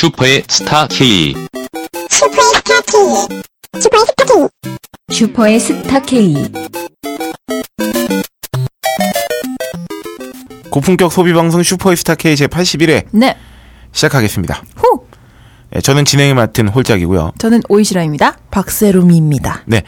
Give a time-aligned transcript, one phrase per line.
[0.00, 1.34] 슈퍼의 스타 K.
[2.08, 3.38] 슈퍼의 스타 K.
[3.78, 4.48] 슈퍼의 스타 K.
[5.10, 6.34] 슈퍼의 스타 K.
[10.70, 13.36] 고품격 소비 방송 슈퍼스타 K 제 81회 네.
[13.92, 14.62] 시작하겠습니다.
[14.76, 15.04] 후.
[15.76, 17.32] 예, 저는 진행을 맡은 홀짝이고요.
[17.36, 18.38] 저는 오이시라입니다.
[18.50, 19.64] 박세롬입니다.
[19.66, 19.82] 네.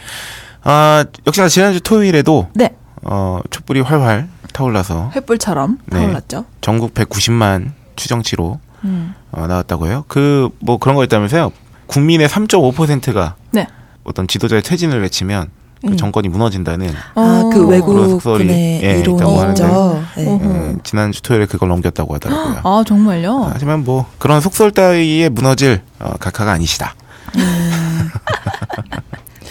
[0.62, 2.76] 아, 역시나 지난주 토요일에도 네.
[3.02, 6.00] 어, 촛불이 활활 타올라서 횃불처럼 네.
[6.00, 6.44] 타올랐죠.
[6.60, 9.14] 전국 190만 추정치로 음.
[9.32, 10.04] 어, 나왔다고 해요.
[10.08, 11.52] 그 뭐 그런 거 있다면서요.
[11.86, 13.66] 국민의 3.5%가 네.
[14.04, 15.48] 어떤 지도자의 퇴진을 외치면
[15.86, 19.62] 그 정권이 무너진다는 아, 그 외국군의 예, 있다고 이론이 하는데.
[19.64, 20.04] 있죠.
[20.16, 20.28] 네.
[20.28, 20.44] 어허.
[20.44, 22.60] 예, 지난주 토요일에 그걸 넘겼다고 하더라고요.
[22.62, 23.50] 아, 정말요?
[23.52, 26.94] 하지만 뭐 그런 속설 따위에 무너질 어, 각하가 아니시다.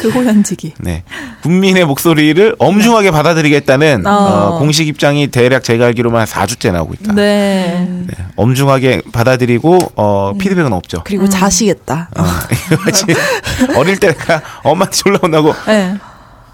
[0.02, 0.74] 그 호연지기.
[0.82, 1.04] 네.
[1.44, 4.12] 국민의 목소리를 엄중하게 받아들이겠다는 어.
[4.12, 7.14] 어, 공식 입장이 대략 제가 알기로만 4주째 나오고 있다.
[7.14, 7.88] 네.
[8.08, 8.14] 네.
[8.36, 11.02] 엄중하게 받아들이고 어, 피드백은 없죠.
[11.04, 12.10] 그리고 자시겠다.
[12.18, 12.24] 어,
[13.78, 14.16] 어릴 때
[14.64, 15.96] 엄마한테 졸라 혼나고 네.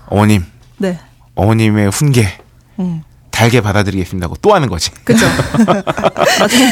[0.08, 0.44] 어머님,
[0.78, 1.00] 네.
[1.36, 2.28] 어머님의 훈계
[2.80, 3.04] 음.
[3.32, 4.90] 달게 받아들이겠습니다고 또 하는 거지.
[5.04, 5.28] 그죠.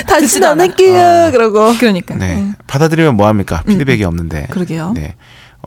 [0.08, 0.60] 다시는 안.
[0.60, 1.30] 할게요.
[1.32, 1.76] 그러고.
[1.78, 2.16] 그러니까.
[2.16, 2.54] 네.
[2.66, 3.62] 받아들이면 뭐 합니까?
[3.67, 4.48] 피드백이 없는데.
[4.50, 4.54] 음.
[4.54, 4.94] 그러게요.
[4.95, 5.14] 네.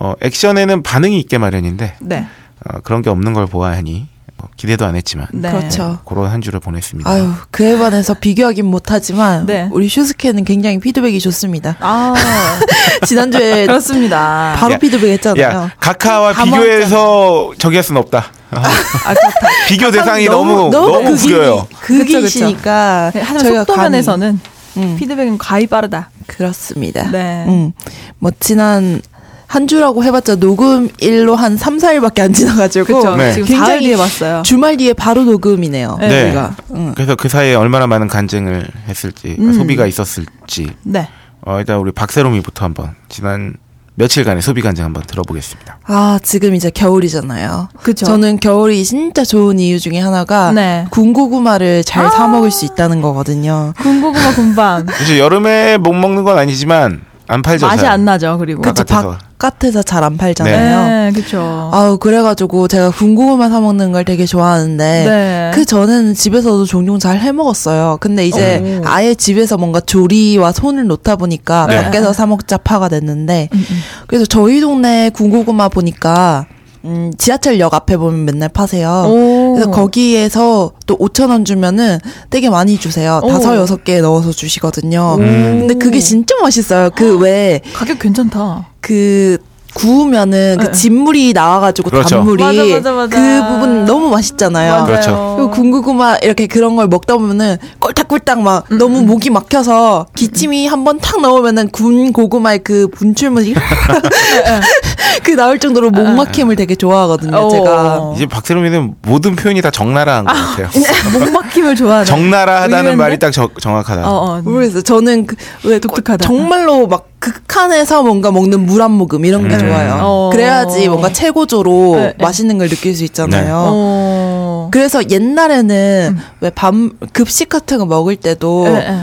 [0.01, 2.27] 어, 액션에는 반응이 있게 마련인데 네.
[2.67, 5.51] 어, 그런 게 없는 걸 보아하니 뭐 기대도 안 했지만 네.
[5.51, 5.99] 그렇죠.
[6.05, 7.11] 그런 한 주를 보냈습니다.
[7.11, 9.69] 아유, 그에 반해서 비교하긴 못하지만 네.
[9.73, 11.77] 우리 슈스케는 굉장히 피드백이 좋습니다.
[11.81, 12.15] 아,
[13.05, 14.55] 지난주에 그렇습니다.
[14.57, 15.43] 바로 야, 피드백 했잖아요.
[15.45, 18.27] 야, 카카와 다 비교해서 저기 할 수는 없다.
[18.53, 19.49] 아, 아, 그렇다.
[19.69, 21.67] 비교 대상이 너무 너무, 극이- 구려요.
[21.81, 24.41] 극이시니까 네, 하지만 저희가 속도 감히- 면에서는
[24.77, 26.11] 음, 피드백은 가히 빠르다.
[26.29, 27.11] 그렇습니다.
[27.11, 27.45] 네.
[27.49, 27.73] 음,
[28.21, 29.03] 뭐 지난
[29.49, 33.17] 한 주라고 해봤자 녹음일로 한 3, 4일밖에 안 지나가지고 그렇죠.
[33.17, 33.33] 네.
[33.33, 34.43] 지금 굉장히 뒤에 봤어요.
[34.45, 35.97] 주말 뒤에 바로 녹음이네요.
[36.01, 36.09] 네.
[36.09, 36.57] 저희가.
[36.73, 36.93] 음.
[36.95, 39.53] 그래서 그 사이에 얼마나 많은 간증을 했을지 음.
[39.55, 41.09] 소비가 있었을지 네.
[41.41, 43.55] 어, 일단 우리 박세롬이부터 한번 지난
[43.95, 45.79] 며칠간의 소비 간증 한번 들어보겠습니다.
[45.87, 47.71] 아, 지금 이제 겨울이잖아요.
[47.83, 48.05] 그쵸.
[48.05, 50.87] 저는 겨울이 진짜 좋은 이유 중에 하나가 네.
[50.91, 52.11] 군고구마를 잘 아.
[52.11, 53.73] 사 먹을 수 있다는 거거든요.
[53.79, 54.87] 군고구마 군밤.
[55.03, 57.67] 이제 여름에 못 먹는 건 아니지만 안 팔죠.
[57.67, 57.93] 맛이 잘.
[57.93, 58.37] 안 나죠.
[58.39, 58.63] 그리고.
[58.63, 59.19] 그쵸, 바깥에서.
[59.39, 61.11] 바깥에서 잘 안 팔잖아요.
[61.11, 61.71] 네, 그렇죠.
[61.73, 65.51] 아우, 그래가지고 제가 군고구마 사 먹는 걸 되게 좋아하는데, 네.
[65.55, 67.99] 그 전에는 집에서도 종종 잘 해 먹었어요.
[68.01, 68.89] 근데 이제 오.
[68.89, 71.83] 아예 집에서 뭔가 조리와 손을 놓다 보니까 네.
[71.85, 73.79] 밖에서 사 먹자 파가 됐는데, 음, 음.
[74.07, 76.47] 그래서 저희 동네 군고구마 보니까,
[76.85, 79.05] 음, 지하철역 앞에 보면 맨날 파세요.
[79.09, 79.48] 오.
[79.59, 81.99] 그래서 거기에서 또 5천 원 주면은
[82.31, 83.21] 되게 많이 주세요.
[83.23, 83.29] 오.
[83.29, 85.17] 다섯 여섯 개 넣어서 주시거든요.
[85.19, 85.59] 음.
[85.61, 86.91] 근데 그게 진짜 맛있어요.
[86.91, 88.69] 그 왜 가격 괜찮다.
[88.81, 89.39] 그
[89.75, 90.65] 구우면은 네.
[90.67, 92.17] 그 진물이 나와가지고 그렇죠.
[92.17, 93.17] 단물이 맞아, 맞아, 맞아.
[93.17, 94.73] 그 부분 너무 맛있잖아요.
[94.73, 94.87] 맞아요.
[94.87, 95.35] 그렇죠.
[95.37, 100.85] 그리고 군고구마 이렇게 그런 걸 먹다 보면은 꼴딱꼴딱 막 음, 너무 목이 막혀서 기침이 한
[100.85, 103.55] 번 탁 나오면은 군 고구마의 그 분출물이
[105.25, 107.37] 그 나올 정도로 목 막힘을 되게 좋아하거든요.
[107.37, 107.51] 어.
[107.51, 110.69] 제가 이제 박세롬이는 모든 표현이 다 적나라한 것 같아요.
[111.13, 112.05] 목 막힘을 좋아하는.
[112.07, 112.97] 적나라하다는 의외인데?
[112.97, 114.09] 말이 딱 적, 정확하다.
[114.09, 114.43] 어, 어.
[114.43, 114.83] 모르겠어요.
[114.83, 116.25] 저는 그, 왜 독특하다.
[116.25, 119.59] 정말로 막 극한에서 뭔가 먹는 물 한 모금 이런 게 음.
[119.59, 119.99] 좋아요.
[120.03, 120.31] 어.
[120.33, 122.25] 그래야지 뭔가 최고조로 네, 네.
[122.25, 123.65] 맛있는 걸 느낄 수 있잖아요.
[123.69, 124.69] 어.
[124.73, 128.97] 그래서 옛날에는 왜밤 급식 같은 거 먹을 때도 예, 예.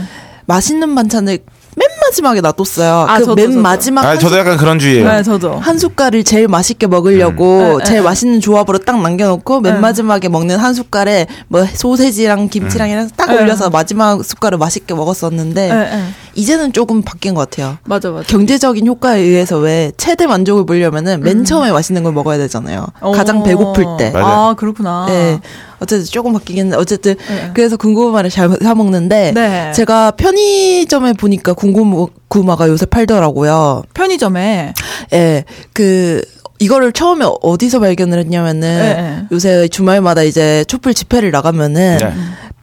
[0.46, 1.38] 맛있는 반찬을
[1.78, 3.06] 맨 마지막에 놔뒀어요.
[3.06, 3.60] 아, 그 저도, 맨 저도.
[3.60, 5.06] 마지막 아, 한, 저도 약간 그런 주의예요.
[5.06, 5.56] 네, 저도.
[5.58, 7.78] 한 숟갈을 제일 맛있게 먹으려고 음.
[7.80, 8.04] 네, 제일 네.
[8.04, 9.80] 맛있는 조합으로 딱 남겨놓고 맨 네.
[9.80, 13.42] 마지막에 먹는 한 숟갈에 뭐 소세지랑 김치랑 이래서 딱 네.
[13.42, 16.02] 올려서 마지막 숟갈을 맛있게 먹었었는데 예, 예.
[16.36, 17.78] 이제는 조금 바뀐 것 같아요.
[17.84, 18.26] 맞아, 맞아.
[18.26, 22.86] 경제적인 효과에 의해서 왜 최대 만족을 보려면은 맨 처음에 맛있는 걸 먹어야 되잖아요.
[23.14, 23.40] 가장 음.
[23.40, 23.44] 어.
[23.44, 24.10] 배고플 때.
[24.10, 24.26] 맞아요.
[24.26, 25.06] 아, 그렇구나.
[25.08, 25.40] 네.
[25.80, 27.50] 어쨌든 조금 바뀌긴 어쨌든 네.
[27.54, 29.72] 그래서 군고구마를 잘 사 먹는데 네.
[29.72, 33.82] 제가 편의점에 보니까 군고구마가 요새 팔더라고요.
[33.94, 34.72] 편의점에.
[35.14, 35.44] 예.
[35.72, 36.22] 그
[36.58, 39.26] 이거를 처음에 어디서 발견을 했냐면은 네.
[39.32, 42.14] 요새 주말마다 이제 촛불 집회를 나가면은 네.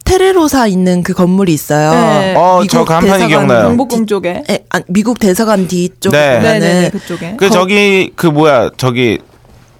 [0.04, 1.92] 테라로사 있는 그 건물이 있어요.
[1.92, 2.36] 네.
[2.36, 3.68] 어, 저 간판이 대사관 기억나요.
[3.70, 4.44] 경복궁 쪽에.
[4.50, 6.36] 예, 아, 미국 대사관 뒤쪽에 네.
[6.38, 7.36] 보면은 네네네, 그쪽에.
[7.38, 9.20] 그 저기 그 뭐야 저기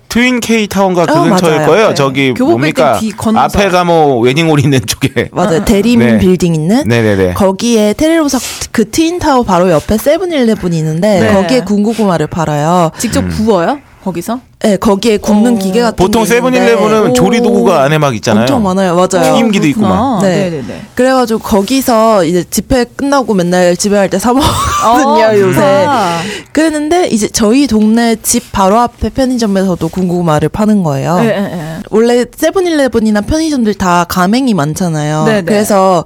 [0.10, 1.68] 트윈트리 타워인가 그 어, 근처일 맞아요.
[1.68, 1.88] 거예요.
[1.90, 1.94] 네.
[1.96, 3.60] 저기 뭡니까 빌딩 뒤 건너서.
[3.60, 5.30] 앞에 가 뭐 웨딩홀 있는 쪽에.
[5.34, 5.66] 맞아요.
[5.66, 6.18] 대림 네.
[6.20, 7.34] 빌딩 있는 네네네.
[7.34, 8.38] 거기에 테라로사
[8.72, 11.34] 그 트윈 타워 바로 옆에 세븐일레븐이 있는데 네.
[11.34, 12.92] 거기에 군고구마를 팔아요.
[13.00, 13.30] 직접 음.
[13.30, 13.80] 구워요?
[14.04, 14.40] 거기서?
[14.60, 15.60] 네, 거기에 굽는 어.
[15.60, 17.14] 기계 같은 보통 세븐일레븐은 오.
[17.14, 18.42] 조리 도구가 안에 막 있잖아요.
[18.44, 18.96] 엄청 많아요.
[18.96, 19.34] 맞아요.
[19.36, 19.82] 튀김기도 있고.
[19.82, 20.22] 막.
[20.22, 20.50] 네.
[20.50, 20.82] 네네네.
[20.96, 25.88] 그래가지고 거기서 이제 집회 끝나고 맨날 집에 갈 때 사 먹거든요 어, 요새.
[26.52, 31.20] 그랬는데 이제 저희 동네 집 바로 앞에 편의점에서도 군고구마를 파는 거예요.
[31.22, 31.78] 예, 예, 예.
[31.90, 35.26] 원래 세븐일레븐이나 편의점들 다 가맹이 많잖아요.
[35.26, 35.42] 네네.
[35.44, 36.06] 그래서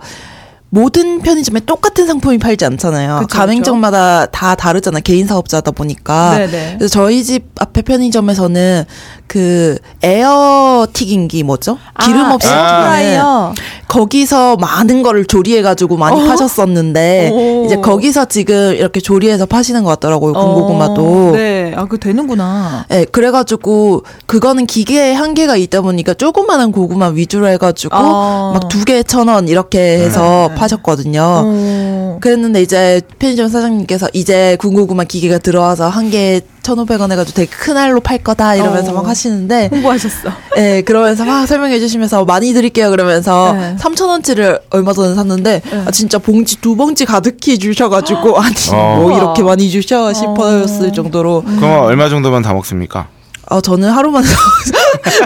[0.69, 3.19] 모든 편의점에 똑같은 상품이 팔지 않잖아요.
[3.21, 4.99] 그쵸, 가맹점마다 다 다르잖아.
[4.99, 6.37] 개인 사업자다 보니까.
[6.37, 6.75] 네네.
[6.77, 8.83] 그래서 저희 집 앞에 편의점에서는
[9.27, 11.77] 그 에어 튀김기 뭐죠?
[12.03, 13.53] 기름 없이 아, 튀기는 에어프라이어.
[13.87, 16.25] 거기서 많은 거를 조리해가지고 많이 어?
[16.25, 17.65] 파셨었는데 오.
[17.65, 20.33] 이제 거기서 지금 이렇게 조리해서 파시는 것 같더라고요.
[20.33, 21.29] 군고구마도.
[21.29, 21.73] 어, 네.
[21.75, 22.85] 아, 그 되는구나.
[22.89, 28.51] 네, 그래가지고 그거는 기계의 한계가 있다 보니까 조그마한 고구마 위주로 해가지고 어.
[28.53, 31.21] 막두 개에 천원 이렇게 해서 파셨거든요.
[31.23, 32.06] 어.
[32.19, 38.01] 그랬는데 이제 편의점 사장님께서 이제 군고구마 기계가 들어와서 한 개에 1,500원 해가지고 되게 큰 알로
[38.01, 38.95] 팔 거다 이러면서 어.
[38.95, 40.29] 막 하시는데 홍보하셨어.
[40.57, 43.75] 예, 그러면서 막 설명해 주시면서 많이 드릴게요 그러면서 네.
[43.79, 45.83] 3,000원치를 얼마 전에 샀는데 네.
[45.85, 48.97] 아, 진짜 봉지 두 봉지 가득히 주셔가지고 아니 어.
[48.99, 53.07] 뭐 이렇게 많이 주셔 싶었을 정도로 그럼 얼마 정도면 다 먹습니까?
[53.49, 54.23] 어, 저는 하루만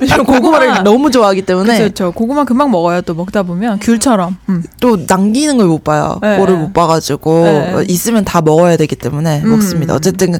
[0.01, 0.83] 왜냐면 고구마를 고구마.
[0.83, 2.11] 너무 좋아하기 때문에 그렇죠.
[2.11, 3.01] 고구마 금방 먹어요.
[3.01, 4.37] 또 먹다 보면 귤처럼.
[4.49, 4.63] 음.
[4.79, 6.19] 또 남기는 걸 못 봐요.
[6.21, 6.37] 네.
[6.37, 7.73] 뭐를 못 봐가지고 네.
[7.73, 9.51] 어, 있으면 다 먹어야 되기 때문에 음.
[9.51, 9.95] 먹습니다.
[9.95, 10.37] 어쨌든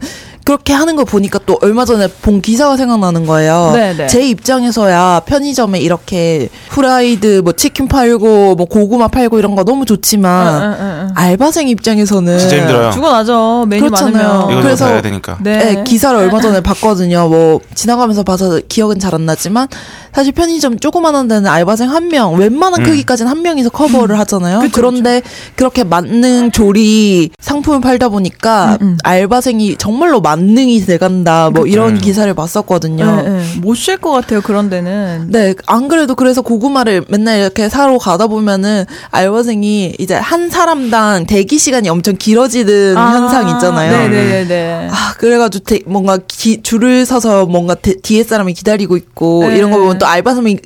[0.52, 3.72] 그렇게 하는 거 보니까 또 얼마 전에 본 기사가 생각나는 거예요.
[3.74, 4.08] 네, 네.
[4.08, 10.48] 제 입장에서야 편의점에 이렇게 후라이드 뭐 치킨 팔고 뭐 고구마 팔고 이런 거 너무 좋지만
[10.62, 11.10] 응, 응, 응, 응.
[11.16, 12.92] 알바생 입장에서는 진짜 힘들어요.
[12.92, 13.66] 죽어나죠.
[13.70, 14.40] 메뉴 그렇잖아요.
[14.40, 14.62] 많으면.
[14.62, 15.38] 그래서- 사야 되니까.
[15.40, 15.58] 네.
[15.76, 17.30] 네, 기사를 얼마 전에 봤거든요.
[17.30, 19.68] 뭐 지나가면서 봐서 기억은 잘 안 나지만
[20.14, 22.86] 사실 편의점 조그만한 데는 알바생 한 명, 웬만한 음.
[22.86, 24.60] 크기까지는 한 명이서 커버를 하잖아요.
[24.60, 25.22] 그쵸, 그런데
[25.56, 28.98] 그렇게 만능 조리 상품을 팔다 보니까 음, 음.
[29.04, 31.50] 알바생이 정말로 만능이 돼간다.
[31.52, 31.98] 뭐 이런 음.
[32.02, 33.06] 기사를 봤었거든요.
[33.24, 33.44] 네, 네.
[33.62, 34.42] 못쉴 것 같아요.
[34.42, 35.28] 그런 데는.
[35.30, 41.58] 네, 안 그래도 그래서 고구마를 맨날 이렇게 사러 가다 보면은 알바생이 이제 한 사람당 대기
[41.58, 44.10] 시간이 엄청 길어지는 현상 있잖아요.
[44.10, 44.90] 네네네.
[44.92, 49.58] 아, 그래가지고 되- 뭔가 기- 줄을 서서 뭔가 대- 뒤에 사람이 기다리고 있고 네.
[49.58, 50.58] 이런 거 보면 또 알바생이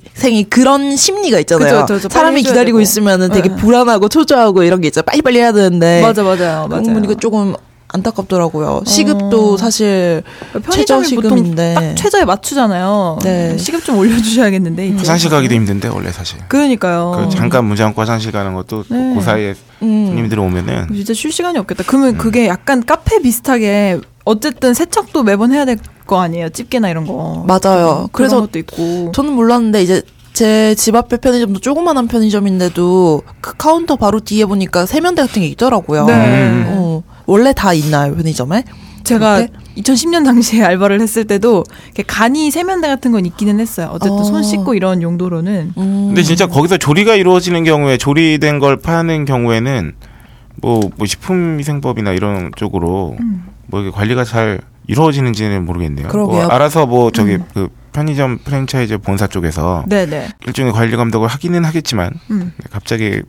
[0.49, 1.81] 그런 심리가 있잖아요.
[1.81, 2.09] 그쵸, 그쵸, 그쵸.
[2.09, 2.81] 사람이 기다리고 되고.
[2.81, 3.55] 있으면은 되게 네.
[3.55, 5.01] 불안하고 초조하고 이런 게 있죠.
[5.01, 6.01] 빨리빨리 해야 되는데.
[6.01, 6.67] 맞아 맞아요.
[6.69, 6.83] 맞아요.
[6.83, 7.55] 보니까 조금
[7.95, 8.83] 안타깝더라고요.
[8.85, 9.57] 시급도 어.
[9.57, 11.73] 사실 최저 편의점이 보통 시급인데.
[11.73, 13.19] 딱 최저에 맞추잖아요.
[13.23, 13.57] 네.
[13.57, 14.87] 시급 좀 올려주셔야겠는데.
[14.87, 14.97] 이제.
[14.97, 16.37] 화장실 가기도 힘든데 원래 사실.
[16.47, 17.25] 그러니까요.
[17.29, 19.13] 그 잠깐 문제 않고 화장실 가는 것도 네.
[19.15, 20.07] 그 사이에 음.
[20.07, 21.83] 손님들이 오면은 진짜 쉴 시간이 없겠다.
[21.87, 26.49] 그러면 그게 약간 카페 비슷하게 어쨌든 세척도 매번 해야 될 거 아니에요.
[26.49, 27.43] 집게나 이런 거.
[27.47, 28.09] 맞아요.
[28.11, 29.11] 그런 그래서 것도 있고.
[29.11, 30.03] 저는 몰랐는데 이제
[30.33, 36.05] 제집 앞에 편의점도 조그만한 편의점인데도 그 카운터 바로 뒤에 보니까 세면대 같은 게 있더라고요.
[36.05, 36.13] 네.
[36.13, 36.65] 음.
[36.67, 36.84] 어,
[37.25, 38.63] 원래 다 있나요 편의점에?
[39.03, 39.53] 제가 그때?
[39.77, 43.89] 2010년 당시에 알바를 했을 때도 이렇게 간이 세면대 같은 건 있기는 했어요.
[43.91, 44.23] 어쨌든 어.
[44.23, 45.73] 손 씻고 이런 용도로는.
[45.77, 46.05] 음.
[46.07, 49.93] 근데 진짜 거기서 조리가 이루어지는 경우에 조리된 걸 파는 경우에는
[50.61, 53.45] 뭐, 뭐 식품위생법이나 이런 쪽으로 음.
[53.67, 56.07] 뭐 이게 관리가 잘 이루어지는지는 모르겠네요.
[56.07, 56.43] 그러게요.
[56.43, 57.45] 뭐 알아서 뭐 저기 음.
[57.53, 60.29] 그 편의점 프랜차이즈 본사 쪽에서 네네.
[60.47, 62.51] 일종의 관리 감독을 하기는 하겠지만 음.
[62.71, 63.21] 갑자기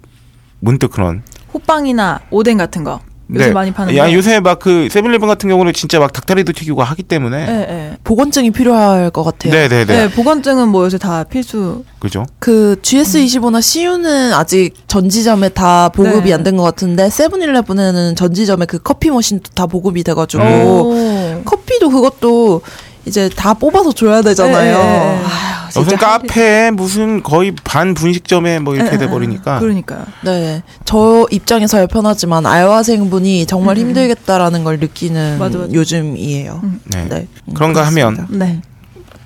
[0.60, 1.22] 문득 그런
[1.54, 3.00] 호빵이나 오뎅 같은 거.
[3.34, 3.98] 요새 많이 파는 네.
[3.98, 4.12] 야 거.
[4.12, 7.96] 요새 막 그 세븐일레븐 같은 경우는 진짜 막 닭다리도 튀기고 하기 때문에 네, 네.
[8.04, 9.52] 보건증이 필요할 것 같아요.
[9.52, 11.84] 네 네네 네, 보건증은 뭐 요새 다 필수.
[11.98, 16.34] 그죠 그 GS25나 CU는 아직 전지점에 다 보급이 네.
[16.34, 21.42] 안된 것 같은데 세븐일레븐에는 전지점에 그 커피 머신도 다 보급이 돼가지고 오.
[21.44, 22.62] 커피도 그것도
[23.06, 24.78] 이제 다 뽑아서 줘야 되잖아요.
[24.78, 25.24] 네, 네, 네.
[25.24, 30.04] 아휴, 무슨 카페에 무슨 거의 반 분식점에 뭐 이렇게 네, 돼 네, 버리니까 그러니까요.
[30.24, 30.62] 네.
[30.84, 33.82] 저 입장에서야 편하지만 알바생분이 정말 음.
[33.88, 35.72] 힘들겠다라는 걸 느끼는 맞아, 맞아.
[35.72, 36.60] 요즘이에요.
[36.64, 36.80] 음.
[36.84, 37.06] 네.
[37.08, 37.26] 네.
[37.46, 38.06] 음, 그런가 그렇습니다.
[38.08, 38.60] 하면 네.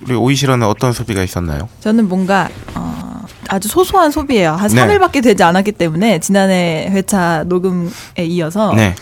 [0.06, 1.68] 우리 오이시러는 어떤 소비가 있었나요?
[1.80, 4.52] 저는 뭔가 어, 아주 소소한 소비예요.
[4.54, 4.86] 한 네.
[4.86, 8.94] 3일밖에 되지 않았기 때문에 지난해 회차 녹음에 이어서 네.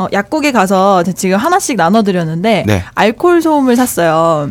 [0.00, 2.82] 어, 약국에 가서 지금 하나씩 나눠드렸는데 네.
[2.94, 4.48] 알코올 소음을 샀어요.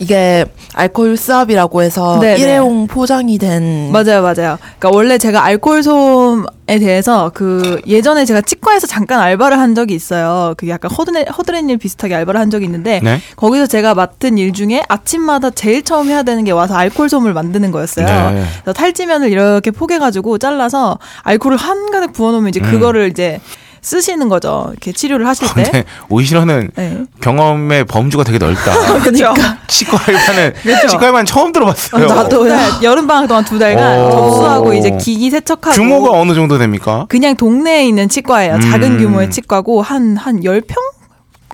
[0.00, 0.44] 이게
[0.74, 2.42] 알코올 스압이라고 해서 네, 네.
[2.42, 4.58] 일회용 포장이 된 맞아요, 맞아요.
[4.78, 10.54] 그러니까 원래 제가 알코올 소음에 대해서 그 예전에 제가 치과에서 잠깐 알바를 한 적이 있어요.
[10.56, 13.20] 그 약간 허드렛 허드렛 일 비슷하게 알바를 한 적이 있는데 네.
[13.36, 17.72] 거기서 제가 맡은 일 중에 아침마다 제일 처음 해야 되는 게 와서 알코올 솜을 만드는
[17.72, 18.06] 거였어요.
[18.06, 18.44] 네.
[18.62, 22.70] 그래서 탈지면을 이렇게 포개가지고 잘라서 알코올을 한가득 부어놓으면 이제 음.
[22.70, 23.40] 그거를 이제
[23.82, 24.68] 쓰시는 거죠.
[24.70, 25.62] 이렇게 치료를 하실 때.
[25.62, 27.04] 근데 오이시러는 네.
[27.20, 28.72] 경험의 범주가 되게 넓다.
[29.00, 29.34] 그렇죠.
[29.66, 30.86] 치과 알바는 그렇죠.
[30.88, 32.06] 치과 알바는 처음 들어봤어요.
[32.06, 32.56] 나도요.
[32.82, 34.10] 여름 방학 동안 두 달간 오.
[34.10, 37.06] 접수하고 이제 기기 세척하고 규모가 어느 정도 됩니까?
[37.08, 38.54] 그냥 동네에 있는 치과예요.
[38.54, 38.60] 음.
[38.60, 40.74] 작은 규모의 치과고 한한 10평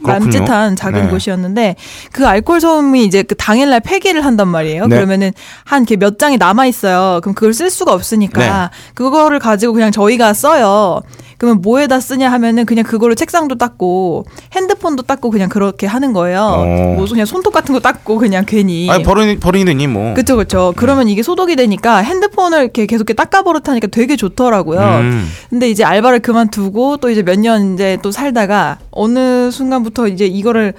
[0.02, 0.12] 그렇군요.
[0.12, 1.08] 남짓한 작은 네.
[1.08, 1.76] 곳이었는데
[2.12, 4.86] 그 알코올 소음이 이제 그 당일날 폐기를 한단 말이에요.
[4.86, 4.96] 네.
[4.96, 5.32] 그러면은
[5.64, 7.20] 한 이렇게 몇 장이 남아 있어요.
[7.22, 8.92] 그럼 그걸 쓸 수가 없으니까 네.
[8.94, 11.00] 그거를 가지고 그냥 저희가 써요.
[11.38, 14.24] 그러면 뭐에다 쓰냐 하면은 그냥 그걸로 책상도 닦고
[14.54, 16.40] 핸드폰도 닦고 그냥 그렇게 하는 거예요.
[16.40, 16.94] 어.
[16.96, 18.90] 뭐 그냥 손톱 같은 거 닦고 그냥 괜히.
[18.90, 20.14] 아니 버리 버리느니 뭐.
[20.14, 20.72] 그쵸 그쵸.
[20.76, 24.80] 그러면 이게 소독이 되니까 핸드폰을 이렇게 계속 이렇게 닦아 버릇하니까 되게 좋더라고요.
[24.80, 25.28] 음.
[25.50, 30.72] 근데 이제 알바를 그만두고 또 이제 몇 년 이제 또 살다가 어느 순간부터 이제 이거를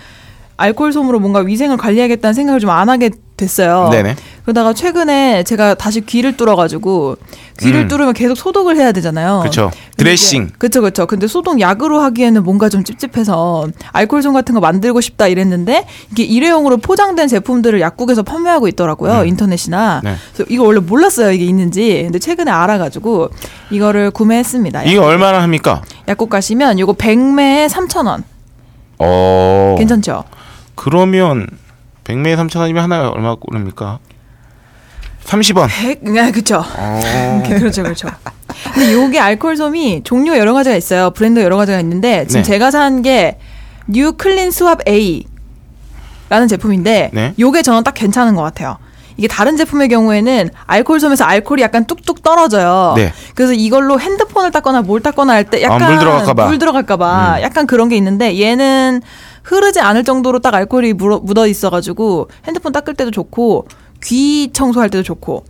[0.58, 3.90] 알코올 솜으로 뭔가 위생을 관리하겠다는 생각을 좀 안 하게 됐어요.
[3.92, 4.16] 네네.
[4.46, 7.18] 그러다가 최근에 제가 다시 귀를 뚫어가지고
[7.60, 7.88] 귀를 음.
[7.88, 9.42] 뚫으면 계속 소독을 해야 되잖아요.
[9.44, 9.72] 그쵸.
[9.72, 10.52] 근데 드레싱.
[10.60, 11.08] 그쵸 그쵸.
[11.08, 16.24] 근데 소독 약으로 하기에는 뭔가 좀 찝찝해서 알코올 솜 같은 거 만들고 싶다 이랬는데 이게
[16.24, 19.26] 일회용으로 포장된 제품들을 약국에서 판매하고 있더라고요.
[19.26, 20.02] 인터넷이나.
[20.04, 20.16] 네.
[20.34, 22.04] 그래서 이거 원래 몰랐어요 이게 있는지.
[22.04, 23.30] 근데 최근에 알아가지고
[23.72, 24.84] 이거를 구매했습니다.
[24.84, 25.82] 이게 얼마나 합니까?
[26.08, 28.22] 약국 가시면 이거 100매에 3,000원.
[29.00, 29.76] 어.
[29.80, 30.24] 괜찮죠?
[30.76, 31.48] 그러면
[32.04, 33.98] 100매에 3,000원이면 하나에 얼마 꼴입니까?
[35.26, 35.68] 30원.
[35.70, 36.00] 100?
[36.04, 36.64] 네, 그쵸.
[36.78, 37.44] 어.
[37.48, 38.08] 그렇죠, 그렇죠.
[38.74, 41.10] 근데 요게 알코올 솜이 종류가 여러 가지가 있어요.
[41.12, 42.44] 브랜드 여러 가지가 있는데 지금 네.
[42.44, 43.38] 제가 산 게
[43.88, 45.26] 뉴 클린 스왑 A
[46.30, 47.34] 라는 제품인데 네.
[47.38, 48.78] 요게 저는 딱 괜찮은 것 같아요.
[49.18, 52.94] 이게 다른 제품의 경우에는 알코올 솜에서 알코올이 약간 뚝뚝 떨어져요.
[52.98, 53.14] 네.
[53.36, 56.46] 그래서 이걸로 핸드폰을 닦거나 뭘 닦거나 할 때 약간 아, 물 들어갈까 봐.
[56.48, 57.42] 물 들어갈까 봐 음.
[57.44, 59.02] 약간 그런 게 있는데 얘는
[59.44, 63.68] 흐르지 않을 정도로 딱 알코올이 묻어 있어가지고 핸드폰 닦을 때도 좋고
[64.06, 65.44] 귀 청소할 때도 좋고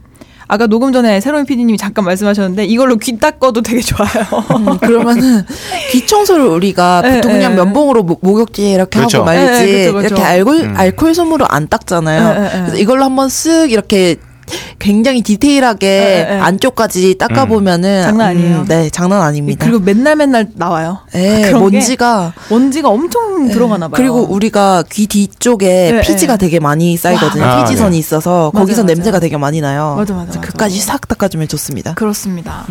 [0.48, 4.10] 아까 녹음 전에 새로운 PD님이 잠깐 말씀하셨는데 이걸로 귀 닦어도 되게 좋아요.
[4.60, 5.44] 음, 그러면은
[5.92, 7.56] 귀 청소를 우리가 예, 보통 그냥 예.
[7.56, 9.18] 면봉으로 목- 목욕지 이렇게 그렇죠.
[9.20, 10.06] 하고 말지 예, 예, 그쵸, 그쵸.
[10.08, 10.74] 이렇게 알콜 음.
[10.78, 12.22] 알콜 솜으로 안 닦잖아요.
[12.22, 12.60] 예, 예, 예.
[12.62, 14.18] 그래서 이걸로 한번 쓱 이렇게
[14.80, 16.40] 굉장히 디테일하게 예, 예.
[16.40, 18.66] 안쪽까지 닦아 보면은 장난 아니에요.
[18.68, 19.66] 네, 장난 아닙니다.
[19.66, 21.00] 그리고 맨날 맨날 나와요.
[21.16, 23.96] 예, 게 먼지가 먼지가 엄청 들어가나 봐요.
[23.96, 26.38] 그리고 우리가 귀 뒤쪽에 예, 피지가 예.
[26.38, 27.44] 되게 많이 쌓이거든요.
[27.44, 27.54] 와.
[27.54, 27.98] 아, 피지선이 네.
[27.98, 28.96] 있어서 맞아요, 거기서 맞아요.
[28.96, 29.96] 냄새가 되게 많이 나요.
[29.98, 30.42] 맞아, 맞아, 맞아.
[30.42, 31.94] 그까지 싹 닦아주면 좋습니다.
[31.96, 32.66] 그렇습니다.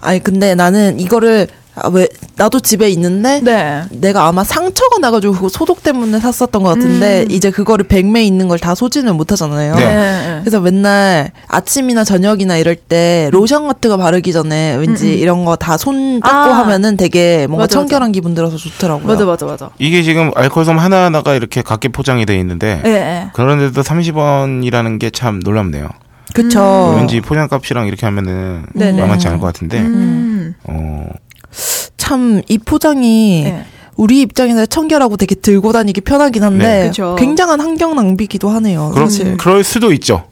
[0.00, 3.82] 아니 근데 나는 이거를 아, 왜 나도 집에 있는데 네.
[3.90, 7.30] 내가 아마 상처가 나가지고 소독 때문에 샀었던 것 같은데 음.
[7.30, 9.74] 이제 그거를 백매 있는 걸 다 소진을 못 하잖아요.
[9.74, 9.84] 네.
[9.84, 10.38] 네.
[10.40, 15.18] 그래서 맨날 아침이나 저녁이나 이럴 때 로션 같은 거 바르기 전에 왠지 음, 음.
[15.18, 16.58] 이런 거 다 손 닦고 아.
[16.60, 19.06] 하면은 되게 뭔가 맞아, 청결한 기분 들어서 좋더라고요.
[19.06, 19.70] 맞아, 맞아, 맞아.
[19.78, 23.30] 이게 지금 알코올솜 하나 하나가 이렇게 각기 포장이 돼 있는데 예, 예.
[23.32, 25.88] 그런데도 30원이라는 게 참 놀랍네요.
[26.32, 26.94] 그쵸.
[26.96, 29.00] 왠지 포장값이랑 이렇게 하면은 네네.
[29.00, 30.54] 만만치 않을 것 같은데 음.
[30.64, 31.06] 어,
[32.04, 33.64] 참 이 포장이 예.
[33.96, 37.14] 우리 입장에서 청결하고 되게 들고 다니기 편하긴 한데 네.
[37.16, 38.90] 굉장한 환경 낭비기도 하네요.
[38.92, 39.36] 그럴, 사실.
[39.36, 40.24] 그럴 수도 있죠.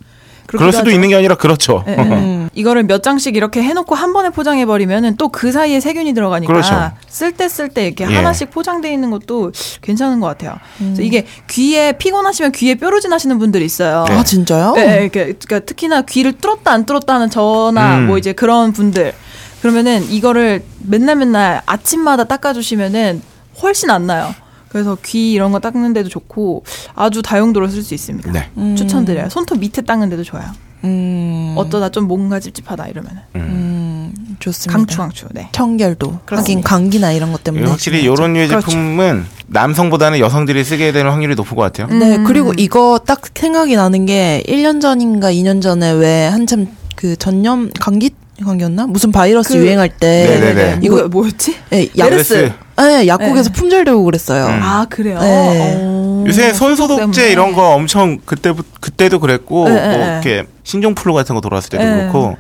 [0.47, 0.91] 그럴 수도 하죠.
[0.91, 1.83] 있는 게 아니라 그렇죠.
[1.89, 2.49] 예, 예.
[2.53, 6.91] 이거를 몇 장씩 이렇게 해놓고 한 번에 포장해 버리면은 또 그 사이에 세균이 들어가니까 그렇죠.
[7.09, 8.15] 쓸때 쓸 때 이렇게 예.
[8.15, 10.57] 하나씩 포장돼 있는 것도 괜찮은 것 같아요.
[10.79, 14.05] 그래서 이게 귀에 피곤하시면 귀에 뾰루지 나시는 분들이 있어요.
[14.09, 14.15] 네.
[14.19, 14.75] 아 진짜요?
[14.77, 18.07] 이렇게 그러니까 특히나 귀를 뚫었다 안 뚫었다 하는 저나 음.
[18.09, 19.15] 뭐 이제 그런 분들
[19.63, 23.23] 그러면은 이거를 맨날 맨날 아침마다 닦아주시면은
[23.63, 24.35] 훨씬 안 나요.
[24.69, 26.65] 그래서 귀 이런 거 닦는데도 좋고
[26.97, 28.33] 아주 다용도로 쓸 수 있습니다.
[28.33, 28.51] 네.
[28.75, 29.29] 추천드려요.
[29.29, 30.47] 손톱 밑에 닦는데도 좋아요.
[30.85, 34.77] 음, 어떠다 좀 뭔가 찝찝하다 이러면은 음, 좋습니다.
[34.77, 35.27] 강추 강추.
[35.31, 35.49] 네.
[35.53, 36.69] 청결도 하긴 그렇습니다.
[36.69, 38.21] 감기나 이런 것 때문에 확실히 중요하죠.
[38.21, 38.69] 이런 류의 그렇죠.
[38.69, 41.87] 제품은 남성보다는 여성들이 쓰게 되는 확률이 높은 것 같아요.
[41.97, 42.25] 네 음.
[42.25, 46.67] 그리고 이거 딱 생각이 나는 게 1년 전인가 2년 전에 왜 한참
[46.97, 48.11] 그 전염 감기
[48.45, 50.79] 감기였나 무슨 바이러스 그- 유행할 때 네네네.
[50.83, 51.57] 이거 뭐, 뭐였지?
[51.73, 52.53] 예, 약, 메르스.
[52.79, 53.53] 네, 약국에서 네.
[53.53, 54.47] 품절되고 그랬어요.
[54.47, 54.61] 음.
[54.63, 55.19] 아 그래요.
[55.21, 55.75] 네.
[55.79, 56.25] 어.
[56.27, 57.33] 요새 손 소독제 때문에.
[57.33, 61.85] 이런 거 엄청 그때 그때도 그랬고 네, 뭐 네, 이렇게 신종플루 같은 거 돌아왔을 때도
[61.85, 61.97] 네.
[62.03, 62.37] 그렇고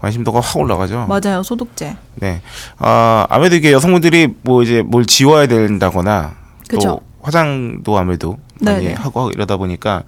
[0.00, 1.06] 관심도가 확 올라가죠.
[1.08, 1.96] 맞아요 소독제.
[2.16, 2.40] 네.
[2.78, 6.34] 아, 아무래도 이게 여성분들이 뭐 이제 뭘 지워야 된다거나
[6.68, 6.88] 그쵸.
[6.88, 8.94] 또 화장도 아무래도 많이 네네.
[8.94, 10.02] 하고 이러다 보니까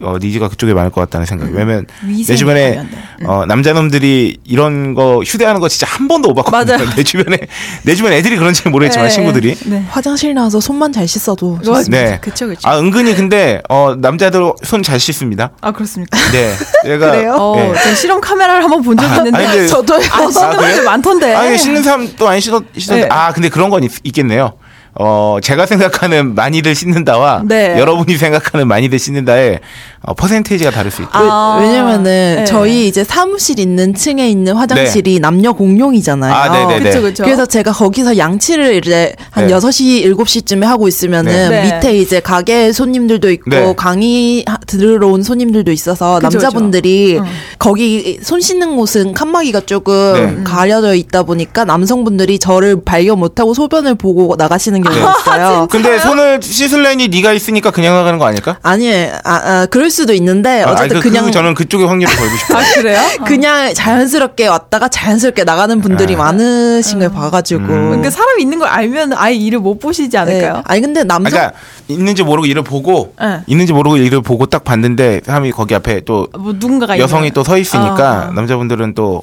[0.00, 1.50] 어, 니즈가 그쪽에 많을 것 같다는 생각이.
[1.52, 2.78] 왜냐면 위생 내 주변에.
[3.20, 3.26] 음.
[3.26, 6.76] 어, 남자놈들이 이런 거 휴대하는 거 진짜 한 번도 못 봤거든요.
[6.78, 6.90] 맞아요.
[6.96, 7.36] 내 주변에
[7.82, 9.84] 내 주변 애들이 그런지 모르겠지만 네, 친구들이 네.
[9.90, 12.04] 화장실 나와서 손만 잘 씻어도 와, 좋습니다.
[12.04, 12.18] 네.
[12.20, 12.68] 그쵸 그쵸.
[12.68, 15.50] 아 은근히 근데 어 남자들 손 잘 씻습니다.
[15.60, 16.16] 아 그렇습니까?
[16.30, 16.54] 네.
[16.86, 17.34] 얘가 그래요?
[17.34, 17.74] 어, 네.
[17.82, 20.00] 제가 실험 카메라를 한번 본 적이 있는데 아니, 근데- 저도요.
[20.12, 20.56] 안 씻는 아?
[20.56, 21.34] 분들 많던데.
[21.34, 23.08] 아니 씻는 사람도 안 씻어 씻었 네.
[23.10, 24.52] 아 근데 그런 건 있, 있겠네요.
[25.00, 27.78] 어 제가 생각하는 많이들 씻는다와 네.
[27.78, 29.60] 여러분이 생각하는 많이들 씻는다의
[30.02, 31.10] 어, 퍼센테이지가 다를 수 있다.
[31.12, 32.02] 아, 왜냐면은
[32.38, 32.44] 네.
[32.44, 36.32] 저희 이제 사무실 있는 층에 있는 화장실이 남녀 공용이잖아요.
[36.32, 36.90] 아, 네네네.
[36.90, 37.24] 그쵸 그쵸.
[37.24, 39.52] 그래서 제가 거기서 양치를 이제 한 네.
[39.52, 41.48] 여섯 시 일곱 시쯤에 하고 있으면은 네.
[41.62, 41.74] 네.
[41.74, 43.74] 밑에 이제 가게 손님들도 있고 네.
[43.76, 47.24] 강의 하- 들으러 온 손님들도 있어서 그쵸, 남자분들이 그쵸.
[47.24, 47.30] 응.
[47.58, 50.44] 거기 손 씻는 곳은 칸막이가 조금 네.
[50.44, 55.66] 가려져 있다 보니까 남성분들이 저를 발견 못하고 소변을 보고 나가시는 경우가 있어요.
[55.70, 58.58] 근데 손을 씻을래니 네가 있으니까 그냥 나가는 거 아닐까?
[58.62, 62.14] 아니, 아, 아, 그럴 수도 있는데 아, 어쨌든 아니, 그, 그냥 그 저는 그쪽에 확률을
[62.14, 62.58] 걸고 싶어요.
[62.58, 63.00] 아 그래요?
[63.26, 66.18] 그냥 자연스럽게 왔다가 자연스럽게 나가는 분들이 아.
[66.18, 67.60] 많으신 걸 봐가지고.
[67.62, 67.88] 음.
[67.88, 70.18] 그러니까 사람이 있는 걸 알면 아예 일을 못 보시지 네.
[70.18, 70.62] 않을까요?
[70.66, 71.52] 아니 근데 아, 남성 그러니까
[71.88, 73.40] 있는지 모르고 일을 보고 네.
[73.46, 77.30] 있는지 모르고 일을 보고 딱 봤는데 사람이 거기 앞에 또 뭐 누군가가 여성이.
[77.30, 78.32] 또 서 있으니까 아.
[78.34, 79.22] 남자분들은 또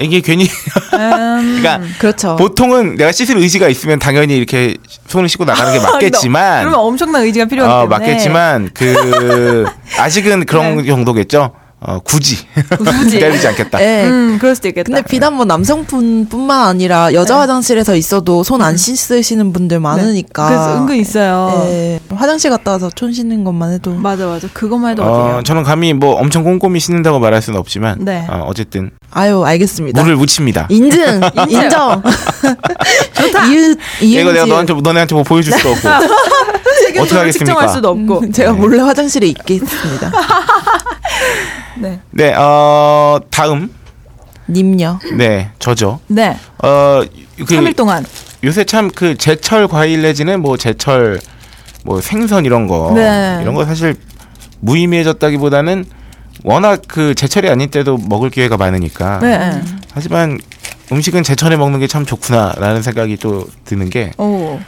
[0.00, 1.60] 이게 괜히 음.
[1.62, 2.36] 그러니까 그렇죠.
[2.36, 7.46] 보통은 내가 씻을 의지가 있으면 당연히 이렇게 손을 씻고 나가는 게 맞겠지만 그러면 엄청난 의지가
[7.46, 9.66] 필요하기 어, 때문에 맞겠지만 그
[9.98, 11.52] 아직은 그런 정도겠죠.
[11.86, 12.38] 어, 굳이
[12.78, 13.18] 굳이.
[13.20, 13.80] 때리지 않겠다.
[13.82, 14.04] 예.
[14.08, 14.86] 음 그럴 수도 있겠다.
[14.86, 20.48] 근데 비단 뭐 남성분뿐만 아니라 여자 화장실에서 있어도 손 안 씻으시는 분들 많으니까.
[20.48, 20.54] 네.
[20.56, 21.64] 그래서 은근 있어요.
[21.66, 22.00] 예.
[22.14, 25.42] 화장실 갔다 와서 손 씻는 것만 해도 맞아 맞아 그것만 해도 어?
[25.44, 28.26] 저는 감히 뭐 엄청 꼼꼼히 씻는다고 말할 수는 없지만 네.
[28.30, 30.00] 어, 어쨌든 아유 알겠습니다.
[30.02, 30.66] 물을 묻힙니다.
[30.70, 32.02] 인증 인정.
[33.14, 33.46] 좋다.
[33.46, 34.46] 이유 이거 내가.
[34.46, 35.88] 너한테 너네한테 뭐 보여줄 수도 없고
[37.00, 37.30] 어떻게 하겠습니까?
[37.30, 38.30] 측정할 수도 없고.
[38.32, 40.10] 제가 몰래 화장실에 있겠습니다.
[41.78, 42.00] 네.
[42.10, 43.70] 네, 어 다음
[44.48, 44.98] 님요.
[45.16, 46.00] 네 저죠.
[46.06, 46.36] 네.
[46.62, 47.02] 어,
[47.36, 48.04] 그 3일 동안.
[48.44, 51.18] 요새 참 그 제철 과일 내지는 뭐 제철
[51.84, 53.38] 뭐 생선 이런 거 네.
[53.42, 53.94] 이런 거 사실
[54.60, 55.84] 무의미해졌다기보다는
[56.44, 59.38] 워낙 그 제철이 아닐 때도 먹을 기회가 많으니까 네.
[59.38, 59.62] 네.
[59.94, 60.38] 하지만
[60.92, 64.60] 음식은 제철에 먹는 게 참 좋구나라는 생각이 또 드는 게 오.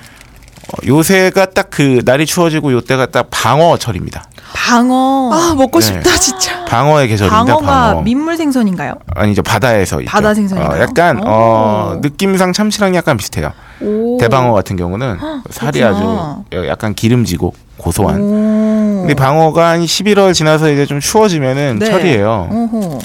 [0.68, 4.24] 어, 요새가 딱 그 날이 추워지고 요때가 딱 방어철입니다.
[4.54, 5.30] 방어.
[5.32, 5.86] 아 먹고 네.
[5.86, 6.64] 싶다 진짜.
[6.64, 7.44] 방어의 계절입니다.
[7.44, 8.00] 방어가 방어.
[8.02, 8.94] 민물 생선인가요?
[9.14, 10.10] 아니죠 바다에서 있죠.
[10.10, 10.78] 바다 생선인가요?
[10.78, 11.24] 어, 약간 오.
[11.26, 13.52] 어, 느낌상 참치랑 약간 비슷해요.
[13.82, 14.16] 오.
[14.18, 15.18] 대방어 같은 경우는
[15.50, 16.44] 살이 그렇구나.
[16.50, 18.20] 아주 약간 기름지고 고소한.
[18.20, 19.00] 오.
[19.00, 21.86] 근데 방어가 한 11월 지나서 이제 좀 추워지면은 네.
[21.90, 22.48] 철이에요.
[22.50, 22.98] 오호.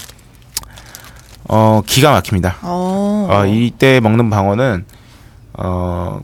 [1.50, 2.56] 어 기가 막힙니다.
[2.62, 3.28] 어.
[3.30, 4.86] 어, 이때 먹는 방어는
[5.58, 6.20] 어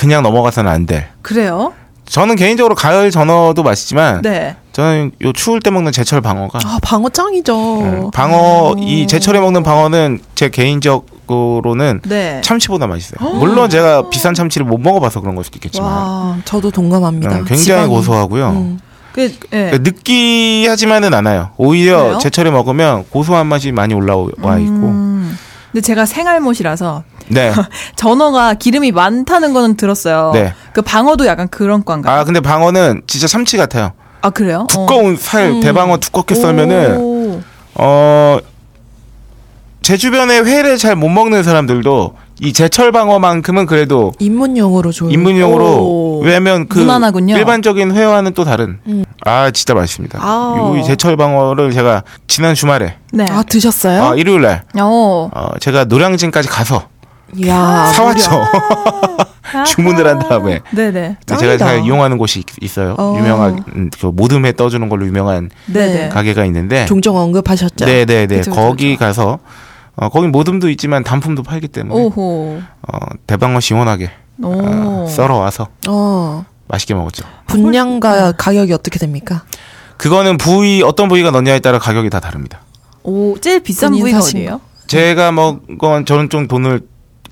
[0.00, 1.08] 그냥 넘어가서는 안 돼.
[1.20, 1.74] 그래요?
[2.06, 4.56] 저는 개인적으로 가을 전어도 맛있지만 네.
[4.72, 7.80] 저는 요 추울 때 먹는 제철 방어가 아 방어 짱이죠.
[7.82, 12.40] 음, 방어 이 제철에 먹는 방어는 제 개인적으로는 네.
[12.42, 13.30] 참치보다 맛있어요.
[13.34, 16.38] 물론 제가 비싼 참치를 못 먹어봐서 그런 걸 수도 있겠지만 와.
[16.46, 17.30] 저도 동감합니다.
[17.30, 17.88] 음, 굉장히 지방이.
[17.88, 18.48] 고소하고요.
[18.48, 18.80] 음.
[19.12, 19.36] 그 예.
[19.50, 21.50] 그러니까 느끼하지만은 않아요.
[21.58, 22.18] 오히려 그래요?
[22.18, 24.72] 제철에 먹으면 고소한 맛이 많이 올라와 있고.
[24.88, 25.36] 음.
[25.70, 27.52] 근데 제가 생알못이라서 네.
[27.96, 30.30] 전어가 기름이 많다는 거는 들었어요.
[30.34, 30.52] 네.
[30.72, 32.14] 그 방어도 약간 그런 건가요?
[32.20, 33.92] 아 근데 방어는 진짜 참치 같아요.
[34.22, 34.66] 아, 그래요?
[34.68, 37.40] 두꺼운 살 대방어 두껍게 썰면은 오.
[37.74, 38.38] 어.
[39.82, 45.10] 제 주변에 회를 잘 못 먹는 사람들도 이 제철 방어만큼은 그래도 입문용으로 좋아요.
[45.12, 46.20] 입문용으로 오.
[46.22, 47.34] 왜냐면 그 무난하군요.
[47.36, 49.04] 일반적인 회와는 또 다른 음.
[49.24, 50.18] 아 진짜 맛있습니다.
[50.22, 50.76] 아우.
[50.76, 53.26] 이 제철 방어를 제가 지난 주말에 네.
[53.30, 54.02] 아 드셨어요?
[54.04, 55.30] 아, 일요일 날 어.
[55.34, 56.99] 어, 제가 노량진까지 가서 이
[57.46, 57.92] 야.
[57.94, 58.30] 사왔죠.
[59.66, 61.16] 주문을 한 다음에 네네.
[61.26, 61.58] 제가 짱이다.
[61.58, 62.94] 잘 이용하는 곳이 있- 있어요.
[62.98, 63.16] 어.
[63.18, 66.10] 유명한 음, 그 모듬에 떠주는 걸로 유명한 네네.
[66.10, 67.84] 가게가 있는데 종종 언급하셨죠.
[67.84, 69.38] 네네네 그쵸, 그쵸, 거기 가서
[69.96, 72.60] 어, 거기 모듬도 있지만 단품도 팔기 때문에 오호.
[72.92, 74.10] 어, 대방어 시원하게
[74.42, 74.52] 오.
[74.54, 76.44] 어, 썰어 와서 어.
[76.68, 77.24] 맛있게 먹었죠.
[77.48, 79.42] 분량과 가격이 어떻게 됩니까?
[79.96, 82.60] 그거는 부위 어떤 부위가 넣냐에 따라 가격이 다 다릅니다.
[83.02, 84.60] 오, 제일 비싼 부위가 어디예요?
[84.86, 86.82] 제가 먹은 저는 좀 돈을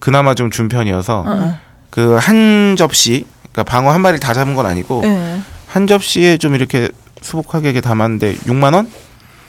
[0.00, 1.58] 그나마 좀 준 편이어서 어.
[1.90, 5.40] 그한 접시 그러니까 방어 한 마리 다 잡은 건 아니고 네.
[5.66, 6.88] 한 접시에 좀 이렇게
[7.22, 8.90] 수북하게 이렇게 담았는데 6만 원?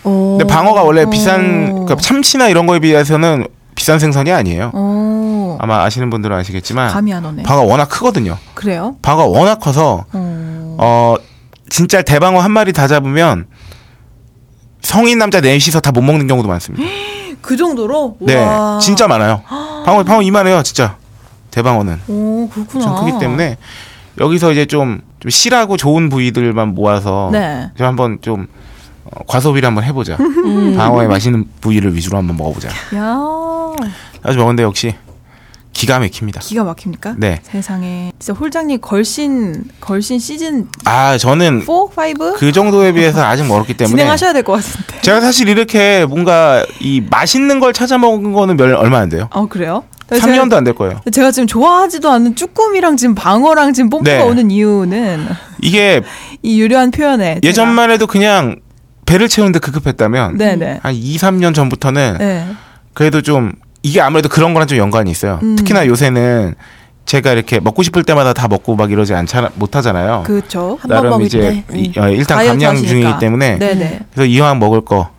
[0.04, 0.38] 어.
[0.40, 1.10] 근데 방어가 원래 오.
[1.10, 4.72] 비싼 그러니까 참치나 이런 거에 비해서는 비싼 생선이 아니에요.
[4.74, 5.58] 오.
[5.62, 7.44] 아마 아시는 분들은 아시겠지만 감이 안 오네.
[7.44, 8.38] 방어가 워낙 크거든요.
[8.54, 8.96] 그래요?
[9.02, 10.76] 방어가 워낙 커서 어.
[10.80, 11.16] 어
[11.70, 13.46] 진짜 대방어 한 마리 다 잡으면
[14.82, 16.84] 성인 남자 넷이서 다 못 먹는 경우도 많습니다.
[17.42, 18.18] 그 정도로?
[18.22, 18.80] 네, 와.
[18.82, 19.42] 진짜 많아요.
[19.86, 20.98] 방어 방어 이만해요, 진짜
[21.52, 22.84] 대방어는 오, 그렇구나.
[22.84, 23.58] 좀 크기 때문에
[24.20, 27.70] 여기서 이제 좀, 좀 실하고 좋은 부위들만 모아서 네.
[27.76, 28.48] 좀 한번 좀
[29.06, 30.18] 어, 과소비를 한번 해보자.
[30.20, 30.76] 음.
[30.78, 32.70] 방어의 맛있는 부위를 위주로 한번 먹어보자.
[32.96, 33.18] 야.
[34.22, 34.94] 아주 먹은데 역시
[35.74, 36.42] 기가 막힙니다.
[36.42, 37.16] 기가 막힙니까?
[37.18, 37.40] 네.
[37.44, 38.12] 세상에.
[38.20, 41.90] 진짜 홀장님 걸신 걸신 시즌 아 저는 4, 5?
[42.36, 45.02] 그 정도에 비해서 아직 멀었기 때문에 진행하셔야 될 것 같은데.
[45.02, 49.30] 제가 사실 이렇게 뭔가 이 맛있는 걸 찾아 먹은 거는 몇 얼마 안 돼요.
[49.32, 49.84] 어, 그래요?
[50.10, 51.00] 3년도 안 될 거예요.
[51.12, 54.24] 제가, 지금 좋아하지도 않은 쭈꾸미랑 지금 방어랑 지금 뽐뿌가 네.
[54.24, 55.28] 오는 이유는
[55.62, 56.02] 이게
[56.42, 58.56] 이 유려한 표현에 예전만 해도 그냥
[59.06, 60.80] 배를 채우는데 급급했다면 네네.
[60.82, 62.48] 한 2, 3년 전부터는 네.
[62.96, 63.54] 그래도 좀
[63.84, 65.40] 이게 아무래도 그런 거랑 좀 연관이 있어요.
[65.42, 65.56] 음.
[65.56, 66.56] 특히나 요새는
[67.06, 70.24] 제가 이렇게 먹고 싶을 때마다 다 먹고 막 이러지 않잖아 못하잖아요.
[70.26, 70.78] 그렇죠.
[70.88, 71.78] 나름 이제 때.
[71.78, 72.76] 이- 어, 일단 감량.
[72.76, 74.00] 중이기 때문에 네네.
[74.14, 75.10] 그래서 이왕 먹을 거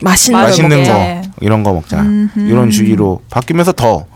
[0.00, 0.84] 맛있는, 맛있는.
[0.84, 1.22] 거 네.
[1.40, 2.40] 이런 거 먹자 음흠.
[2.40, 4.06] 이런 주의로 바뀌면서 더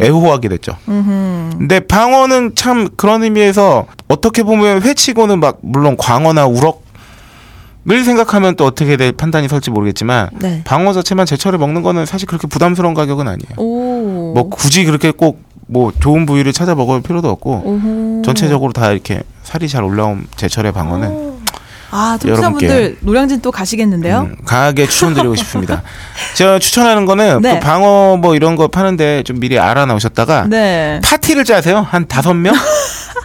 [0.00, 0.76] 애호하게 됐죠.
[0.88, 1.58] 음흠.
[1.58, 6.82] 근데 방어는 참 그런 의미에서 어떻게 보면 회치고는 막 물론 광어나 우럭
[7.90, 10.62] 을 생각하면 또 어떻게 될 판단이 설지 모르겠지만 네.
[10.64, 13.56] 방어 자체만 제철에 먹는 거는 사실 그렇게 부담스러운 가격은 아니에요.
[13.56, 14.32] 오.
[14.34, 18.22] 뭐 굳이 그렇게 꼭 뭐 좋은 부위를 찾아 먹을 필요도 없고 오호.
[18.24, 21.30] 전체적으로 다 이렇게 살이 잘 올라온 제철의 방어는
[21.92, 24.20] 아, 청취자분들 노량진 또 가시겠는데요?
[24.30, 25.82] 음, 강하게 추천드리고 싶습니다.
[26.34, 27.54] 제가 추천하는 거는 네.
[27.54, 31.00] 그 방어 뭐 이런 거 파는데 좀 미리 알아 놓으셨다가 네.
[31.02, 31.84] 파티를 짜세요.
[31.88, 32.54] 한 다섯 명?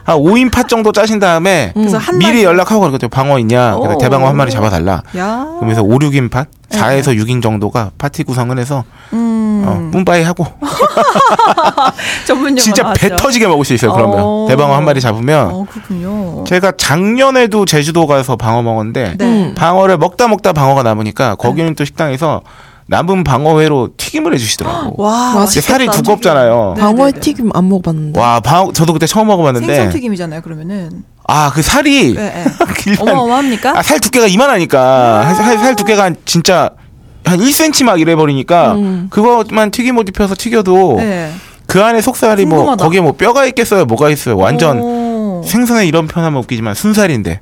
[0.06, 3.10] 한 5인 파 정도 짜신 다음에 그래서 한 미리 마리- 연락하고 그러거든요.
[3.10, 3.76] 방어 있냐?
[3.76, 3.98] 그래서 오.
[3.98, 5.02] 대방어 한 마리 잡아달라.
[5.18, 5.48] 야.
[5.58, 6.46] 그러면서 5, 6인 파?
[6.70, 6.78] 네.
[6.80, 9.64] 4에서 6인 정도가 파티 구성을 해서 음.
[9.68, 10.46] 어, 뿜바이 하고
[12.26, 13.16] 전문 진짜 배?
[13.16, 13.94] 터지게 먹을 수 있어요.
[13.94, 14.46] 그러면 어.
[14.50, 16.44] 대방어 한 마리 잡으면 어, 그렇군요.
[16.46, 19.26] 제가 작년에도 제주도 가서 방어 먹었는데 네.
[19.26, 19.56] 음.
[19.56, 22.42] 방어를 먹다 먹다 방어가 남으니까 거기는 또 식당에서
[22.88, 25.02] 남은 방어회로 튀김을 해주시더라고.
[25.02, 26.04] 와, 와, 근데 살이 맛있겠다.
[26.04, 26.74] 두껍잖아요.
[26.76, 26.82] 네.
[26.82, 27.20] 방어회 네네네.
[27.20, 28.20] 튀김 안 먹어봤는데.
[28.20, 31.04] 와, 방 저도 그때 처음 먹어봤는데 생선 튀김이잖아요, 그러면은.
[31.28, 32.96] 아 그 살이 네, 네.
[33.02, 33.80] 어마어마합니까?
[33.80, 36.70] 아, 살 두께가 이만하니까 한 살, 살 두께가 한 진짜
[37.24, 39.08] 한 1cm 막 이래 버리니까 음.
[39.10, 41.32] 그것만 튀김옷 입혀서 튀겨도 네.
[41.66, 42.84] 그 안에 속살이 뭐 궁금하다.
[42.84, 44.38] 거기에 뭐 뼈가 있겠어요, 뭐가 있어요.
[44.38, 45.42] 완전 오.
[45.44, 47.40] 생선에 이런 표현하면 웃기지만 순살인데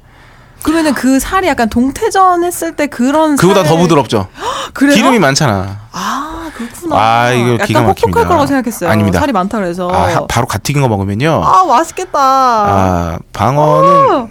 [0.63, 4.27] 그러면은 그 살이 약간 동태전 했을 때 그런 그보다 살- 더 부드럽죠.
[4.73, 4.95] 그래요?
[4.95, 5.81] 기름이 많잖아.
[5.91, 6.95] 아 그렇구나.
[6.97, 8.27] 아, 이거 약간 기가 퍽퍽할 막힙니다.
[8.27, 8.89] 거라고 생각했어요.
[8.89, 9.19] 아닙니다.
[9.19, 9.89] 살이 많다 그래서.
[9.91, 11.41] 아, 하- 바로 갓 튀긴 거 먹으면요.
[11.43, 12.19] 아, 맛있겠다.
[12.19, 14.27] 아, 방어는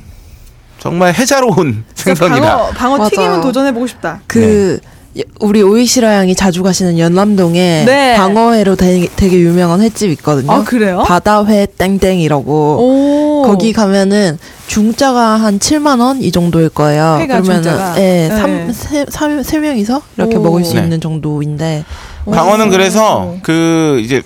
[0.78, 2.56] 정말 해자로운 진짜 생선이라.
[2.56, 3.10] 방어, 방어 맞아.
[3.10, 4.20] 튀김은 도전해보고 싶다.
[4.26, 4.80] 그
[5.16, 8.16] 예, 우리 오이시라 양이 자주 가시는 연남동에 네.
[8.16, 10.50] 방어회로 되게, 되게 유명한 횟집 있거든요.
[10.50, 11.02] 아, 그래요?
[11.06, 12.78] 바다회 땡땡이라고.
[12.80, 13.31] 오.
[13.42, 17.18] 거기 가면은 중짜가 한 7만 원 이 정도일 거예요.
[17.20, 17.94] 회가 중짜가?
[17.98, 18.36] 예, 네.
[18.36, 20.42] 삼, 세, 삼, 세 명이서 이렇게 오.
[20.42, 20.82] 먹을 수 네.
[20.82, 21.84] 있는 정도인데.
[22.26, 22.32] 오.
[22.70, 24.22] 그래서 그 이제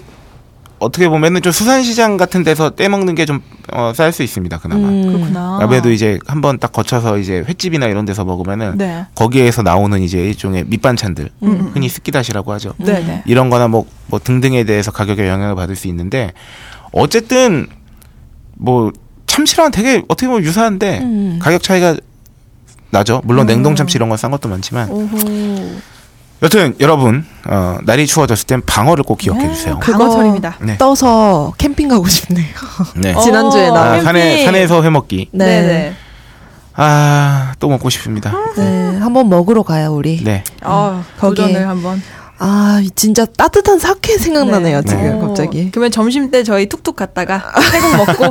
[0.78, 3.40] 어떻게 보면은 좀 수산시장 같은 데서 떼먹는 게좀
[3.72, 4.58] 어, 쌀 수 있습니다.
[4.58, 4.86] 그나마.
[4.88, 5.06] 음.
[5.12, 5.58] 그렇구나.
[5.62, 9.06] 아무래도 이제 한번 딱 거쳐서 이제 횟집이나 이런 데서 먹으면은 네.
[9.14, 11.70] 거기에서 나오는 이제 일종의 밑반찬들 음.
[11.72, 12.74] 흔히 스키다시라고 하죠.
[12.76, 13.22] 네네.
[13.24, 16.32] 이런 거나 뭐, 뭐 등등에 대해서 가격에 영향을 받을 수 있는데
[16.92, 17.66] 어쨌든
[18.54, 18.92] 뭐
[19.36, 21.38] 참치랑 되게 어떻게 보면 유사한데 음.
[21.42, 21.94] 가격 차이가
[22.90, 23.20] 나죠.
[23.24, 23.48] 물론 음.
[23.48, 25.76] 냉동 참치 이런 건 싼 것도 많지만 오호.
[26.42, 29.78] 여튼 여러분 어, 날이 추워졌을 땐 방어를 꼭 기억해 주세요.
[29.78, 30.56] 그거 방어 철입니다.
[30.60, 30.78] 네.
[30.78, 32.46] 떠서 캠핑 가고 싶네요.
[32.96, 33.12] 네.
[33.14, 34.04] 어, 지난주에 나- 아, 캠핑.
[34.04, 35.28] 산에 산에서 회 먹기.
[35.32, 35.44] 네.
[35.62, 35.94] 네네.
[36.74, 38.34] 아또 먹고 싶습니다.
[38.56, 40.22] 네, 한번 먹으러 가요, 우리.
[40.22, 40.44] 네.
[40.62, 42.02] 아, 거기에- 도전을 한번.
[42.38, 44.88] 아, 진짜 따뜻한 사케 생각나네요, 네.
[44.88, 45.70] 지금 오, 갑자기.
[45.70, 48.26] 그러면 점심 때 저희 툭툭 갔다가 태국 먹고,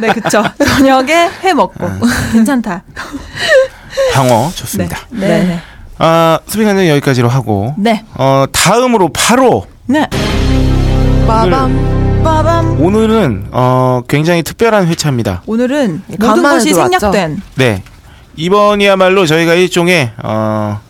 [0.00, 0.42] 네, 그쵸.
[0.64, 1.88] 저녁에 회 먹고.
[2.32, 2.82] 괜찮다.
[4.14, 4.98] 방어 좋습니다.
[5.10, 5.28] 네.
[5.28, 5.44] 네.
[5.44, 5.60] 네.
[5.98, 8.04] 아 수빈이는 여기까지로 하고 네.
[8.14, 10.08] 어 다음으로 바로 네.
[11.26, 12.22] 빠밤.
[12.24, 12.80] 빠밤.
[12.80, 15.42] 오늘은 어 굉장히 특별한 회차입니다.
[15.46, 16.98] 오늘은 모든 간만에 것이 들어왔죠?
[16.98, 17.42] 생략된.
[17.56, 17.82] 네.
[18.36, 20.80] 이번이야말로 저희가 일종의 어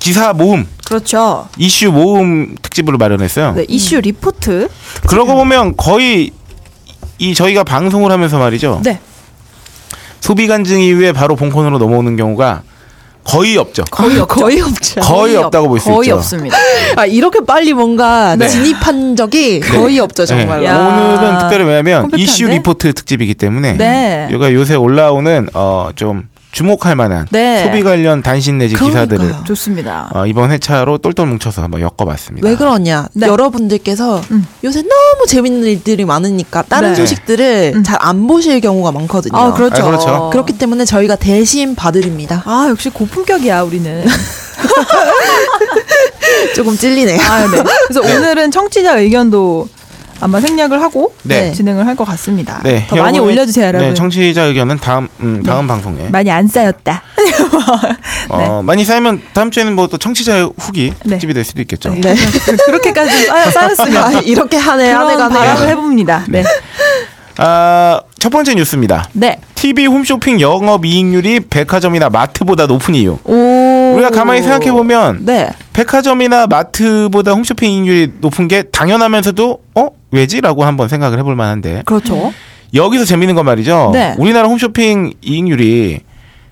[0.00, 1.46] 기사 모음, 그렇죠.
[1.58, 3.52] 이슈 모음 특집으로 마련했어요.
[3.52, 4.68] 네, 이슈 리포트.
[5.06, 6.32] 그러고 보면 거의
[7.18, 8.80] 이 저희가 방송을 하면서 말이죠.
[8.82, 8.98] 네.
[10.20, 12.62] 소비 간증 이후에 바로 본콘으로 넘어오는 경우가
[13.22, 13.84] 거의 없죠.
[13.90, 15.00] 거의, 거의 없죠.
[15.02, 16.16] 거의 없- 없다고 볼수 거의 있죠.
[16.16, 16.56] 없습니다.
[16.96, 18.48] 아, 이렇게 빨리 뭔가 네.
[18.48, 20.62] 진입한 적이 거의 없죠, 정말로.
[20.62, 20.66] 네.
[20.66, 20.78] 야.
[20.78, 22.22] 오늘은 특별히 왜냐면 컴팩트한데?
[22.22, 24.24] 이슈 리포트 특집이기 때문에 네.
[24.32, 27.64] 여기가 요새 올라오는 어좀 주목할 만한 네.
[27.64, 29.06] 소비 관련 단신 내지 그러니까요.
[29.06, 30.10] 기사들을 좋습니다.
[30.12, 32.46] 어, 이번 회차로 똘똘 뭉쳐서 한번 엮어봤습니다.
[32.46, 33.06] 왜 그러냐?
[33.12, 33.28] 네.
[33.28, 34.46] 여러분들께서 음.
[34.64, 36.94] 요새 너무 재밌는 일들이 많으니까 다른 네.
[36.96, 37.82] 소식들을 음.
[37.84, 39.38] 잘안 보실 경우가 많거든요.
[39.38, 39.82] 아, 그렇죠.
[39.82, 40.30] 아, 그렇죠.
[40.32, 42.42] 그렇기 때문에 저희가 대신 봐드립니다.
[42.46, 44.04] 아, 역시 고품격이야, 우리는.
[46.54, 47.20] 조금 찔리네요.
[47.20, 47.62] 아, 네.
[47.88, 48.16] 그래서 네.
[48.16, 49.68] 오늘은 청취자 의견도
[50.20, 51.52] 아마 생략을 하고 네.
[51.52, 52.60] 진행을 할 것 같습니다.
[52.62, 53.88] 네, 더 많이 올려주세요, 여러분.
[53.88, 57.02] 네, 청취자 의견은 다음 음, 다음 방송에 많이 안 쌓였다.
[58.30, 61.10] 어, 많이 쌓이면 다음 주에는 뭐 또 청취자 후기 네.
[61.10, 61.90] 특집이 될 수도 있겠죠.
[61.94, 62.14] 네.
[62.14, 66.24] 그- 그렇게까지 좀 쌓여, 쌓였 으면 아, 이렇게 한해 한 그런 해가 바람을 해봅니다.
[66.28, 66.44] 네.
[67.38, 69.08] 아, 첫 번째 뉴스입니다.
[69.12, 69.38] 네.
[69.54, 73.18] TV 홈쇼핑 영업 이익률이 백화점이나 마트보다 높은 이유.
[73.24, 73.92] 오.
[73.94, 75.48] 우리가 가만히 생각해 보면 네.
[75.72, 82.32] 백화점이나 마트보다 홈쇼핑 이익률이 높은 게 당연하면서도 어 왜지라고 한번 생각을 해볼 만한데 그렇죠.
[82.74, 83.90] 여기서 재밌는 건 말이죠.
[83.92, 84.14] 네.
[84.18, 86.00] 우리나라 홈쇼핑 이익률이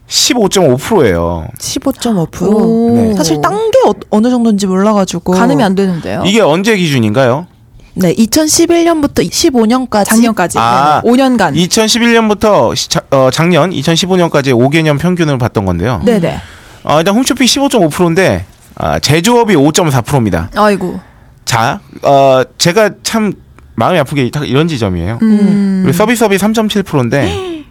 [0.09, 1.47] 15.5%예요.
[1.59, 2.43] 15.5%.
[2.43, 2.95] 오.
[2.95, 3.15] 네.
[3.15, 3.79] 사실 딴 게
[4.11, 6.23] 어, 느 정도인지 몰라가지고 가늠이 안 되는데요.
[6.25, 7.47] 이게 언제 기준인가요?
[7.95, 10.59] 네, 2011년부터 15년까지 작년까지.
[10.59, 11.11] 아, 네.
[11.11, 11.55] 5년간.
[11.55, 16.01] 2011년부터 시, 자, 어, 작년 2015년까지 5개년 평균을 봤던 건데요.
[16.05, 16.39] 네네.
[16.85, 18.45] 어, 일단 홈쇼핑 15.5%인데
[18.77, 20.49] 아, 제조업이 5.4%입니다.
[20.57, 21.01] 아이고.
[21.45, 23.33] 자, 어, 제가 참
[23.79, 25.19] 마음이 아프게 딱 이런 지점이에요.
[25.23, 25.81] 음.
[25.85, 27.65] 그리고 서비스업이 3.7%인데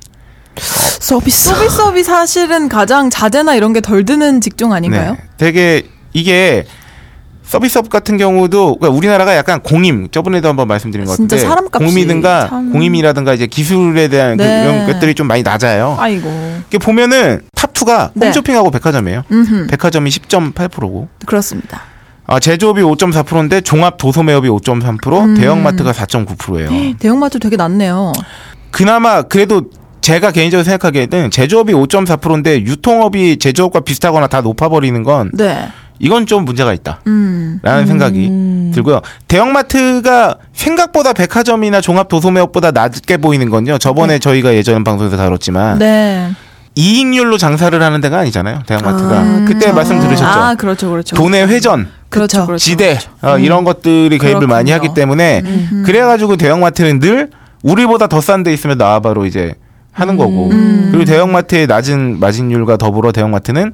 [1.00, 1.50] 서비스.
[1.50, 5.12] 서비스업이 사실은 가장 자재나 이런 게 덜 드는 직종 아닌가요?
[5.14, 6.66] 네, 되게 이게
[7.44, 12.48] 서비스업 같은 경우도 그러니까 우리나라가 약간 공임 저번에도 한번 말씀드린 것 진짜 같은데 사람값이 공임이든가
[12.50, 14.64] 참- 공임이라든가 이제 기술에 대한 그 네.
[14.64, 15.96] 이런 것들이 좀 많이 낮아요.
[16.00, 16.30] 아이고.
[16.68, 18.28] 이게 보면은 탑2가 네.
[18.28, 19.24] 홈쇼핑하고 백화점이에요.
[19.32, 19.68] 음.
[19.70, 21.84] 백화점이 10.8%고 그렇습니다.
[22.28, 25.36] 아, 제조업이 5.4%인데 종합 도소매업이 5.3%, 음.
[25.36, 26.98] 대형마트가 4.9%예요.
[27.00, 28.12] 대형마트 되게 낮네요.
[28.70, 29.64] 그나마 그래도
[30.02, 35.70] 제가 개인적으로 생각하기에는 제조업이 5.4%인데 유통업이 제조업과 비슷하거나 다 높아버리는 건 네.
[36.00, 37.00] 이건 좀 문제가 있다.
[37.08, 37.60] 음.
[37.64, 39.02] 라는 생각이 들고요.
[39.28, 43.78] 대형마트가 생각보다 백화점이나 종합 도소매업보다 낮게 보이는 건요.
[43.78, 46.30] 저번에 저희가 예전 방송에서 다뤘지만 네.
[46.76, 48.62] 이익률로 장사를 하는 데가 아니잖아요.
[48.68, 49.20] 대형마트가.
[49.20, 50.26] 아, 그때 말씀 들으셨죠.
[50.26, 51.16] 아, 그렇죠, 그렇죠.
[51.16, 52.64] 돈의 회전, 그렇죠, 그렇죠.
[52.64, 54.90] 지대 어, 이런 것들이 개입을 많이 그렇군요.
[54.90, 55.44] 하기 때문에
[55.86, 57.30] 그래가지고 대형마트는 늘
[57.64, 59.54] 우리보다 더 싼 데 있으면 나와 바로 이제
[59.92, 60.90] 하는 거고 음.
[60.92, 63.74] 그리고 대형마트의 낮은 마진율과 더불어 대형마트는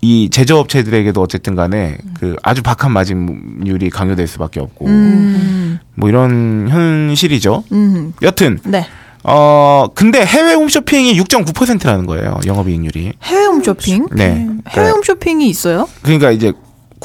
[0.00, 5.78] 이 제조업체들에게도 어쨌든 간에 그 아주 박한 마진율이 강요될 수밖에 없고 음.
[5.94, 7.62] 뭐 이런 현실이죠.
[7.70, 8.12] 음.
[8.22, 8.84] 여튼 네.
[9.22, 12.40] 어 근데 해외 홈쇼핑이 6.9%라는 거예요.
[12.44, 13.12] 영업이익률이.
[13.22, 14.08] 해외 홈쇼핑?
[14.10, 14.48] 네.
[14.70, 15.88] 해외 홈쇼핑이 있어요?
[16.02, 16.52] 그러니까 이제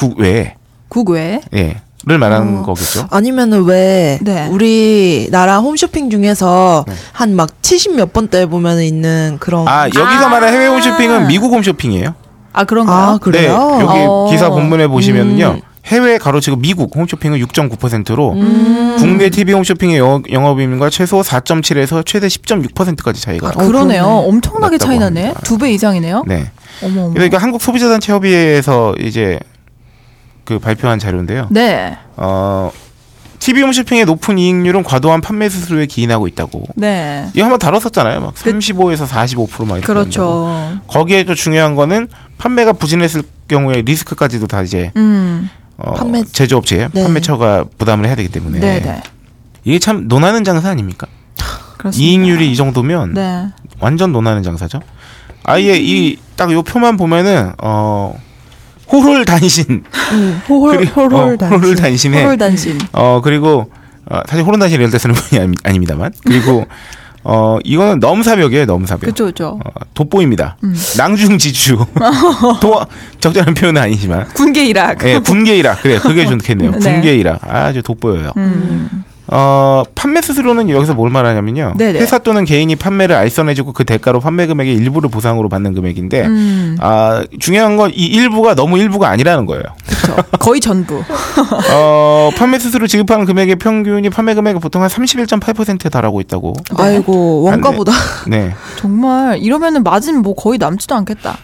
[0.02, 0.54] 국외에
[0.90, 1.42] 국외?
[1.56, 1.78] 예.
[2.06, 2.62] 를 말하는 어.
[2.62, 3.08] 거겠죠.
[3.10, 4.48] 아니면은 왜 네.
[4.50, 10.30] 우리 나라 홈쇼핑 중에서 한막 70몇 번대 보면은 있는 그런 아 여기서 아.
[10.30, 12.14] 말하는 해외 홈쇼핑은 미국 홈쇼핑이에요.
[12.54, 12.98] 아, 그런가요?
[12.98, 13.58] 아, 그래요?
[13.78, 14.28] 네, 여기 어.
[14.32, 15.56] 기사 본문에 보시면요.
[15.58, 15.62] 음.
[15.88, 18.96] 해외 가로치고 미국 홈쇼핑은 6.9%로 음.
[19.00, 23.50] 국내 TV 홈쇼핑의 영업, 영업이익률과 최소 4.7에서 최대 10.6%까지 차이가.
[23.50, 24.04] 어, 그러네요.
[24.06, 24.28] 그러네.
[24.30, 25.34] 엄청나게 차이 나네.
[25.44, 26.24] 두 배 이상이네요.
[26.28, 26.52] 네.
[26.84, 27.14] 어머, 어머.
[27.14, 29.40] 그러니까 한국 소비자단체 협의회에서 이제
[30.48, 31.48] 그 발표한 자료인데요.
[31.52, 31.98] 네.
[32.16, 32.72] 어,
[33.40, 36.64] TV 홈쇼핑의 높은 이익률은 과도한 판매 수수료에 기인하고 있다고.
[36.76, 37.28] 네.
[37.34, 38.22] 이거 한번 다뤘었잖아요.
[38.22, 40.46] 막 35에서 45%막 이렇게 그렇죠.
[40.48, 40.88] 한다고.
[40.88, 42.08] 거기에 또 중요한 거는
[42.38, 45.50] 판매가 부진했을 경우에 리스크까지도 다 이제 음.
[45.76, 47.04] 어, 판매- 제조업체, 네.
[47.04, 49.04] 판매처가 부담을 해야 되기 때문에 네, 네.
[49.66, 51.08] 이게 참 논하는 장사 아닙니까?
[51.78, 51.98] 그렇습니다.
[52.10, 53.48] 이익률이 이 정도면 네.
[53.82, 54.80] 완전 논하는 장사죠.
[55.44, 58.18] 아예 이 딱요 표만 보면은 어
[58.92, 61.58] 호롤 단신 음, 호홀 그리고- 호홀 어, 단신.
[61.60, 62.78] 호롤 단신에 호롤 단신.
[62.94, 63.70] 어 그리고
[64.10, 66.66] 어, 사실 호롤 단신 이럴 때 쓰는 분이 아니- 아닙니다만 그리고
[67.24, 69.02] 어 이거는 넘사벽이에요 넘사벽.
[69.02, 69.60] 그렇죠, 그렇죠.
[69.66, 70.56] 어, 돋보입니다.
[70.64, 70.74] 음.
[70.98, 71.86] 낭중지주.
[72.62, 72.86] 도
[73.20, 75.04] 적절한 표현은 아니지만 군계 일학.
[75.06, 76.72] 예, 군계이라 그래 그게 좋겠네요.
[76.80, 76.80] 네.
[76.80, 78.32] 군계이라 아주 돋보여요.
[78.38, 79.04] 음.
[79.30, 81.74] 어, 판매 수수료는 여기서 뭘 말하냐면요.
[81.78, 82.00] 네네.
[82.00, 86.78] 회사 또는 개인이 판매를 알선해주고 그 대가로 판매 금액의 일부를 보상으로 받는 금액인데, 음.
[86.80, 89.64] 아, 중요한 건 이 일부가 너무 일부가 아니라는 거예요.
[89.88, 90.22] 그렇죠.
[90.40, 91.02] 거의 전부.
[91.74, 96.54] 어, 판매 수수료 지급하는 금액의 평균이 판매 금액의 보통 한 31.8%에 달하고 있다고.
[96.78, 97.92] 아이고 원가보다
[98.28, 98.54] 네.
[98.78, 101.38] 정말 이러면은 마진 뭐 거의 남지도 않겠다.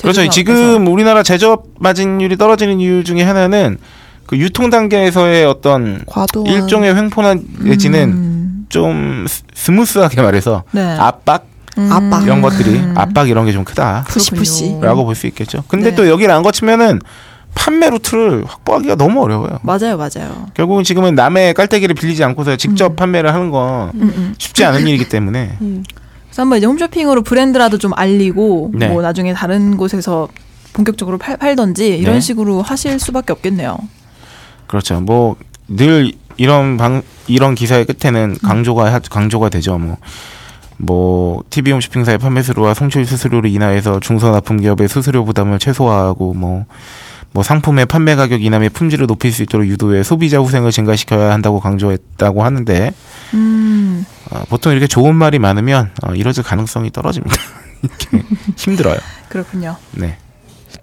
[0.00, 0.28] 그렇죠.
[0.28, 3.78] 지금 우리나라 제조업 마진율이 떨어지는 이유 중에 하나는
[4.26, 8.66] 그 유통 단계에서의 어떤 과도한 일종의 횡포나 내지는 음.
[8.68, 10.82] 좀 스- 스무스하게 말해서 네.
[10.98, 11.46] 압박
[11.78, 11.90] 음.
[11.92, 12.22] 압박.
[12.24, 14.04] 이런 것들이 압박 이런 게 좀 크다.
[14.08, 14.62] push push.
[14.64, 14.84] 그렇군요.
[14.86, 15.64] 라고 볼 수 있겠죠.
[15.68, 15.96] 근데 네.
[15.96, 17.00] 또 여기를 안 거치면은
[17.54, 19.58] 판매 루트를 확보하기가 너무 어려워요.
[19.62, 20.46] 맞아요, 맞아요.
[20.54, 24.34] 결국은 지금은 남의 깔때기를 빌리지 않고서 직접 판매를 하는 건 음, 음.
[24.38, 28.88] 쉽지 않은 일이기 때문에 그래서 한번 이제 홈쇼핑으로 브랜드라도 좀 알리고 네.
[28.88, 30.28] 뭐 나중에 다른 곳에서
[30.72, 32.20] 본격적으로 팔, 팔던지 이런 네.
[32.20, 33.78] 식으로 하실 수밖에 없겠네요.
[34.66, 35.00] 그렇죠.
[35.00, 38.36] 뭐 늘 이런 방 이런 기사의 끝에는 음.
[38.46, 39.78] 강조가 하- 강조가 되죠.
[39.78, 39.96] 뭐.
[40.76, 47.86] 뭐 TV 홈쇼핑사의 판매 수수료와 송출 수수료를 인하해서 중소납품 기업의 수수료 부담을 최소화하고 뭐뭐 상품의
[47.86, 52.92] 판매 가격 인하에 품질을 높일 수 있도록 유도해 소비자 후생을 증가시켜야 한다고 강조했다고 하는데
[53.34, 54.04] 음.
[54.30, 57.36] 어, 보통 이렇게 좋은 말이 많으면 어, 이뤄질 가능성이 떨어집니다.
[58.58, 58.98] 힘들어요.
[59.28, 59.76] 그렇군요.
[59.92, 60.18] 네.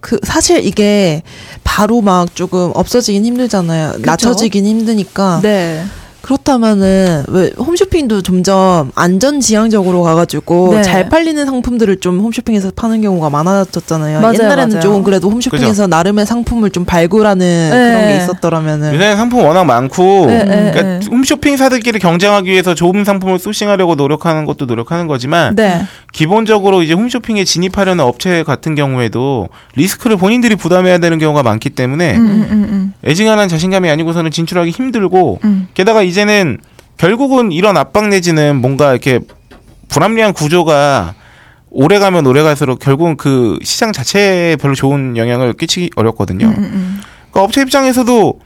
[0.01, 1.21] 그 사실 이게
[1.63, 3.99] 바로 막 조금 없어지긴 힘들잖아요.
[3.99, 5.39] 낮춰지긴 힘드니까.
[5.41, 5.85] 네.
[6.21, 10.81] 그렇다면은 왜 홈쇼핑도 점점 안전지향적으로 가가지고 네.
[10.84, 14.21] 잘 팔리는 상품들을 좀 홈쇼핑에서 파는 경우가 많아졌잖아요.
[14.21, 14.81] 맞아요, 옛날에는 맞아요.
[14.81, 20.43] 조금 그래도 홈쇼핑에서 나름의 상품을 좀 발굴하는 그런 게 있었더라면은 요새 상품 워낙 많고 네,
[20.43, 20.99] 네, 그러니까 네.
[21.10, 25.81] 홈쇼핑사들끼리 경쟁하기 위해서 좋은 상품을 소싱하려고 노력하는 것도 노력하는 거지만 네.
[26.13, 32.21] 기본적으로 이제 홈쇼핑에 진입하려는 업체 같은 경우에도 리스크를 본인들이 부담해야 되는 경우가 많기 때문에 음,
[32.21, 32.93] 음, 음, 음.
[33.05, 35.67] 애징한한 자신감이 아니고서는 진출하기 힘들고 음.
[35.73, 36.57] 게다가 이제 는
[36.97, 39.19] 결국은 이런 압박 내지는 뭔가 이렇게
[39.89, 41.15] 불합리한 구조가
[41.69, 46.47] 오래 가면 오래 갈수록 결국은 그 시장 자체에 별로 좋은 영향을 끼치기 어렵거든요.
[46.47, 48.39] 음, 그러니까 업체 입장에서도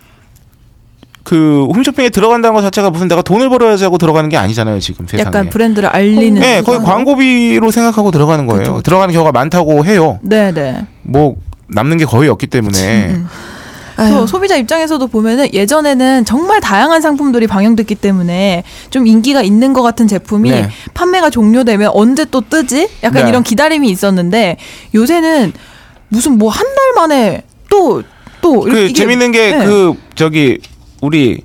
[1.23, 5.27] 그 홈쇼핑에 들어간다는 것 자체가 무슨 내가 돈을 벌어야지 하고 들어가는 게 아니잖아요 지금 세상에.
[5.27, 6.39] 약간 브랜드를 알리는.
[6.39, 8.59] 네, 거의 광고비로 생각하고 들어가는 거예요.
[8.59, 8.81] 그쵸.
[8.83, 10.19] 들어가는 경우가 많다고 해요.
[10.21, 10.85] 네, 네.
[11.01, 11.35] 뭐
[11.67, 13.07] 남는 게 거의 없기 때문에.
[13.07, 13.25] 그
[13.97, 20.07] 아유, 소비자 입장에서도 보면은 예전에는 정말 다양한 상품들이 방영됐기 때문에 좀 인기가 있는 것 같은
[20.07, 20.69] 제품이 네.
[20.93, 22.89] 판매가 종료되면 언제 또 뜨지?
[23.03, 23.29] 약간 네.
[23.29, 24.57] 이런 기다림이 있었는데
[24.93, 25.53] 요새는
[26.09, 28.03] 무슨 뭐 한 달 만에 또
[28.41, 29.97] 또그 재밌는 게그 네.
[30.15, 30.59] 저기
[31.01, 31.41] 우리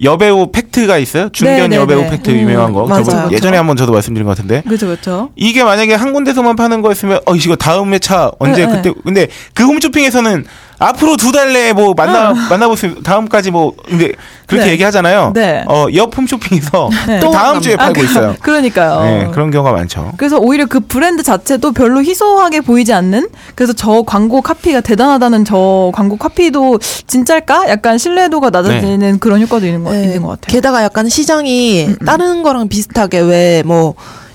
[0.00, 1.28] 여배우 팩트가 있어요.
[1.30, 2.10] 중견 네, 네, 여배우 네.
[2.10, 2.86] 팩트 음, 유명한 거.
[2.86, 3.02] 맞아요.
[3.02, 4.62] 저번 예전에 한번 저도 말씀드린 것 같은데.
[4.62, 5.30] 그렇죠, 그렇죠.
[5.34, 9.64] 이게 만약에 한 군데서만 파는 거였으면 어 이거 다음 회차 언제 네, 그때 근데 그
[9.64, 10.44] 홈쇼핑에서는
[10.78, 14.12] 앞으로 두 달 내에 뭐 만나 만나볼 수 있- 다음까지 뭐 근데
[14.46, 14.72] 그렇게 네.
[14.72, 15.32] 얘기하잖아요.
[15.34, 15.64] 네.
[15.66, 17.20] 어옆 홈쇼핑에서 네.
[17.20, 18.36] 또 다음 또 주에 아, 팔고 그- 있어요.
[18.40, 19.02] 그러니까요.
[19.02, 20.12] 네, 그런 경우가 많죠.
[20.16, 25.90] 그래서 오히려 그 브랜드 자체도 별로 희소하게 보이지 않는 그래서 저 광고 카피가 대단하다는 저
[25.94, 27.68] 광고 카피도 진짜일까?
[27.68, 30.52] 약간 신뢰도가 낮아지는 그런 효과도 있는 거, 네, 있는 것 같아요.
[30.54, 33.94] 게다가 약간 시장이 음, 다른 거랑 비슷하게 왜 뭐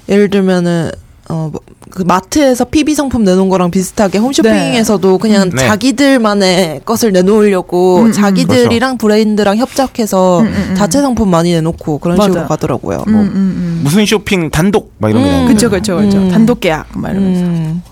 [0.09, 0.91] 예를 들면은
[1.29, 1.49] 어
[1.93, 5.67] 그 마트에서 PB 상품 내놓은 거랑 비슷하게 홈쇼핑에서도 그냥 네.
[5.67, 8.11] 자기들만의 것을 내놓으려고 음, 음.
[8.11, 10.75] 자기들이랑 브랜드랑 협작해서 음, 음, 음.
[10.75, 12.31] 자체 상품 많이 내놓고 그런 맞아요.
[12.31, 13.03] 식으로 가더라고요.
[13.07, 13.21] 음, 뭐.
[13.21, 13.81] 음, 음.
[13.83, 15.29] 무슨 쇼핑 단독 막 이런 거.
[15.29, 15.47] 음.
[15.47, 15.99] 그쵸, 그쵸.
[15.99, 16.29] 음.
[16.31, 17.43] 단독 계약 막 이러면서.
[17.43, 17.83] 음.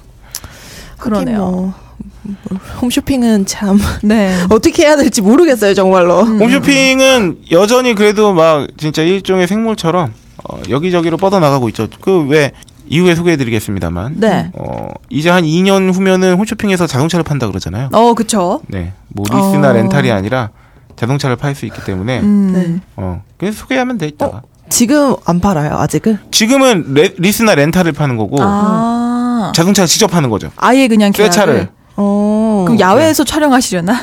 [0.98, 1.76] 그러네요.
[2.24, 4.36] 하긴 뭐, 홈쇼핑은 참 네.
[4.50, 6.22] 어떻게 해야 될지 모르겠어요 정말로.
[6.24, 6.42] 음.
[6.42, 10.12] 홈쇼핑은 여전히 그래도 막 진짜 일종의 생물처럼
[10.44, 11.88] 어, 여기저기로 뻗어나가고 있죠.
[12.02, 12.52] 그 왜
[12.91, 14.15] 이후에 소개해드리겠습니다만.
[14.17, 14.51] 네.
[14.54, 17.88] 어, 이제 한 2년 후면은 홈쇼핑에서 자동차를 판다 그러잖아요.
[17.93, 18.62] 어, 그쵸.
[18.67, 18.91] 네.
[19.08, 19.73] 뭐 리스나 어.
[19.73, 20.49] 렌탈이 아니라
[20.97, 22.51] 자동차를 팔 수 있기 때문에 음.
[22.54, 22.82] 네.
[22.97, 24.41] 어, 그래서 소개하면 돼 있다가.
[24.67, 26.19] 지금 안 팔아요 아직은.
[26.32, 29.54] 지금은 레, 리스나 렌탈을 파는 거고 아.
[29.56, 30.51] 자동차를 직접 파는 거죠.
[30.58, 31.30] 아예 그냥 새.
[31.30, 31.69] 차를.
[31.95, 32.65] 어.
[32.67, 34.01] 그럼 야외에서 촬영하시려나?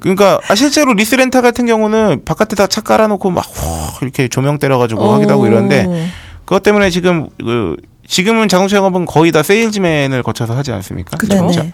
[0.00, 5.12] 그러니까 아, 실제로 리스 렌탈 같은 경우는 바깥에다 차 깔아놓고 막 후, 이렇게 조명 때려가지고
[5.14, 5.96] 하기도 하고 이러는데 오.
[6.44, 11.16] 그것 때문에 지금 그 지금은 자동차 영업은 거의 다 세일즈맨을 거쳐서 하지 않습니까?
[11.16, 11.34] 그쵸.
[11.34, 11.72] 자동차, 네네.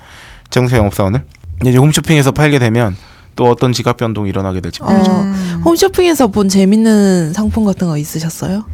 [0.50, 1.24] 자동차 영업사원을
[1.66, 2.96] 이제 홈쇼핑에서 팔게 되면
[3.36, 5.10] 또 어떤 지각 변동이 일어나게 될지 모르죠.
[5.10, 5.62] 어, 음.
[5.64, 8.64] 홈쇼핑에서 본 재밌는 상품 같은 거 있으셨어요?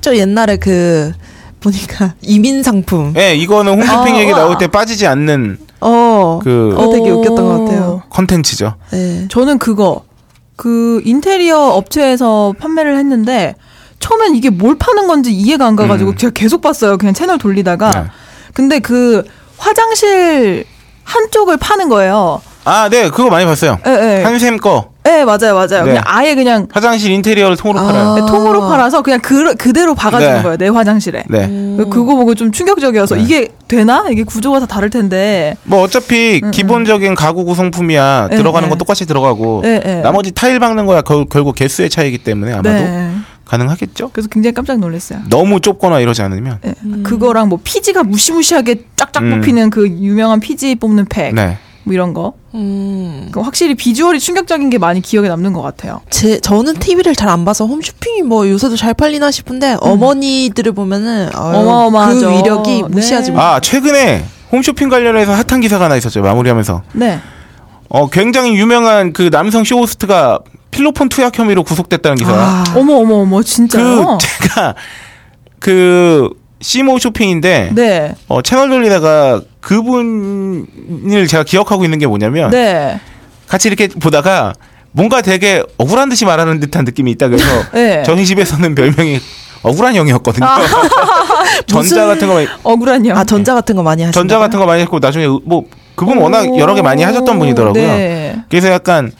[0.00, 1.12] 저 옛날에 그
[1.60, 3.12] 보니까 이민 상품.
[3.12, 4.58] 네, 이거는 홈쇼핑 어, 얘기 나올.
[4.58, 6.40] 때 빠지지 않는 어.
[6.42, 7.18] 그 그거 되게 오.
[7.20, 8.02] 웃겼던 것 같아요.
[8.10, 8.74] 컨텐츠죠.
[8.92, 9.26] 네.
[9.28, 10.04] 저는 그거
[10.56, 13.54] 그 인테리어 업체에서 판매를 했는데
[14.02, 16.16] 처음엔 이게 뭘 파는 건지 이해가 안 가가지고 음.
[16.16, 16.98] 제가 계속 봤어요.
[16.98, 18.04] 그냥 채널 돌리다가 네.
[18.52, 19.24] 근데 그
[19.56, 20.64] 화장실
[21.04, 22.42] 한쪽을 파는 거예요.
[22.64, 23.78] 아, 네, 그거 많이 봤어요.
[23.86, 24.22] 예, 예.
[24.22, 25.84] 한샘 거 예, 맞아요, 맞아요.
[25.84, 25.84] 네.
[25.84, 27.84] 그냥 아예 그냥 화장실 인테리어를 통으로 아.
[27.84, 28.14] 팔아요.
[28.14, 30.42] 네, 통으로 팔아서 그냥 그, 그대로 박아주는 네.
[30.42, 30.56] 거예요.
[30.56, 31.24] 내 화장실에.
[31.28, 31.48] 네.
[31.90, 33.22] 그거 보고 좀 충격적이어서 네.
[33.22, 34.06] 이게 되나?
[34.10, 35.56] 이게 구조가 다 다를 텐데.
[35.64, 38.70] 뭐 어차피 기본적인 가구 구성품이야 네, 들어가는 네.
[38.70, 40.00] 건 똑같이 들어가고 네, 네.
[40.02, 43.10] 나머지 타일 박는 거야 결, 결국 개수의 차이기 때문에 아마도 네.
[43.56, 44.10] 가능하겠죠.
[44.12, 45.20] 그래서 굉장히 깜짝 놀랐어요.
[45.28, 49.30] 너무 좁거나 이러지 않으면 예, 그거랑 뭐 피지가 무시무시하게 쫙쫙 음.
[49.40, 51.58] 뽑히는 그 유명한 피지 뽑는 팩, 네.
[51.84, 52.32] 뭐 이런 거.
[52.54, 53.28] 음.
[53.32, 56.00] 그 확실히 비주얼이 충격적인 게 많이 기억에 남는 것 같아요.
[56.10, 62.28] 제 저는 TV를 잘 안 봐서 홈쇼핑이 뭐 요새도 잘 팔리나 싶은데 어머니들을 보면은 어마어마하죠.
[62.30, 63.36] 그 위력이 무시하지 네.
[63.36, 63.42] 못.
[63.42, 66.20] 아 최근에 홈쇼핑 관련해서 핫한 기사가 하나 있었죠.
[66.22, 67.20] 마무리하면서 네.
[67.88, 70.40] 어 굉장히 유명한 그 남성 쇼호스트가
[70.72, 72.32] 필로폰 투약 혐의로 구속됐다는 기사.
[72.32, 72.64] 아.
[72.74, 74.18] 어머 어머 어머 진짜요?
[74.20, 74.74] 그 제가
[75.60, 76.30] 그
[76.60, 78.14] 시모 쇼핑인데 네.
[78.28, 82.98] 어, 채널 돌리다가 그분을 제가 기억하고 있는 게 뭐냐면 네.
[83.46, 84.54] 같이 이렇게 보다가
[84.92, 88.02] 뭔가 되게 억울한 듯이 말하는 듯한 느낌이 있다 그래서 네.
[88.04, 89.20] 저희 집에서는 별명이
[89.62, 90.46] 억울한 형이었거든요.
[91.66, 93.16] 전자 무슨- 같은 거 많이 억울한 형.
[93.16, 96.56] 아 전자 같은 거 많이 하시나 전자 같은 거 많이 했고 나중에 뭐 그분 워낙
[96.58, 97.82] 여러 개 많이 하셨던 분이더라고요.
[97.82, 98.42] 네.
[98.48, 99.12] 그래서 약간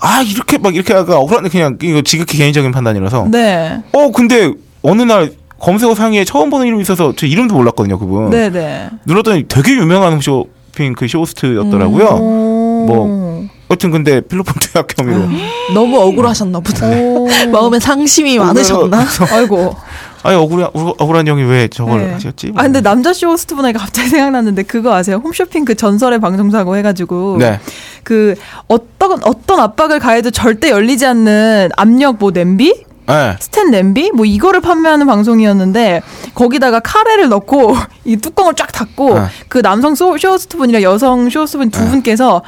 [0.00, 3.82] 아 이렇게 막 이렇게 약간 억울한 그냥 이거 지극히 개인적인 판단이라서 네.
[3.92, 8.48] 어 근데 어느 날 검색어 상위에 처음 보는 이름이 있어서 저 이름도 몰랐거든요 그분 네,
[8.50, 8.88] 네.
[9.06, 12.04] 눌렀더니 되게 유명한 홈쇼핑 그 쇼호스트였더라고요.
[12.06, 12.86] 오.
[12.86, 15.28] 뭐 여튼 근데 필로폰 투약 혐의로
[15.74, 16.86] 너무 억울하셨나 보다.
[16.88, 17.28] 오.
[17.52, 19.04] 마음에 상심이 많으셨나?
[19.30, 19.76] 아이고.
[20.22, 22.12] 아니 억울한 억울- 억울한 형이 왜 저걸 네.
[22.14, 22.52] 하셨지?
[22.56, 25.20] 아 근데 남자 쇼 호스트 분에게 갑자기 생각났는데 그거 아세요?
[25.22, 27.60] 홈쇼핑 그 전설의 방송 사고 해가지고 네.
[28.02, 28.34] 그
[28.66, 32.74] 어떤 어떤 압박을 가해도 절대 열리지 않는 압력 뭐 냄비
[33.06, 33.36] 네.
[33.38, 36.02] 스텐 냄비 뭐 이거를 판매하는 방송이었는데
[36.34, 39.26] 거기다가 카레를 넣고 이 뚜껑을 쫙 닫고 네.
[39.48, 42.42] 그 남성 쇼- 쇼호스트 분이랑 여성 쇼호스트 분 두 분께서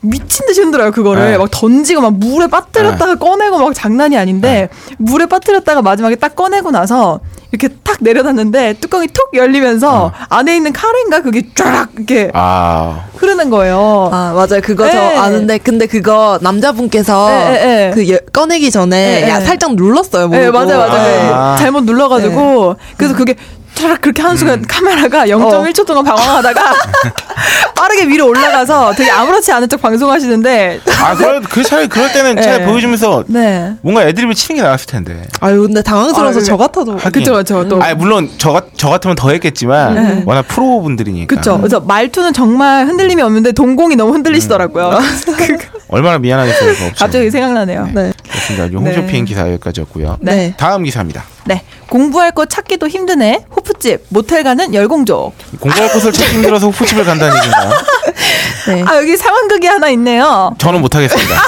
[0.00, 1.38] 미친 듯이 흔들어요 그거를 네.
[1.38, 4.68] 막 던지고 막 물에 빠뜨렸다가 꺼내고 막 장난이 아닌데
[4.98, 7.20] 물에 빠뜨렸다가 마지막에 딱 꺼내고 나서
[7.50, 14.10] 이렇게 탁 내려놨는데 뚜껑이 툭 열리면서 안에 있는 카레인가 그게 쫙 이렇게 아, 흐르는 거예요.
[14.12, 15.16] 아 맞아요 그거 저 네.
[15.16, 17.90] 아는데 근데 그거 남자분께서 네, 네, 네.
[17.94, 19.44] 그 여- 꺼내기 전에 네, 야 네.
[19.46, 20.52] 살짝 눌렀어요 네, 모르고.
[20.66, 21.34] 맞아요, 맞아요.
[21.34, 21.54] 아.
[21.56, 23.34] 네, 잘못 눌러가지고 그래서 그게
[23.78, 26.74] 쫙 그렇게 하는 순간 카메라가 0.1초 동안 방황하다가
[27.74, 32.58] 빠르게 위로 올라가서 되게 아무렇지 않은 척 방송하시는데 아, 그럴, 그 차라리 그럴 때는 차라리
[32.60, 32.66] 네.
[32.66, 33.74] 보여주면서 네.
[33.82, 35.22] 뭔가 애드립을 치는 게 나았을 텐데.
[35.40, 36.96] 아유 근데 당황스러워서 아, 저 같아도.
[36.96, 37.80] 그쵸, 그쵸, 또.
[37.82, 41.34] 아, 물론 저, 같- 저 같으면 더 했겠지만 워낙 프로 분들이니까.
[41.36, 41.56] 그쵸.
[41.58, 44.98] 그래서 말투는 정말 흔들림이 없는데 동공이 너무 흔들리시더라고요.
[45.88, 46.72] 얼마나 미안하겠어요.
[46.74, 46.92] 그.
[46.98, 47.88] 갑자기 생각나네요.
[47.94, 48.12] 네.
[48.28, 48.66] 그렇습니다.
[48.66, 49.24] 이 네.
[49.24, 50.18] 기사 여기까지였고요.
[50.20, 50.54] 네.
[50.56, 51.24] 다음 기사입니다.
[51.44, 51.62] 네.
[51.90, 53.44] 공부할 거 찾기도 힘드네.
[53.54, 55.34] 호프집, 모텔 가는 열공족.
[55.60, 57.70] 공부할 곳을 찾기 힘들어서 호프집을 간다는 얘기인가요?
[58.68, 58.84] 네.
[58.86, 60.54] 아, 여기 상황극이 하나 있네요.
[60.58, 61.34] 저는 못하겠습니다.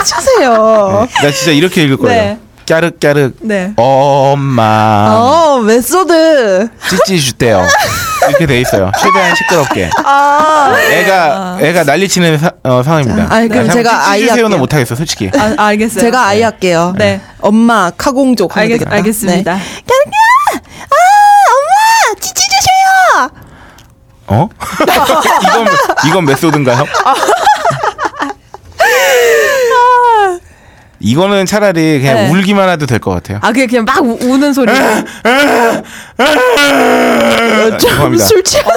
[0.00, 1.06] 해주세요.
[1.10, 1.22] 네.
[1.26, 2.22] 나 진짜 이렇게 읽을 거예요.
[2.22, 2.38] 네.
[2.66, 3.72] 까르까르 네.
[3.76, 6.68] 엄마 어 메소드.
[6.88, 7.66] 찌찌 주대요.
[8.28, 8.90] 이렇게 돼 있어요.
[9.00, 9.90] 최대한 시끄럽게.
[10.04, 13.24] 아, 애가 애가 난리치는 사- 어, 상황입니다.
[13.34, 14.48] 아, 그럼 자, 제가 아이 할게요.
[14.58, 15.30] 못하겠어, 솔직히.
[15.36, 16.00] 아, 알겠어요.
[16.00, 16.94] 제가 아이 할게요.
[16.96, 17.20] 네.
[17.40, 18.96] 엄마 카공족 하면 알겠, 되겠다.
[18.96, 19.54] 알겠습니다.
[19.54, 19.60] 네.
[19.60, 20.94] 아
[21.50, 23.30] 엄마 찌찌 주세요.
[24.28, 24.48] 어?
[25.42, 25.66] 이건
[26.06, 26.84] 이건 메소드인가요?
[31.00, 32.30] 이거는 차라리 그냥 네.
[32.30, 33.38] 울기만 해도 될 것 같아요.
[33.40, 34.70] 아, 그게 그냥 막 우, 우는 소리.
[37.78, 38.24] 죄송합니다.
[38.24, 38.68] 술 취해서.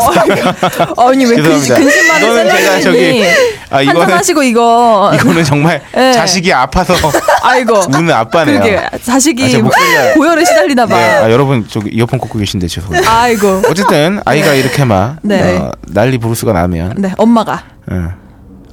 [0.98, 1.76] 아니, 왜 근, 죄송합니다.
[1.76, 3.24] 근심 많은 제가 저기
[3.70, 5.12] 아 이거는 한잔하시고 이거.
[5.16, 6.14] 이거는 정말 네.
[6.14, 6.94] 자식이 아파서
[7.44, 7.80] 아이고.
[7.90, 8.60] 우는 아빠네요.
[8.62, 10.96] 그러게 자식이 아, 목소리가- 고열에 시달리나 봐.
[10.98, 13.02] 네, 아, 여러분 저기 이어폰 꽂고 계신데 죄송해요.
[13.06, 13.64] 아이고.
[13.70, 15.58] 어쨌든 아이가 이렇게 막 네.
[15.58, 18.12] 어, 난리 부르스가 나면 네, 엄마가 응.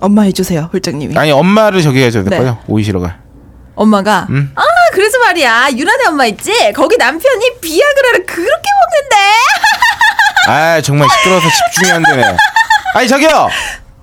[0.01, 1.17] 엄마 해주세요 홀장님이.
[1.19, 2.39] 아니 엄마를 저기 해줘야 될 네.
[2.39, 3.17] 거요 오이시러가.
[3.85, 4.53] 엄마가 음.
[4.55, 4.63] 아
[4.93, 9.17] 그래서 말이야 유란의 엄마 있지 거기 남편이 비아그라를 그렇게 먹는데
[10.49, 12.37] 아 정말 시끄러워서 집중이 안 되네.
[12.95, 13.49] 아니 저기요.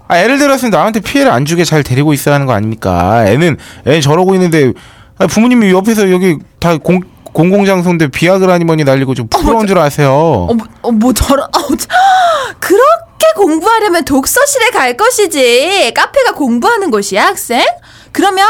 [0.07, 3.25] 아 애를 들었으면 나한테 피해를 안 주게 잘 데리고 있어야 하는 거 아닙니까?
[3.27, 4.71] 애는 애 저러고 있는데
[5.19, 7.01] 아, 부모님이 옆에서 여기 다 공,
[7.33, 10.09] 공공장소인데 비아그라니 뭐니 날리고 좀 부끄러운 줄 아세요.
[10.11, 11.87] 어뭐 어, 뭐 저런 어, 저-
[12.59, 17.63] 그렇게 공부하려면 독서실에 갈 것이지 카페가 공부하는 곳이야 학생
[18.11, 18.47] 그러면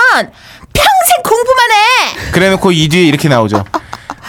[0.77, 3.63] 평생 공부만 해 그래놓고 이 뒤에 이렇게 나오죠.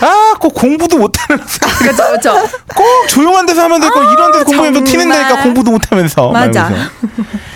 [0.00, 1.44] 아, 꼭 공부도 못하는.
[1.80, 4.84] 그렇죠 그렇죠 꼭 조용한 데서 하면 되고 이런 데서 공부하면 또 정말.
[4.84, 6.30] 튀는다니까 공부도 못하면서.
[6.30, 6.70] 막 맞아.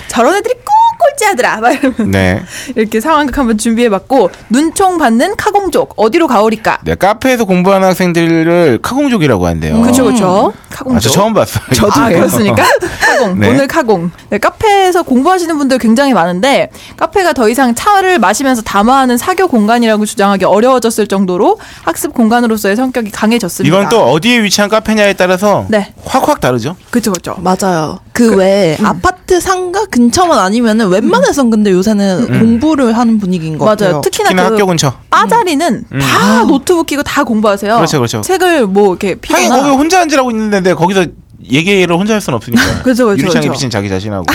[0.08, 0.61] 저런 애들이 꼭
[1.02, 2.42] 꼴찌하더라 막 이러면 네.
[2.74, 9.80] 이렇게 상황극 한번 준비해봤고 눈총 받는 카공족 어디로 가오리까 네, 카페에서 공부하는 학생들을 카공족이라고 한대요.
[9.80, 11.64] 그렇죠 그렇죠 아, 카공족 저 처음 봤어요.
[11.92, 12.64] 아, 그렇습니까?
[13.22, 13.40] 카공.
[13.40, 13.50] 네.
[13.50, 14.10] 오늘 카공.
[14.30, 20.44] 네, 카페에서 공부하시는 분들 굉장히 많은데, 카페가 더 이상 차를 마시면서 담화하는 사교 공간이라고 주장하기
[20.44, 23.74] 어려워졌을 정도로 학습 공간으로서의 성격이 강해졌습니다.
[23.74, 25.92] 이건 또 어디에 위치한 카페냐에 따라서 네.
[26.04, 26.76] 확확 다르죠.
[26.90, 27.36] 그쵸, 그쵸.
[27.38, 27.98] 맞아요.
[28.12, 33.76] 그 외에 아파트 상가 근처만 아니면은 웬만해선 근데 요새는 공부를 하는 분위기인 것 맞아요.
[33.76, 34.00] 같아요.
[34.02, 34.92] 특히나, 특히나 그 학교 근처.
[35.10, 37.76] 빠자리는 다 노트북 끼고 다 공부하세요.
[37.76, 38.20] 그렇죠, 그렇죠.
[38.20, 39.76] 책을 뭐 이렇게 하긴 거기 피거나.
[39.76, 41.06] 혼자 앉으라고 있는데 거기서
[41.50, 42.62] 얘기를 혼자 할 수는 없으니까.
[42.82, 43.52] 그렇죠, 그렇죠, 유리창에 그렇죠.
[43.52, 44.24] 비친 자기 자신하고.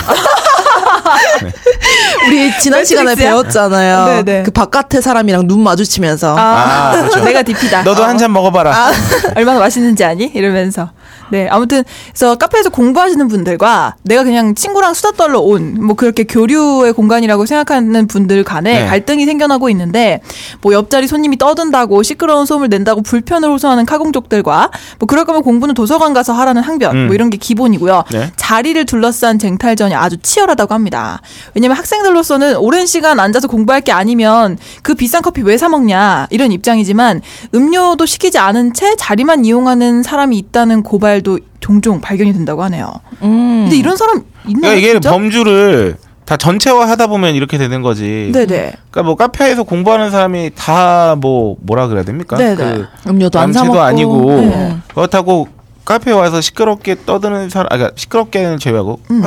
[2.26, 3.14] 우리 지난 시간에?
[3.14, 4.04] 배웠잖아요.
[4.06, 4.42] 네 네.
[4.42, 7.20] 그 바깥의 사람이랑 눈 마주치면서 아, 아, 그렇죠.
[7.24, 7.82] 내가 DP다.
[7.82, 8.90] 너도 한 잔 먹어봐라.
[9.36, 10.24] 얼마나 맛있는지 아니?
[10.34, 10.90] 이러면서.
[11.30, 16.92] 네, 아무튼 그래서 카페에서 공부하시는 분들과 내가 그냥 친구랑 수다 떨러 온 뭐 그렇게 교류의
[16.92, 18.86] 공간이라고 생각하는 분들 간에 네.
[18.86, 20.20] 갈등이 생겨나고 있는데
[20.60, 26.12] 뭐 옆자리 손님이 떠든다고 시끄러운 소음을 낸다고 불편을 호소하는 카공족들과 뭐 그럴 거면 공부는 도서관
[26.14, 27.06] 가서 하라는 항변 음.
[27.06, 28.04] 뭐 이런 게 기본이고요.
[28.12, 28.32] 네.
[28.36, 31.20] 자리를 둘러싼 쟁탈전이 아주 치열하다고 합니다.
[31.54, 36.52] 왜냐면 학생들로서는 오랜 시간 앉아서 공부할 게 아니면 그 비싼 커피 왜 사 먹냐 이런
[36.52, 37.20] 입장이지만
[37.54, 42.92] 음료도 시키지 않은 채 자리만 이용하는 사람이 있다는 고발 도 종종 발견이 된다고 하네요.
[43.22, 43.62] 음.
[43.64, 44.60] 근데 이런 사람 있나요?
[44.60, 45.10] 그러니까 이게 진짜?
[45.10, 48.30] 범주를 다 전체화 하다 보면 이렇게 되는 거지.
[48.32, 48.46] 네네.
[48.90, 52.36] 그러니까 뭐 카페에서 공부하는 사람이 다 뭐 뭐라 그래야 됩니까?
[52.36, 52.54] 네네.
[52.56, 54.76] 그 음료도 안사 남체도 먹고 아니고 네.
[54.94, 55.48] 그렇다고
[55.84, 59.22] 카페에 와서 시끄럽게 떠드는 사람, 아, 그러니까 시끄럽게는 제외하고 음.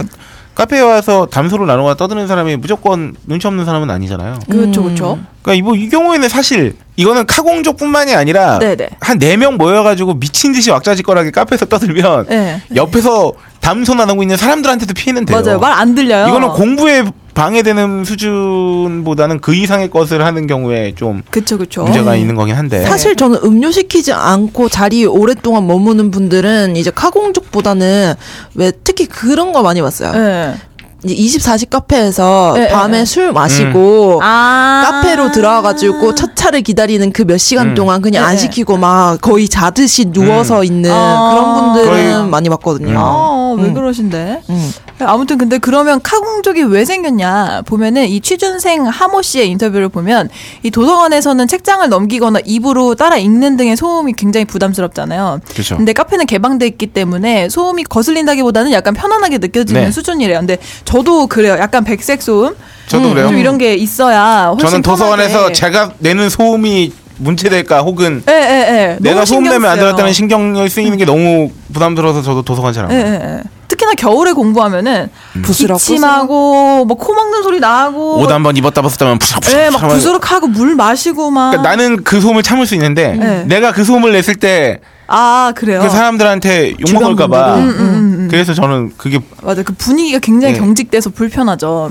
[0.55, 4.39] 카- 카페에 와서 담소를 나누거나 떠드는 사람이 무조건 눈치 없는 사람은 아니잖아요.
[4.49, 5.19] 그렇죠, 그렇죠.
[5.41, 8.89] 그러니까 이, 뭐, 이 경우에는 사실 이거는 카공족뿐만이 아니라 네네.
[8.99, 12.61] 한네 명 모여가지고 미친 듯이 왁자지껄하게 카페에서 떠들면 네.
[12.75, 15.41] 옆에서 담소 나누고 있는 사람들한테도 피해는 돼요.
[15.41, 15.59] 맞아요.
[15.59, 16.27] 말 안 들려요.
[16.27, 17.03] 이거는 공부에
[17.33, 21.83] 방해되는 수준보다는 그 이상의 것을 하는 경우에 좀 그쵸, 그쵸.
[21.83, 22.83] 문제가 있는 거긴 한데.
[22.85, 28.13] 사실 저는 음료 시키지 않고 자리에 오랫동안 머무는 분들은 이제 카공족보다는
[28.55, 30.11] 왜 특히 그런 거 많이 봤어요.
[30.11, 30.55] 네.
[31.03, 33.05] 이제 24시 카페에서 네, 밤에 네.
[33.05, 34.83] 술 마시고 아.
[34.85, 37.75] 카페로 들어와가지고 첫 차를 기다리는 그 몇 시간 음.
[37.75, 38.37] 동안 그냥 안 네.
[38.37, 41.31] 시키고 막 거의 자듯이 누워서 있는 아.
[41.31, 41.89] 그런 분들은
[42.21, 42.99] 거의- 많이 봤거든요.
[42.99, 43.73] 아, 왜 음.
[43.73, 44.41] 그러신데?
[44.49, 44.71] 음.
[44.99, 50.29] 아무튼 근데 그러면 카공족이 왜 생겼냐 보면은 이 취준생 하모 씨의 인터뷰를 보면
[50.61, 55.39] 이 도서관에서는 책장을 넘기거나 입으로 따라 읽는 등의 소음이 굉장히 부담스럽잖아요.
[55.49, 55.77] 그렇죠.
[55.77, 59.91] 근데 카페는 개방돼 있기 때문에 소음이 거슬린다기보다는 약간 편안하게 느껴지는 네.
[59.91, 60.37] 수준이래요.
[60.39, 60.57] 근데
[60.91, 61.55] 저도 그래요.
[61.59, 62.55] 약간 백색 소음
[62.87, 63.27] 저도 그래요.
[63.29, 65.53] 좀 이런 게 있어야 훨씬 저는 도서관에서 편하게.
[65.53, 68.97] 제가 내는 소음이 문제될까 혹은 예, 예, 예.
[68.99, 69.77] 내가 소음 내면 안.
[69.79, 73.13] 들었다는 신경을 쓰이는 게 너무 부담들어서 저도 도서관 잘안 예, 가요.
[73.13, 73.41] 예, 예.
[73.67, 75.09] 특히나 겨울에 공부하면은
[75.43, 79.81] 부스럭, 기침하고 뭐 코 막는 소리 나고 옷 한번 입었다 벗었다 하면 푸석푸석 예, 막
[79.83, 81.51] 하면- 부스럭하고 물 마시고 막.
[81.51, 83.43] 그러니까 나는 그 소음을 참을 수 있는데 네.
[83.45, 84.79] 내가 그 소음을 냈을 때그
[85.13, 85.87] 아 그래요.
[85.89, 87.55] 사람들한테 욕 먹을까봐.
[87.55, 88.27] 음, 음, 음.
[88.31, 90.59] 그래서 저는 그게 맞아 그 분위기가 굉장히 네.
[90.59, 91.89] 경직돼서 불편하죠.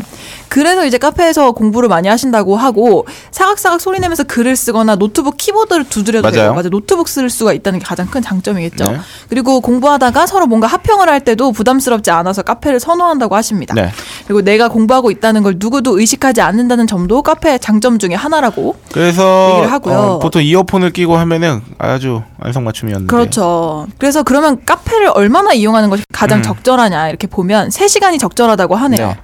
[0.49, 6.23] 그래서 이제 카페에서 공부를 많이 하신다고 하고 사각사각 소리 내면서 글을 쓰거나 노트북 키보드를 두드려도
[6.29, 6.35] 맞아요.
[6.35, 6.55] 돼요.
[6.55, 8.91] 맞아 노트북 쓸 수가 있다는 게 가장 큰 장점이겠죠.
[8.91, 9.01] 네.
[9.29, 13.75] 그리고 공부하다가 서로 뭔가 합평을 할 때도 부담스럽지 않아서 카페를 선호한다고 하십니다.
[13.75, 13.93] 네.
[14.27, 19.71] 그리고 내가 공부하고 있다는 걸 누구도 의식하지 않는다는 점도 카페의 장점 중에 하나라고 그래서 얘기를
[19.73, 19.95] 하고요.
[19.95, 23.87] 어, 보통 이어폰을 끼고 하면은 아주 안성맞춤이었는데 그렇죠.
[23.99, 26.43] 그래서 그러면 카페를 얼마나 이용하는 것이 가장 음.
[26.43, 29.09] 적절하냐 이렇게 보면 3시간이 적절하다고 하네요.
[29.09, 29.17] 네.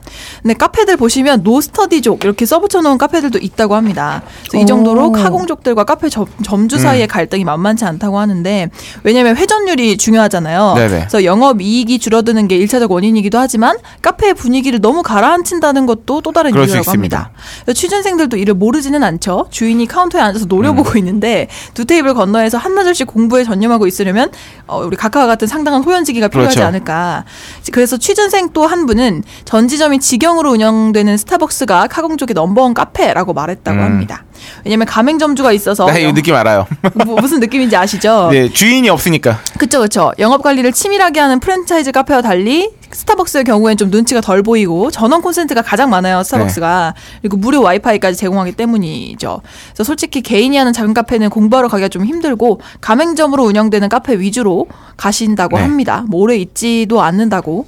[0.42, 4.22] 근데 카페들 보시면 노스터디족 이렇게 써붙여 놓은 카페들도 있다고 합니다.
[4.54, 4.64] 이 오.
[4.64, 8.70] 정도로 카공족들과 카페 점, 점주 사이의 갈등이 만만치 않다고 하는데
[9.02, 10.74] 왜냐면 회전율이 중요하잖아요.
[10.76, 10.88] 네네.
[10.88, 16.54] 그래서 영업 이익이 줄어드는 게 1차적 원인이기도 하지만 카페의 분위기를 너무 가라앉힌다는 것도 또 다른
[16.54, 16.90] 이유라고.
[16.90, 17.30] 합니다.
[17.72, 19.46] 취준생들도 이를 모르지는 않죠.
[19.50, 20.98] 주인이 카운터에 앉아서 노려보고 음.
[20.98, 24.30] 있는데 두 테이블 건너에서 한나절씩 공부에 전념하고 있으려면
[24.66, 26.68] 어, 우리 각하와 같은 상당한 호연지기가 필요하지 그렇죠.
[26.68, 27.24] 않을까.
[27.72, 33.82] 그래서 취준생 또 한 분은 전 지점이 직영으로 운영되는 스타벅스가 카공족의 넘버원 카페라고 말했다고 음.
[33.82, 34.24] 합니다.
[34.64, 36.66] 왜냐면 가맹점주가 있어서 나이 느낌 알아요.
[37.06, 38.28] 뭐, 무슨 느낌인지 아시죠?
[38.32, 39.40] 네, 주인이 없으니까.
[39.58, 40.12] 그쵸, 그쵸.
[40.18, 45.60] 영업 관리를 치밀하게 하는 프랜차이즈 카페와 달리 스타벅스의 경우엔 좀 눈치가 덜 보이고 전원 콘센트가
[45.60, 46.94] 가장 많아요, 스타벅스가.
[47.20, 49.42] 그리고 무료 와이파이까지 제공하기 때문이죠.
[49.74, 54.66] 그래서 솔직히 개인이 하는 작은 카페는 공부하러 가기가 좀 힘들고 가맹점으로 운영되는 카페 위주로
[54.96, 55.62] 가신다고 네.
[55.62, 56.04] 합니다.
[56.08, 57.66] 뭐 오래 있지도 않는다고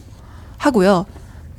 [0.56, 1.04] 하고요.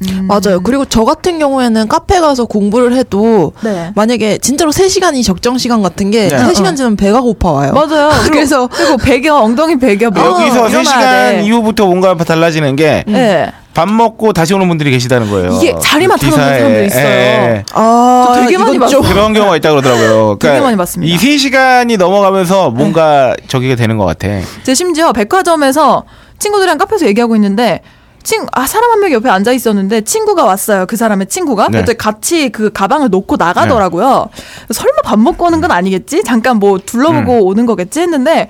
[0.07, 0.27] 음.
[0.27, 0.61] 맞아요.
[0.61, 3.91] 그리고 저 같은 경우에는 카페 가서 공부를 해도 네.
[3.95, 6.35] 만약에 진짜로 3시간이 적정 시간 같은 게 네.
[6.37, 7.73] 3시간 지나면 배가 고파 와요.
[7.73, 8.09] 맞아요.
[8.23, 11.01] 그리고, 그래서 그리고 배겨 엉덩이 배겨 뭐 여기서 일어나야 3시간
[11.39, 11.43] 돼.
[11.45, 13.51] 이후부터 뭔가 달라지는 게밥 네.
[13.97, 15.51] 먹고 다시 오는 분들이 계시다는 거예요.
[15.53, 16.35] 이게 자리만 타는.
[16.35, 17.03] 사람도 있어요.
[17.03, 17.63] 예.
[17.73, 19.01] 아, 저 되게 많이 봤어요.
[19.01, 20.37] 그런 경우가 있다 그러더라고요.
[20.39, 21.13] 그러니까 되게 많이 봤습니다.
[21.13, 24.27] 이 3시간이 넘어가면서 뭔가 저기가 되는 것 같아.
[24.63, 26.03] 제 심지어 백화점에서
[26.39, 27.81] 친구들이랑 카페에서 얘기하고 있는데
[28.23, 30.85] 친, 아, 사람 한 명이 옆에 앉아 있었는데 친구가 왔어요.
[30.85, 31.69] 그 사람의 친구가.
[31.69, 31.79] 네.
[31.79, 34.29] 그때 같이 그 가방을 놓고 나가더라고요.
[34.71, 36.23] 설마 밥 먹고 오는 건 아니겠지?
[36.23, 37.47] 잠깐 뭐 둘러보고 음.
[37.47, 38.01] 오는 거겠지?
[38.01, 38.49] 했는데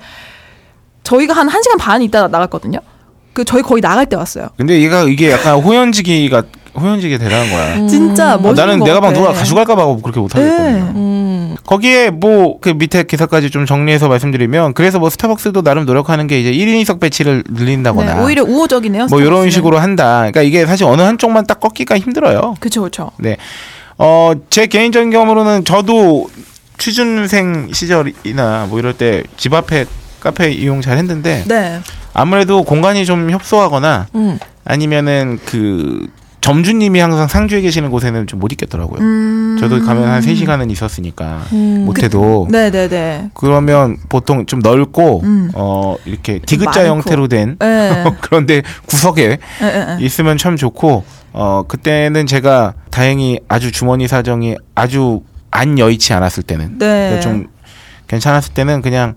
[1.04, 2.78] 저희가 한 1시간 반 있다 나갔거든요.
[3.32, 4.48] 그 저희 거의 나갈 때 왔어요.
[4.56, 6.42] 근데 얘가 이게 약간 호연지기가
[6.78, 7.86] 호연지기 대단한 거야.
[7.88, 9.12] 진짜 어, 멋있는 나는 것 내가 막.
[9.12, 10.70] 누가 가져갈까봐 그렇게 못하겠거든요.
[10.70, 10.80] 네.
[10.94, 11.56] 음.
[11.64, 16.52] 거기에 뭐 그 밑에 기사까지 좀 정리해서 말씀드리면 그래서 뭐 스타벅스도 나름 노력하는 게 이제
[16.52, 19.06] 1인석 배치를 늘린다거나 네, 오히려 우호적이네요.
[19.06, 19.50] 뭐 이런 스타벅스는.
[19.50, 20.18] 식으로 한다.
[20.18, 22.54] 그러니까 이게 사실 어느 한쪽만 딱 꺾기가 힘들어요.
[22.60, 23.10] 그쵸 그쵸.
[23.18, 23.36] 네.
[23.98, 26.28] 어, 제 개인적인 경험으로는 저도
[26.78, 29.84] 취준생 시절이나 뭐 이럴 때 집 앞에
[30.20, 31.80] 카페 이용 잘 했는데 네.
[32.12, 34.38] 아무래도 공간이 좀 협소하거나 음.
[34.64, 36.06] 아니면은 그
[36.40, 39.00] 점주님이 항상 상주에 계시는 곳에는 좀 못 있겠더라고요.
[39.00, 39.56] 음.
[39.60, 41.82] 저도 가면 한 3시간은 있었으니까 음.
[41.84, 43.30] 못해도 네네네.
[43.34, 45.50] 그러면 보통 좀 넓고 음.
[45.54, 46.94] 어 이렇게 디귿자 많고.
[46.94, 48.04] 형태로 된 네.
[48.22, 49.98] 그런데 구석에 예.
[50.00, 55.20] 있으면 참 좋고 어 그때는 제가 다행히 아주 주머니 사정이 아주
[55.50, 57.20] 안 여의치 않았을 때는 네.
[57.20, 57.46] 좀
[58.08, 59.16] 괜찮았을 때는 그냥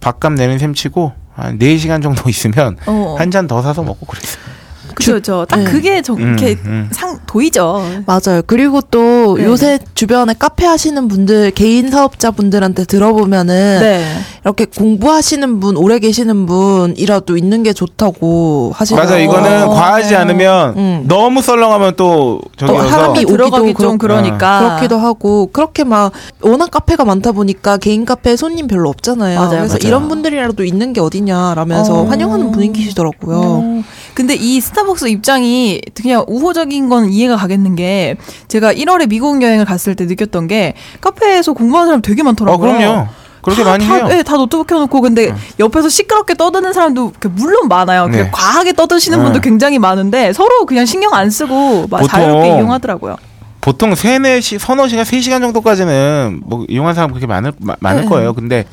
[0.00, 3.14] 밥값 내는 셈 치고 한 4시간 정도 있으면 어.
[3.18, 4.55] 한잔 더 사서 먹고 그랬어요.
[4.96, 5.44] 그쵸.
[5.48, 5.64] 딱 네.
[5.64, 6.88] 그게 좀 이렇게 음, 음.
[6.90, 7.82] 상 도이죠.
[8.06, 8.42] 맞아요.
[8.46, 9.44] 그리고 또 네.
[9.44, 14.04] 요새 주변에 카페 하시는 분들, 개인 사업자 분들한테 들어보면은 네.
[14.44, 19.10] 이렇게 공부하시는 분, 오래 계시는 분이라도 있는 게 좋다고 하시더라고요.
[19.16, 21.04] 맞아 이거는 과하지 않으면 음.
[21.06, 24.60] 너무 썰렁하면 또또 저기여서 사람이 오기도 들어가기 좀 그렇- 그러니까.
[24.76, 29.38] 그렇기도 하고 그렇게 막 워낙 카페가 많다 보니까 개인 카페에 손님 별로 없잖아요.
[29.38, 29.78] 맞아요, 그래서 맞아요.
[29.88, 32.04] 이런 분들이라도 있는 게 어디냐라면서 어.
[32.06, 33.36] 환영하는 분위기시더라고요.
[33.38, 33.82] 어.
[34.16, 38.16] 근데 이 스타벅스 입장이 그냥 우호적인 건 이해가 가겠는 게
[38.48, 42.78] 제가 1월에 미국 여행을 갔을 때 느꼈던 게 카페에서 공부하는 사람 되게 어 많더라고요.
[42.78, 43.08] 그럼요.
[43.42, 44.08] 그렇게 다, 많이 다, 해요.
[44.08, 48.06] 네, 다 노트북 켜놓고 근데 옆에서 시끄럽게 떠드는 사람도 그 물론 많아요.
[48.08, 48.24] 네.
[48.24, 49.24] 그 과하게 떠드시는 네.
[49.24, 53.16] 분도 굉장히 많은데 서로 그냥 신경 안 쓰고 막 자유롭게 이용하더라고요.
[53.60, 58.04] 보통 세네 시 서너 시간 세 시간 정도까지는 뭐 이용한 사람 그렇게 많을 마- 많을
[58.04, 58.08] 네.
[58.08, 58.32] 거예요.
[58.32, 58.64] 근데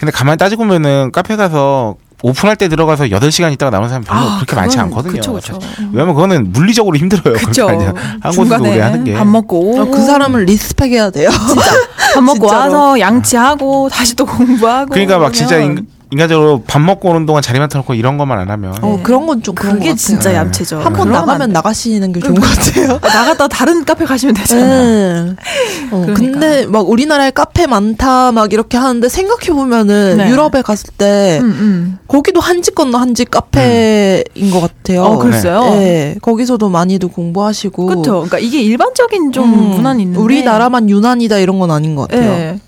[0.00, 4.36] 근데 가만히 따지고 보면은 카페 가서 오픈할 때 들어가서 8시간 있다가 나오는 사람 별로 아,
[4.36, 5.20] 그렇게 많지 그건 않거든요.
[5.20, 5.58] 그쵸, 그쵸.
[5.92, 7.34] 왜냐면 그거는 물리적으로 힘들어요.
[7.34, 7.68] 그쵸.
[7.68, 9.14] 한 곳에서 오래 하는 게.
[9.14, 11.30] 밥 먹고 어, 그 사람을 respect 해야 돼요.
[11.30, 11.62] 진짜
[12.14, 12.46] 밥 먹고.
[12.48, 17.42] 와서 양치하고 다시 또 공부하고 그러니까 막 진짜 그러면 인, 인간적으로 밥 먹고 오는 동안
[17.42, 19.94] 자리만 터놓고 이런 것만 안 하면 어, 그런 건 좀 그게 같아요.
[19.94, 20.80] 진짜 얌체죠.
[20.80, 21.52] 한 번 나가면 돼.
[21.52, 22.98] 나가시는 게 좋은 것 같아요.
[23.02, 24.62] 아, 나갔다 다른 카페 가시면 되잖아.
[24.82, 25.36] 네.
[25.90, 26.14] 어, 그러니까.
[26.14, 30.30] 근데 막 우리나라에 카페 많다 막 이렇게 하는데 생각해 보면은 네.
[30.30, 31.98] 유럽에 갔을 때 음, 음.
[32.08, 35.02] 거기도 한 집 건너 한 집 카페인 것 같아요.
[35.04, 35.60] 어, 글쎄요.
[35.74, 37.86] 네, 거기서도 많이도 공부하시고.
[37.86, 38.12] 그렇죠.
[38.12, 42.30] 그러니까 이게 일반적인 좀 음, 문화는 있는데 우리나라만 유난이다 이런 건 아닌 것 같아요.
[42.30, 42.58] 예.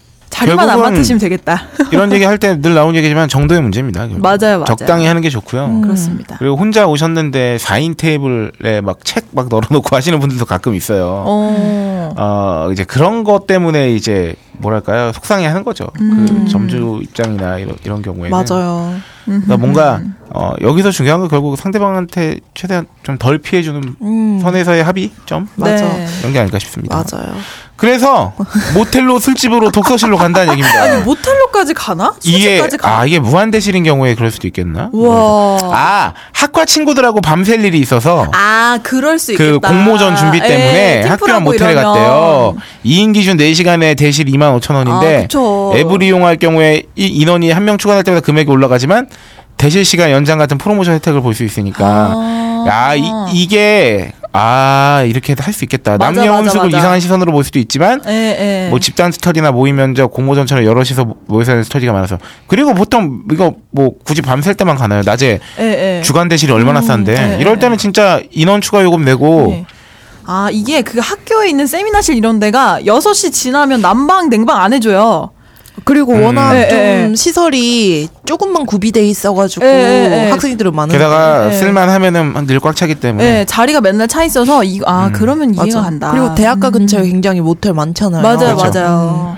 [0.47, 1.62] 자리만 안 맡으시면 되겠다.
[1.93, 4.07] 이런 얘기 할 때 늘 나오는 얘기지만 정도의 문제입니다.
[4.09, 4.20] 결국.
[4.22, 4.64] 맞아요, 맞아요.
[4.64, 5.66] 적당히 하는 게 좋고요.
[5.66, 5.80] 음.
[5.82, 6.36] 그렇습니다.
[6.38, 11.22] 그리고 혼자 오셨는데 4인 테이블에 막 책 막 널어놓고 하시는 분들도 가끔 있어요.
[11.26, 12.14] 어.
[12.16, 15.86] 어, 이제 그런 것 때문에 이제 뭐랄까요 속상해 하는 거죠.
[16.01, 16.26] 음.
[16.45, 18.30] 그 점주 입장이나 이런, 이런 경우에는.
[18.30, 18.95] 맞아요.
[19.24, 25.49] 그러니까 뭔가 어, 여기서 중요한 건 결국 상대방한테 최대한 좀 덜 피해주는 음, 선에서의 합의점
[25.57, 25.74] 맞아.
[25.86, 26.07] 네.
[26.20, 26.97] 이런 게 아닐까 싶습니다.
[26.97, 27.32] 맞아요.
[27.81, 28.35] 그래서
[28.74, 30.83] 모텔로 술집으로 독서실로 간다는 얘기입니다.
[30.83, 32.14] 아니 모텔로까지 가나?
[32.22, 32.99] 이게 가나?
[32.99, 34.91] 아 이게 무한대실인 경우에 그럴 수도 있겠나?
[34.93, 35.59] 와.
[35.72, 39.68] 아 학과 친구들하고 밤샐 일이 있어서 아, 그럴 수그 있겠다.
[39.68, 41.93] 공모전 준비 때문에 예, 학교랑 모텔에 이러면.
[41.95, 42.57] 갔대요.
[42.85, 45.76] 2인 기준 4시간에 대실 2만 5천 원인데 아.
[45.78, 49.07] 앱을 이용할 경우에 이 인원이 한 명 추가될 때마다 금액이 올라가지만
[49.57, 52.64] 대실 시간 연장 같은 프로모션 혜택을 볼 수 있으니까 아.
[52.68, 53.03] 야 이,
[53.33, 55.93] 이게 아 이렇게 할 수 있겠다.
[55.99, 56.78] 맞아, 남녀 맞아, 혼숙을 맞아.
[56.78, 58.12] 이상한 시선으로 볼 수도 있지만 예,
[58.66, 58.70] 예.
[58.70, 63.91] 뭐 집단 스터디나 모의 면접, 공모전처럼 여럿이서 모여서 하는 스터디가 많아서 그리고 보통 이거 뭐
[64.05, 65.03] 굳이 밤샐 때만 가나요?
[65.05, 66.03] 낮에 예, 예.
[66.03, 67.61] 주간 대실이 얼마나 싼데 네, 이럴 네.
[67.61, 69.66] 때는 진짜 인원 추가 요금 내고 네.
[70.26, 75.31] 아, 이게 그 학교에 있는 세미나실 이런 데가 6시 지나면 난방, 냉방 안 해줘요.
[75.85, 76.23] 그리고 음.
[76.25, 77.12] 워낙 예, 좀 예.
[77.16, 80.31] 시설이 조금만 구비돼 있어가지고 예, 예, 예.
[80.31, 80.99] 학생들은 많은데.
[80.99, 81.53] 게다가 네.
[81.57, 85.12] 쓸만하면은 늘 꽉 차기 때문에 예, 자리가 맨날 차 있어서 이, 아, 음.
[85.14, 85.81] 그러면 이해가 맞아.
[85.83, 86.11] 간다.
[86.12, 88.23] 그리고 대학가 근처에 굉장히 모텔 많잖아요.
[88.23, 88.79] 맞아요, 그렇죠.
[88.79, 89.37] 맞아요.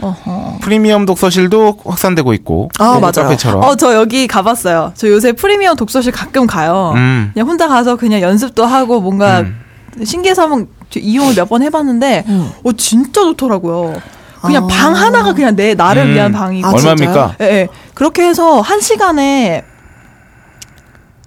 [0.00, 0.58] 어허.
[0.62, 3.28] 프리미엄 독서실도 확산되고 있고 아, 외국 맞아요.
[3.28, 4.92] 카페처럼 어, 저 여기 가봤어요.
[4.96, 6.92] 저 요새 프리미엄 독서실 가끔 가요.
[6.96, 7.30] 음.
[7.34, 9.60] 그냥 혼자 가서 그냥 연습도 하고 뭔가 음.
[10.02, 12.50] 신기해서 한번 저 이용을 몇 번 해봤는데, 음.
[12.64, 13.94] 어, 진짜 좋더라고요.
[14.42, 14.66] 그냥 아.
[14.66, 16.14] 방 하나가 그냥 내, 나를 음.
[16.14, 16.66] 위한 방이고.
[16.66, 17.36] 아, 얼마입니까?
[17.40, 17.68] 예, 예.
[17.94, 19.64] 그렇게 해서 한 시간에,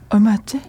[0.09, 0.59] 얼마였지?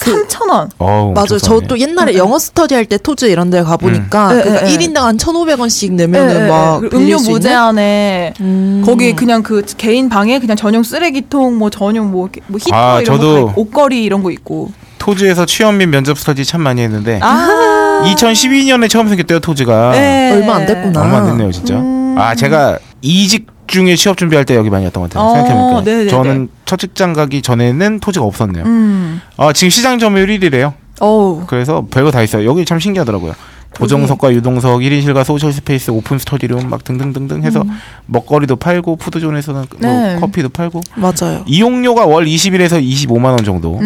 [0.00, 0.70] 그- 3,000원.
[0.78, 1.38] 어우, 맞아요.
[1.42, 1.58] 저.
[1.60, 4.42] 또 옛날에 음, 영어 스터디 할 때 토즈 이런 데 가보니까 음.
[4.42, 4.76] 그러니까 예, 예, 예.
[4.76, 6.88] 1인당 한 1,500원씩 내면은 예, 예, 막 예.
[6.96, 7.16] 음료?
[7.18, 8.82] 무제한에 음.
[8.86, 13.18] 거기 그냥 그 개인 방에 그냥 전용 쓰레기통 뭐 전용 뭐, 뭐 히터 아, 이런
[13.18, 14.70] 저도- 거 옷걸이 이런 거 있고.
[15.06, 18.02] 토즈에서 취업 및 면접 스터디 참 많이 했는데 아.
[18.06, 20.32] 2012년에 처음 생겼대요 토즈가 예.
[20.34, 21.00] 얼마 안 됐구나.
[21.00, 22.16] 얼마 안 됐네요 진짜 음.
[22.18, 26.10] 아 제가 이직 중에 취업 준비할 때 여기 많이 왔던 것 같아요 어, 생각해보니까 네네네.
[26.10, 29.20] 저는 첫 직장 가기 전에는 토즈가 없었네요 음.
[29.36, 31.44] 아 지금 시장 점유율 1위래요 어우.
[31.46, 33.34] 그래서 별거 다 있어요 여기 참 신기하더라고요
[33.78, 37.62] 고정석과 유동석, 1인실과 social space, open study room 막 등등등등 해서
[38.06, 40.16] 먹거리도 팔고 food zone에서는 뭐 네.
[40.20, 41.42] 커피도 팔고 맞아요.
[41.46, 43.78] 이용료가 월 20일에서 25만 원 정도.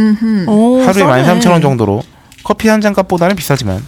[0.47, 1.25] 오, 하루에 싸네.
[1.41, 2.03] 13,000원 정도로
[2.45, 3.85] 커피 한 잔 값보다는 비싸지만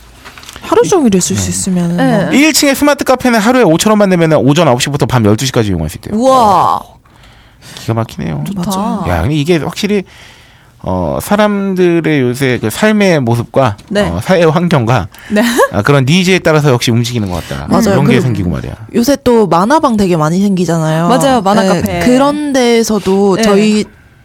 [0.61, 2.28] 하루 종일 있을 수 있으면 네.
[2.30, 6.18] 1층에 스마트 카페는 하루에 5,000원만 내면 오전 9시부터 밤 12시까지 이용할 수 있대요.
[6.18, 6.80] 우와.
[7.76, 8.44] 기가 막히네요.
[8.48, 8.70] 좋다.
[8.70, 9.05] 맞아요.
[9.09, 10.03] 야, 근데 이게 확실히
[10.85, 14.09] 어, 사람들의 요새 그 삶의 모습과 네.
[14.09, 15.43] 어, 사회 환경과 네.
[15.72, 17.66] 아, 그런 니즈에 따라서 역시 움직이는 것 같다.
[17.68, 18.01] 맞아요.
[18.01, 18.72] 그런 게 생기고 말이야.
[18.95, 21.09] 요새 또 만화방 되게 많이 생기잖아요.
[21.09, 22.01] 맞아요, 만화 카페.
[22.01, 23.43] 그런 데에서도 네.
[23.43, 23.85] 저희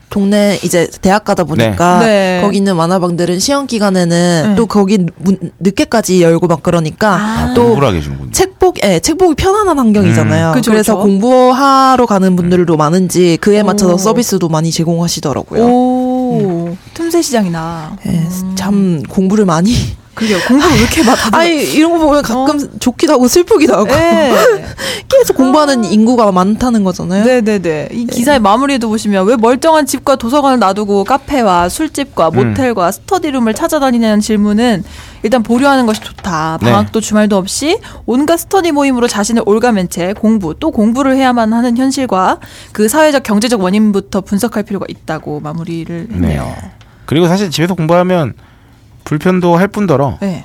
[0.10, 2.40] 동네 이제 대학 가다 보니까 네.
[2.42, 4.56] 거기 있는 만화방들은 시험 기간에는 네.
[4.56, 7.54] 또 거기 문, 늦게까지 열고 막 그러니까 아.
[7.54, 8.32] 또 하게 해주는군요.
[8.32, 10.54] 책복, 예, 책복이 편안한 환경이잖아요.
[10.56, 10.62] 음.
[10.66, 10.96] 그래서.
[10.98, 13.98] 공부하러 가는 분들도 많은지 그에 맞춰서 오.
[13.98, 15.64] 서비스도 많이 제공하시더라고요.
[15.64, 15.87] 오.
[16.94, 17.98] 틈새 시장이나.
[18.06, 19.74] 예, 참 공부를 많이.
[20.18, 20.40] 그게요.
[20.48, 21.16] 공부를 왜 이렇게 막.
[21.32, 24.34] 아니 이런 거 보면 가끔 좋기도 하고 슬프기도 하고 네.
[25.08, 27.24] 계속 공부하는 인구가 많다는 거잖아요.
[27.24, 27.90] 네네네.
[27.92, 32.50] 이 기사의 마무리에도 보시면 왜 멀쩡한 집과 도서관을 놔두고 카페와 술집과 음.
[32.50, 34.84] 모텔과 스터디룸을 찾아다니냐는 질문은
[35.22, 36.58] 일단 보류하는 것이 좋다.
[36.64, 36.72] 네.
[36.72, 42.40] 방학도 주말도 없이 온갖 스터디 모임으로 자신을 올가맨 채 공부 또 공부를 해야만 하는 현실과
[42.72, 46.56] 그 사회적 경제적 원인부터 분석할 필요가 있다고 마무리를 했네요.
[47.06, 48.34] 그리고 사실 집에서 공부하면
[49.12, 50.44] 불편도 할 뿐더러 네.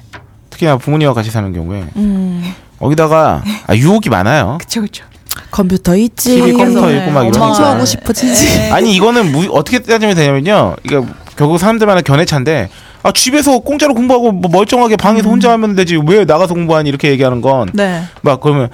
[0.51, 4.59] 특히나 부모님과 같이 사는 경우에 음, 거기다가 아, 유혹이 많아요.
[4.61, 5.05] 그쵸 그쵸.
[5.51, 6.37] 컴퓨터 있지.
[6.37, 6.99] TV 컴퓨터 네.
[6.99, 7.85] 있고 막 엄마가- 청소하고 이러니까.
[7.87, 8.71] 싶어지지.
[8.73, 10.77] 아니 이거는 무- 어떻게 따지면 되냐면요.
[10.85, 11.05] 이거
[11.37, 12.69] 결국 사람들마다 견해차인데
[13.03, 17.41] 아 집에서 공짜로 공부하고 뭐 멀쩡하게 방에서 혼자 하면 되지 왜 나가서 공부하니 이렇게 얘기하는
[17.41, 18.03] 건막 네.
[18.41, 18.69] 그러면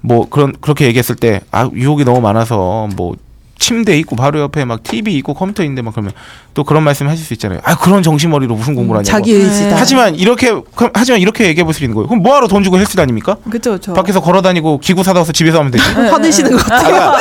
[0.00, 3.14] 뭐 그런 그렇게 얘기했을 때 아 유혹이 너무 많아서 뭐
[3.58, 6.12] 침대 있고 바로 옆에 막 TV 있고 컴퓨터 있는데 막 그러면
[6.54, 7.60] 또 그런 말씀 하실 수 있잖아요.
[7.64, 9.10] 아 그런 정신머리로 무슨 공부를 하냐고.
[9.10, 9.76] 자기 의지다.
[9.78, 12.08] 하지만 이렇게 그럼 하지만 이렇게 얘기해 볼 수 있는 거예요.
[12.08, 13.36] 그럼 뭐하러 돈 주고 헬스 다닙니까?
[13.50, 13.94] 그쵸, 그쵸.
[13.94, 15.84] 밖에서 걸어 다니고 기구 사다 와서 집에서 하면 되지.
[15.84, 17.12] 화내시는 것 같아요.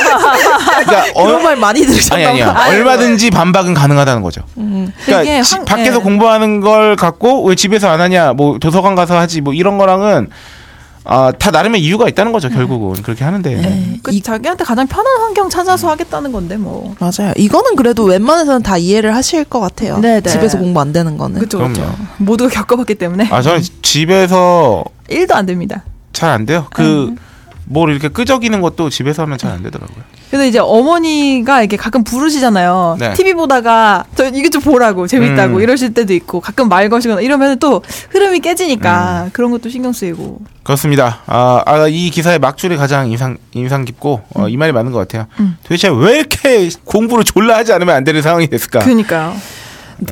[0.86, 2.54] 그러니까 그런 어, 말 많이 아니 들으셨나 아니야.
[2.54, 2.70] 봐.
[2.70, 4.42] 얼마든지 반박은 가능하다는 거죠.
[4.56, 6.02] 그러니까 이게 지- 한- 밖에서 예.
[6.04, 10.30] 공부하는 걸 갖고 왜 집에서 안 하냐, 뭐 도서관 가서 하지, 뭐 이런 거랑은
[11.06, 12.50] 아, 다 나름의 이유가 있다는 거죠.
[12.50, 14.00] 결국은 그렇게 하는데.
[14.02, 16.96] 그 자기한테 가장 편한 환경 찾아서 하겠다는 건데 뭐.
[17.00, 17.34] 맞아요.
[17.36, 19.98] 이거는 그래도 웬만해서는 다 이해를 하실 것 같아요.
[20.00, 20.30] 네, 네.
[20.30, 21.40] 집에서 공부 안 되는 거는.
[21.40, 21.74] 그쵸, 그럼요.
[21.74, 21.96] 그쵸.
[22.20, 25.84] 모두가 겪어봤기 때문에 아 저는 집에서 일도안 됩니다.
[26.14, 26.68] 잘 안 돼요.
[26.72, 30.04] 그뭘 이렇게 끄적이는 것도 집에서 하면 잘 안 되더라고요.
[30.34, 32.98] 그래서 이제 어머니가 이렇게 가끔 부르시잖아요.
[33.00, 33.14] 네.
[33.14, 35.62] TV 보다가 저 이거 좀 보라고 재밌다고 음.
[35.62, 38.42] 이러실 때도 있고 가끔 말 거시거나 이러면 또 흐름이 음.
[38.42, 40.40] 깨지니까 그런 것도 신경 쓰이고.
[40.64, 41.20] 그렇습니다.
[41.28, 45.28] 아, 아, 이 기사의 막줄이 가장 인상 인상 깊고 어, 이 말이 맞는 것 같아요.
[45.40, 45.56] 음.
[45.62, 48.80] 도대체 왜 이렇게 공부를 졸라 하지 않으면 안 되는 상황이 됐을까?
[48.80, 49.36] 그러니까요.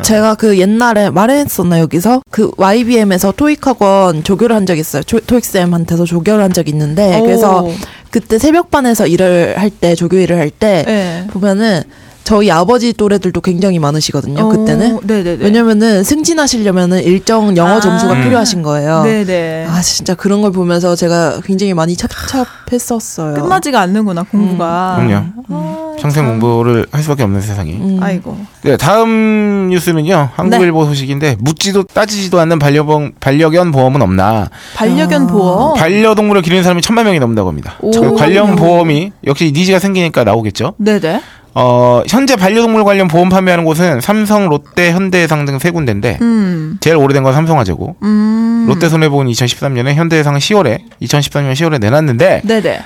[0.03, 5.01] 제가 그 옛날에 말했었나 여기서 그 YBM에서 토익 학원 조교를 한적 있어요.
[5.03, 7.23] 조- 토익 쌤한테서 조교를 한적 있는데 오.
[7.23, 7.67] 그래서
[8.11, 11.27] 그때 새벽반에서 일을 할 때 조교 일을 할때 네.
[11.31, 11.81] 보면은
[12.23, 14.47] 저희 아버지 또래들도 굉장히 많으시거든요.
[14.49, 15.43] 그때는 어, 네네네.
[15.43, 17.79] 왜냐면은 승진하시려면은 일정 영어 아.
[17.79, 18.23] 점수가 음.
[18.23, 19.03] 필요하신 거예요.
[19.03, 19.67] 네네.
[19.69, 23.33] 아 진짜 그런 걸 보면서 제가 굉장히 많이 찹찹했었어요.
[23.33, 24.97] 끝나지가 않는구나 공부가.
[24.99, 25.25] 음, 그럼요.
[25.49, 27.73] 아, 평생 공부를 할 수밖에 없는 세상이.
[27.73, 27.99] 음.
[28.01, 28.37] 아이고.
[28.63, 30.29] 네, 다음 뉴스는요.
[30.35, 34.49] 한국일보 소식인데 묻지도 따지지도 않는 반려봉 반려견 보험은 없나?
[34.75, 35.27] 반려견 아.
[35.27, 35.73] 보험.
[35.75, 37.75] 반려동물을 기르는 사람이 천만 명이 넘는다고 합니다.
[37.81, 37.91] 오.
[37.91, 40.73] 그 관련 보험이 역시 니즈가 생기니까 나오겠죠.
[40.77, 41.21] 네네.
[41.53, 46.77] 어, 현재 반려동물 관련 보험 판매하는 곳은 삼성, 롯데, 현대해상 등 세 군데인데 음.
[46.79, 48.65] 제일 오래된 건 삼성화재고 음.
[48.67, 52.79] 롯데 손해보험은 2013년에 현대해상은 10월에 2013년 10월에 내놨는데 네네.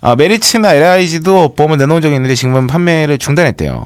[0.00, 3.84] 아, 메리츠나 LIG도 보험을 내놓은 적이 있는데 지금은 판매를 중단했대요.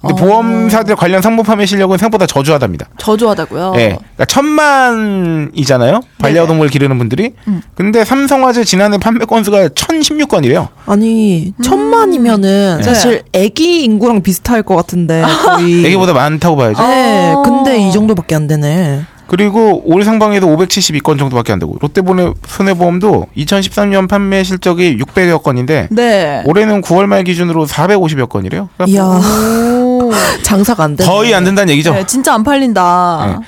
[0.00, 0.16] 근데 어.
[0.16, 2.88] 보험사들 관련 상품 판매 실력은 생각보다 저조하답니다.
[2.98, 3.72] 저조하다고요.
[3.76, 3.98] 예.
[4.16, 6.00] 그러니까 천만이잖아요.
[6.18, 7.34] 반려동물 기르는 분들이.
[7.48, 7.60] 음.
[7.74, 10.68] 근데 삼성화재 지난해 판매 건수가 1016건이래요.
[10.86, 12.82] 아니 천만이면은 네.
[12.82, 16.82] 사실 아기 인구랑 비슷할 것 같은데 거의 애기보다 많다고 봐야죠.
[16.82, 17.42] 네, 아.
[17.42, 19.02] 근데 이 정도밖에 안 되네.
[19.26, 26.42] 그리고 올 상반기에도 572건 정도밖에 안 되고 롯데보내 손해보험도 2013년 판매 실적이 600여 건인데 네.
[26.46, 28.68] 올해는 9월 말 기준으로 450여 건이래요.
[28.76, 29.79] 그러니까 이야 오.
[30.42, 31.08] 장사가 안 되네.
[31.10, 31.92] 거의 안 된다는 얘기죠.
[31.92, 33.26] 네, 진짜 안 팔린다.
[33.26, 33.46] 네.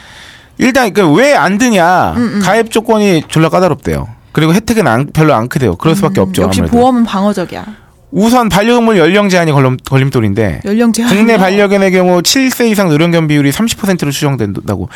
[0.59, 2.41] 일단 그 왜 안 드냐 음, 음.
[2.43, 4.07] 가입 조건이 졸라 까다롭대요.
[4.33, 5.77] 그리고 혜택은 안- 별로 안 크대요.
[5.77, 6.43] 그럴 수밖에 없죠.
[6.43, 6.77] 음, 역시 아무래도.
[6.79, 7.65] 보험은 방어적이야.
[8.13, 11.15] 우선 반려동물 연령 제한이 걸림, 걸림돌인데 연령 제한.
[11.15, 14.89] 국내 반려견의 경우 7세 이상 노령견 비율이 30%로 추정된다고.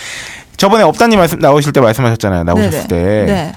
[0.58, 2.44] 저번에 업다님 말씀 나오실 때 말씀하셨잖아요.
[2.44, 2.96] 나오셨을 때
[3.26, 3.52] 네.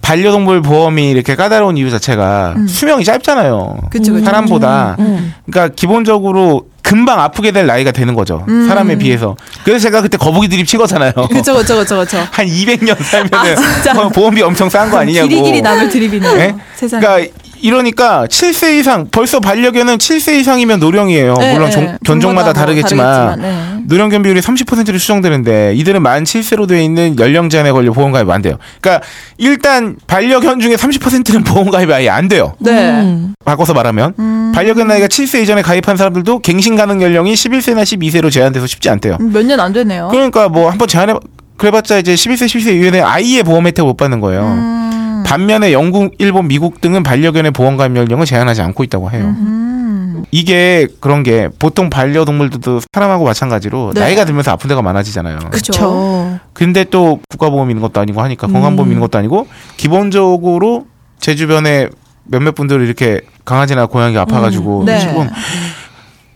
[0.00, 2.66] 반려동물 보험이 이렇게 까다로운 이유 자체가 음.
[2.66, 3.78] 수명이 짧잖아요.
[3.90, 4.24] 그쵸, 그쵸.
[4.24, 4.96] 사람보다.
[4.98, 5.32] 음.
[5.46, 8.44] 그러니까 기본적으로 금방 아프게 될 나이가 되는 거죠.
[8.48, 8.66] 음.
[8.68, 9.36] 사람에 비해서.
[9.64, 11.12] 그래서 제가 그때 거북이 드립 치거잖아요.
[11.30, 12.18] 그쵸, 그쵸, 그쵸, 그쵸.
[12.30, 13.56] 한 200년 살면은
[13.88, 14.00] 아.
[14.00, 15.28] 어, 보험비 엄청 싼 거 아니냐고.
[15.28, 16.34] 길이 길이 남을 드립이네요.
[16.34, 16.54] 네?
[16.74, 17.00] 세상에.
[17.00, 21.34] 그러니까 이러니까 7세 이상 벌써 반려견은 7세 이상이면 노령이에요.
[21.38, 21.72] 네, 물론 네.
[21.72, 23.06] 종, 견종마다 종마다 뭐 다르겠지만,
[23.36, 23.40] 다르겠지만,
[23.78, 23.82] 네.
[23.86, 28.42] 노령견 비율이 30%로 추정되는데 이들은 만 7세로 되어 있는 연령 제한에 걸려 보험 가입 안
[28.42, 28.56] 돼요.
[28.80, 29.06] 그러니까
[29.38, 32.54] 일단 반려견 중에 30%는 보험 가입이 아예 안 돼요.
[32.58, 32.90] 네.
[33.00, 33.34] 음.
[33.44, 34.52] 바꿔서 말하면 음.
[34.54, 39.18] 반려견 나이가 7세 이전에 가입한 사람들도 갱신 가능 연령이 11세나 12세로 제한돼서 쉽지 않대요.
[39.20, 40.08] 몇 년 안 되네요.
[40.10, 41.14] 그러니까 뭐 한번 제한해
[41.56, 44.42] 그래봤자 이제 11세 12세 이후에 아이의 보험 혜택 못 받는 거예요.
[44.42, 44.88] 음.
[45.24, 49.34] 반면에 영국, 일본, 미국 등은 반려견의 보험 가입 연령을 제한하지 않고 있다고 해요.
[49.36, 50.22] 음.
[50.30, 54.00] 이게 그런 게 보통 반려동물들도 사람하고 마찬가지로 네.
[54.00, 55.38] 나이가 들면서 아픈 데가 많아지잖아요.
[55.50, 56.38] 그쵸.
[56.52, 58.52] 근데 또 국가보험 있는 것도 아니고 하니까 음.
[58.52, 59.46] 건강보험 있는 것도 아니고
[59.76, 60.86] 기본적으로
[61.18, 61.88] 제 주변에
[62.24, 64.84] 몇몇 분들 이렇게 강아지나 고양이 아파가지고 음.
[64.86, 64.98] 네.
[65.00, 65.28] 지금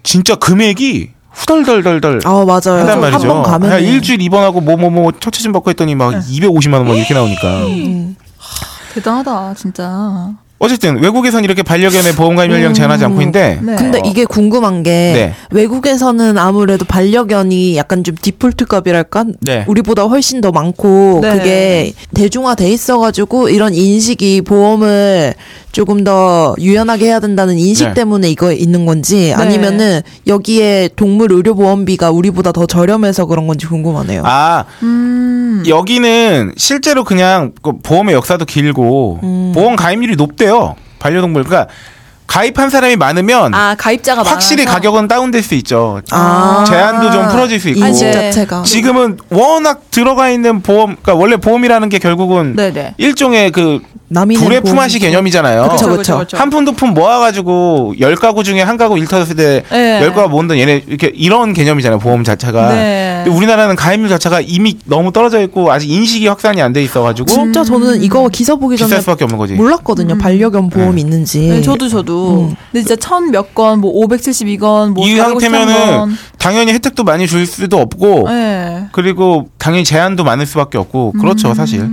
[0.02, 2.78] 진짜 금액이 후덜덜덜덜 아 맞아요.
[2.80, 3.28] 한단 한 말이죠.
[3.28, 6.86] 번 가면 그냥 일주일 입원하고 뭐 뭐 뭐 처치 좀 받고 했더니 막 250만 원
[6.88, 8.16] 막 이렇게 나오니까 음.
[8.96, 10.34] 대단하다, 진짜.
[10.58, 13.76] 어쨌든 외국에선 이렇게 반려견의 보험 가입 연령 제한하지 않고 있는데 네.
[13.76, 15.34] 근데 이게 궁금한 게 네.
[15.50, 19.64] 외국에서는 아무래도 반려견이 약간 좀 디폴트급이랄까 네.
[19.66, 21.36] 우리보다 훨씬 더 많고 네.
[21.36, 25.34] 그게 대중화돼 있어가지고 이런 인식이 보험을
[25.72, 27.92] 조금 더 유연하게 해야 된다는 인식 네.
[27.92, 34.22] 때문에 이거 있는 건지 아니면은 여기에 동물 의료 보험비가 우리보다 더 저렴해서 그런 건지 궁금하네요.
[34.24, 35.62] 아 음.
[35.68, 39.52] 여기는 실제로 그냥 그 보험의 역사도 길고 음.
[39.54, 40.76] 보험 가입률이 높대 요.
[40.98, 41.72] 반려동물 그러니까
[42.26, 44.76] 가입한 사람이 많으면 아 가입자가 확실히 많아서.
[44.76, 46.00] 가격은 다운될 수 있죠.
[46.10, 46.64] 아.
[46.66, 47.80] 제한도 좀 풀어질 수 있고.
[47.80, 47.92] 네.
[47.92, 52.94] 자체가 지금은 워낙 들어가 있는 보험, 그러니까 원래 보험이라는 게 결국은 네네.
[52.98, 55.68] 일종의 그 남이 불의 품앗이 개념이잖아요.
[55.70, 56.36] 그쵸, 그쵸, 그쵸.
[56.36, 60.00] 한 푼 두 푼 모아가지고 열 가구 중에 한 가구 일 터졌을 때 네.
[60.02, 62.68] 열 가구 모은다 얘네 이렇게 이런 개념이잖아요 보험 자체가.
[62.74, 63.22] 네.
[63.24, 67.64] 근데 우리나라는 가입률 자체가 이미 너무 떨어져 있고 아직 인식이 확산이 안 돼 있어가지고 진짜
[67.64, 69.54] 저는 이거 기사 보기 전에 비쌀 수밖에 없는 거지.
[69.54, 70.18] 몰랐거든요.
[70.18, 71.40] 반려견 보험이 있는지.
[71.48, 72.52] 네, 저도 저도.
[72.70, 76.16] 근데 진짜 천 몇 건, 뭐 572건, 뭐 이 453 상태면은 건.
[76.38, 78.84] 당연히 혜택도 많이 줄 수도 없고 네.
[78.92, 81.20] 그리고 당연히 제한도 많을 수밖에 없고 음.
[81.20, 81.88] 그렇죠 사실.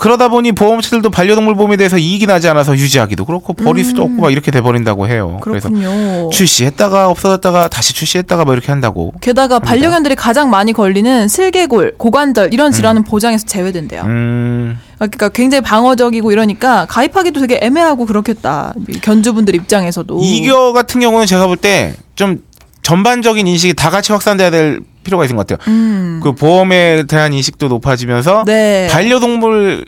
[0.00, 4.32] 그러다 보니 보험사들도 반려동물 보험에 대해서 이익이 나지 않아서 유지하기도 그렇고 버릴 수도 없고 막
[4.32, 5.38] 이렇게 돼버린다고 해요.
[5.42, 5.74] 그래서 음.
[5.74, 6.30] 그렇군요.
[6.30, 9.12] 출시했다가 없어졌다가 다시 출시했다가 뭐 이렇게 한다고.
[9.20, 14.02] 게다가 반려견들이 가장 많이 걸리는 슬개골, 고관절 이런 질환은 보장에서 제외된대요.
[14.04, 18.72] 음, 그러니까 굉장히 방어적이고 이러니까 가입하기도 되게 애매하고 그렇겠다.
[18.88, 20.18] 이 견주분들 입장에서도.
[20.22, 22.42] 이거 같은 경우는 제가 볼 때 좀
[22.82, 25.64] 전반적인 인식이 다 같이 확산돼야 될 필요가 있는 것 같아요.
[25.72, 26.20] 음.
[26.22, 28.88] 그 보험에 대한 인식도 높아지면서 네.
[28.90, 29.86] 반려동물을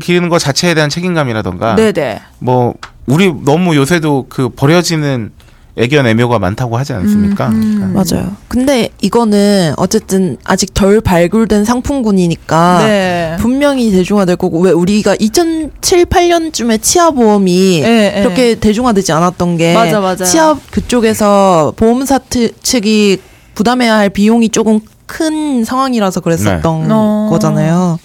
[0.00, 2.20] 기르는 것 자체에 대한 책임감이라던가 네네.
[2.38, 2.74] 뭐
[3.06, 5.32] 우리 너무 요새도 그 버려지는
[5.74, 7.48] 애견 애묘가 많다고 하지 않습니까?
[7.48, 8.36] 음, 그러니까 맞아요.
[8.46, 13.36] 근데 이거는 어쨌든 아직 덜 발굴된 상품군이니까 네.
[13.40, 18.22] 분명히 대중화될 거고 왜 우리가 2007, 8년쯤에 치아 보험이 예, 예.
[18.22, 20.24] 그렇게 대중화되지 않았던 게 맞아, 맞아요.
[20.24, 23.22] 치아 그쪽에서 보험사 트- 측이
[23.54, 26.88] 부담해야 할 비용이 조금 큰 상황이라서 그랬었던 네.
[26.90, 27.28] 어.
[27.30, 27.98] 거잖아요.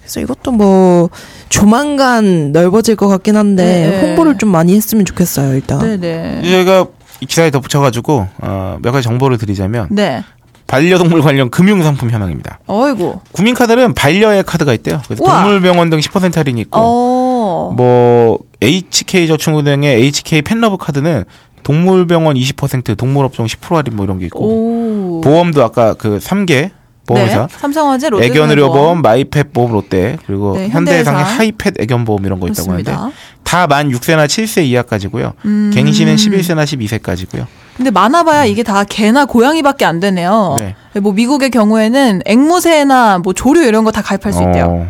[0.00, 1.10] 그래서 이것도 뭐
[1.48, 4.00] 조만간 넓어질 것 같긴 한데 네.
[4.02, 5.54] 홍보를 좀 많이 했으면 좋겠어요.
[5.54, 5.78] 일단.
[5.78, 6.42] 네네.
[6.48, 6.86] 저희가
[7.20, 10.22] 이 기사에 덧붙여가지고 어, 몇 가지 정보를 드리자면 네.
[10.66, 12.58] 반려동물 관련 금융 상품 현황입니다.
[12.66, 13.20] 어이구.
[13.32, 15.00] 국민카드는 반려애 카드가 있대요.
[15.04, 15.42] 그래서 우와.
[15.42, 17.72] 동물병원 등 10% 할인이 있고 어.
[17.76, 21.24] 뭐 HK저축은행의 HK 펫러브 카드는
[21.62, 24.83] 동물병원 20%, 동물업종 10% 할인 뭐 이런 게 있고 오.
[25.24, 26.70] 보험도 아까 그 3개
[27.06, 27.46] 보험회사 네.
[27.58, 31.38] 삼성화재 롯데 애견의료보험, 마이펫 보험 롯데 그리고 네, 현대해상의 현대해상.
[31.40, 33.16] 하이펫 애견보험 이런 거 있다고 하는데 그렇습니다.
[33.42, 35.34] 다만 6세나 7세 이하까지고요.
[35.44, 35.70] 음.
[35.74, 37.46] 갱신은 11세나 12세까지고요.
[37.76, 40.56] 근데 많아봐야 이게 다 개나 고양이밖에 안 되네요.
[40.58, 40.74] 네.
[41.00, 44.64] 뭐 미국의 경우에는 앵무새나 뭐 조류 이런 거 다 가입할 수 있대요.
[44.66, 44.88] 어,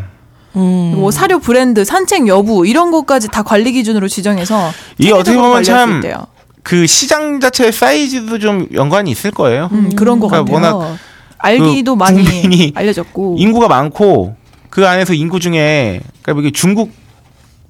[0.56, 0.92] 음.
[1.00, 5.96] 뭐 사료 브랜드, 산책 여부 이런 것까지 다 관리 기준으로 지정해서 이게 어떻게 보면 참
[5.96, 6.26] 있대요.
[6.64, 9.68] 그 시장 자체의 사이즈도 좀 연관이 있을 거예요.
[9.70, 10.74] 음, 그런 거 그러니까 같아요.
[10.78, 10.98] 워낙
[11.38, 13.36] 알기도 그 많이 알려졌고.
[13.38, 14.34] 인구가 많고
[14.70, 16.90] 그 안에서 인구 중에 그러니까 이게 중국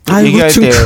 [0.09, 0.77] 아이고, 얘기할 때 중국.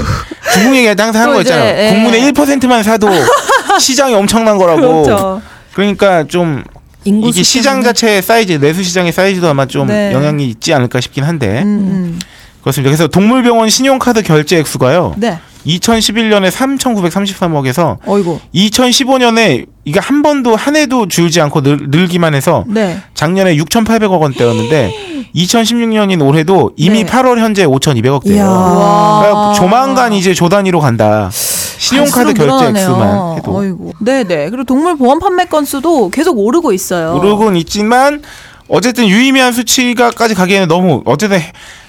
[0.54, 1.78] 중국 얘기할 때 항상 하는 또거 있잖아요.
[1.78, 1.90] 예.
[1.92, 3.08] 국민의 1%만 사도
[3.78, 5.02] 시장이 엄청난 거라고.
[5.02, 5.42] 그렇죠.
[5.74, 6.64] 그러니까 좀
[7.04, 7.82] 인구 이게 수 시장.
[7.82, 10.12] 자체의 사이즈, 내수 시장의 사이즈도 아마 좀 네.
[10.14, 12.20] 영향이 있지 않을까 싶긴 한데 음, 음.
[12.62, 12.88] 그렇습니다.
[12.88, 15.14] 그래서 동물병원 신용카드 결제 액수가요.
[15.18, 15.38] 네.
[15.68, 18.40] 2011년에 3,933억에서 어이구.
[18.54, 22.98] 2015년에 이게 한 번도 한 해도 줄지 않고 늘, 늘기만 해서 네.
[23.14, 27.10] 작년에 6,800억 원대였는데 2016년인 올해도 이미 네.
[27.10, 28.34] 8월 현재 5,200억대예요.
[28.34, 29.18] 이야.
[29.20, 31.30] 그러니까 조만간 이제 조 단위로 간다.
[31.32, 32.66] 신용카드 결제.
[32.68, 33.92] 액수만 해도 어이구.
[34.00, 34.50] 네네.
[34.50, 37.14] 그리고 동물 보험 판매 건수도 계속 오르고 있어요.
[37.14, 38.22] 오르곤 있지만
[38.68, 41.38] 어쨌든 유의미한 수치가까지 가기에는 너무 어쨌든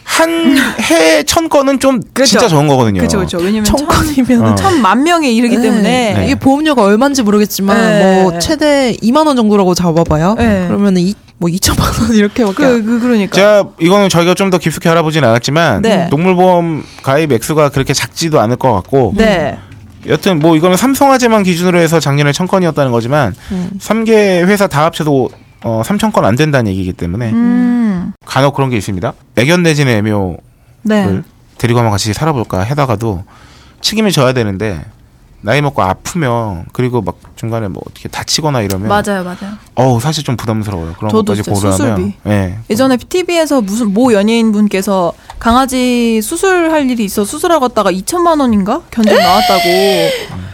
[0.10, 2.32] 한해천 건은 좀 그렇죠.
[2.32, 3.00] 진짜 적은 거거든요.
[3.00, 3.38] 그렇죠, 그렇죠.
[3.38, 4.56] 왜냐면 천 건이면 어.
[4.56, 5.62] 천만 명에 이르기 네.
[5.64, 6.26] 때문에 네.
[6.26, 8.22] 이게 보험료가 얼마인지 모르겠지만 네.
[8.24, 10.36] 뭐 최대 2만 원 정도라고 잡아봐요.
[10.38, 10.66] 네.
[10.68, 13.36] 그러면은 이, 뭐 2천만 원 이렇게밖에 그, 안- 그 그러니까.
[13.36, 16.08] 제가 이거는 저희가 좀 더 깊숙이 알아보진 않았지만 네.
[16.10, 19.58] 동물보험 가입 액수가 그렇게 작지도 않을 것 같고 네.
[20.08, 23.70] 여튼 뭐 이거는 삼성화재만 기준으로 해서 작년에 천 건이었다는 거지만 음.
[23.80, 24.12] 삼 3개
[24.48, 25.30] 회사 다 합쳐도
[25.64, 28.14] 어, 3천 건 안 된다는 얘기이기 때문에 음.
[28.26, 29.14] 간혹 그런 게 있습니다.
[29.38, 30.38] 애견 내지는 애묘를
[30.84, 31.22] 네.
[31.58, 33.24] 데리고 한번 같이 살아볼까 해다가도
[33.82, 34.84] 책임을 져야 되는데
[35.42, 39.54] 나이 먹고 아프면 그리고 막 중간에 뭐 어떻게 다치거나 이러면 맞아요, 맞아요.
[39.76, 40.96] 어우 사실 좀 부담스러워요.
[40.98, 42.14] 그런 저도 것까지 고려하면 수술비.
[42.28, 42.58] 예.
[42.70, 49.16] 예전에 TV에서 무슨 모 연예인 분께서 강아지 수술할 일이 있어 수술하고 갔다가 2천만 원인가 견적
[49.16, 49.62] 나왔다고.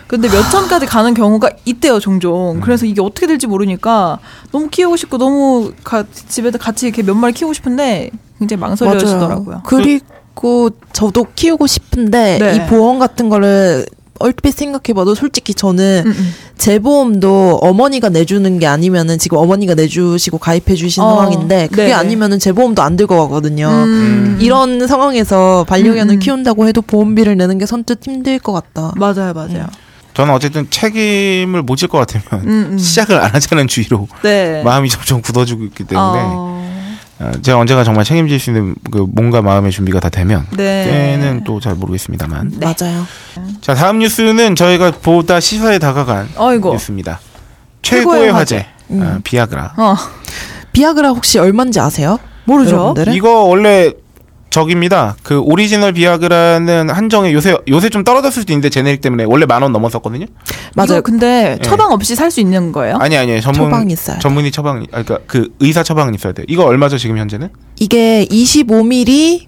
[0.07, 1.99] 근데 몇 천까지 가는 경우가 있대요, 음.
[1.99, 2.61] 종종.
[2.61, 4.19] 그래서 이게 어떻게 될지 모르니까
[4.51, 9.63] 너무 키우고 싶고 너무 가, 집에서 같이 이렇게 몇 마리 키우고 싶은데 굉장히 망설여지더라고요.
[9.65, 12.55] 그리고 저도 키우고 싶은데 네.
[12.55, 13.87] 이 보험 같은 거를
[14.19, 16.33] 얼핏 생각해봐도 솔직히 저는 음, 음.
[16.57, 21.93] 재보험도 어머니가 내주는 게 아니면은 지금 어머니가 내주시고 가입해 주신 어, 상황인데 그게 네네.
[21.93, 23.67] 아니면은 재보험도 안 들고 가거든요.
[23.67, 24.37] 음.
[24.39, 26.19] 이런 상황에서 반려견을 음, 음.
[26.19, 28.93] 키운다고 해도 보험비를 내는 게 선뜻 힘들 것 같다.
[28.95, 29.65] 맞아요, 맞아요.
[30.13, 32.77] 저는 어쨌든 책임을 못 질 것 같으면 음, 음.
[32.79, 34.63] 시작을 안 하자는 주의로 네.
[34.63, 36.54] 마음이 점점 굳어지고 있기 때문에 어, 어,
[37.41, 40.83] 제가 언젠가 정말 책임질 수 있는 그 몸과 마음의 준비가 다 되면 네.
[40.85, 42.53] 때는 또 잘 모르겠습니다만.
[42.59, 43.05] 맞아요.
[43.61, 46.73] 자 다음 뉴스는 저희가 보다 시사에 다가간 어이고.
[46.73, 47.19] 뉴스입니다.
[47.81, 48.65] 최고의 최고의 화제.
[48.89, 49.73] 화제, 아, 비아그라.
[49.77, 49.95] 어.
[50.73, 52.17] 비아그라 혹시 얼마인지 아세요?
[52.43, 52.71] 모르죠.
[52.75, 53.13] 여러분들은?
[53.13, 53.91] 이거 원래
[54.55, 55.17] 적입니다.
[55.21, 59.61] 그 오리지널 비아그라는 한 정에 요새 요새 좀 떨어졌을 수도 있는데 generic 때문에 원래 만
[59.63, 60.27] 원 넘었었거든요.
[60.75, 61.01] 맞아요.
[61.01, 62.95] 근데 처방 없이 살 수 있는 거예요?
[63.01, 64.19] 아니 아니 전문 처방이 있어요.
[64.19, 66.45] 전문의 처방 아 그러니까 그 의사 처방은 있어야 돼요.
[66.47, 67.49] 이거 얼마죠 지금 현재는?
[67.79, 69.47] 이게 25mg,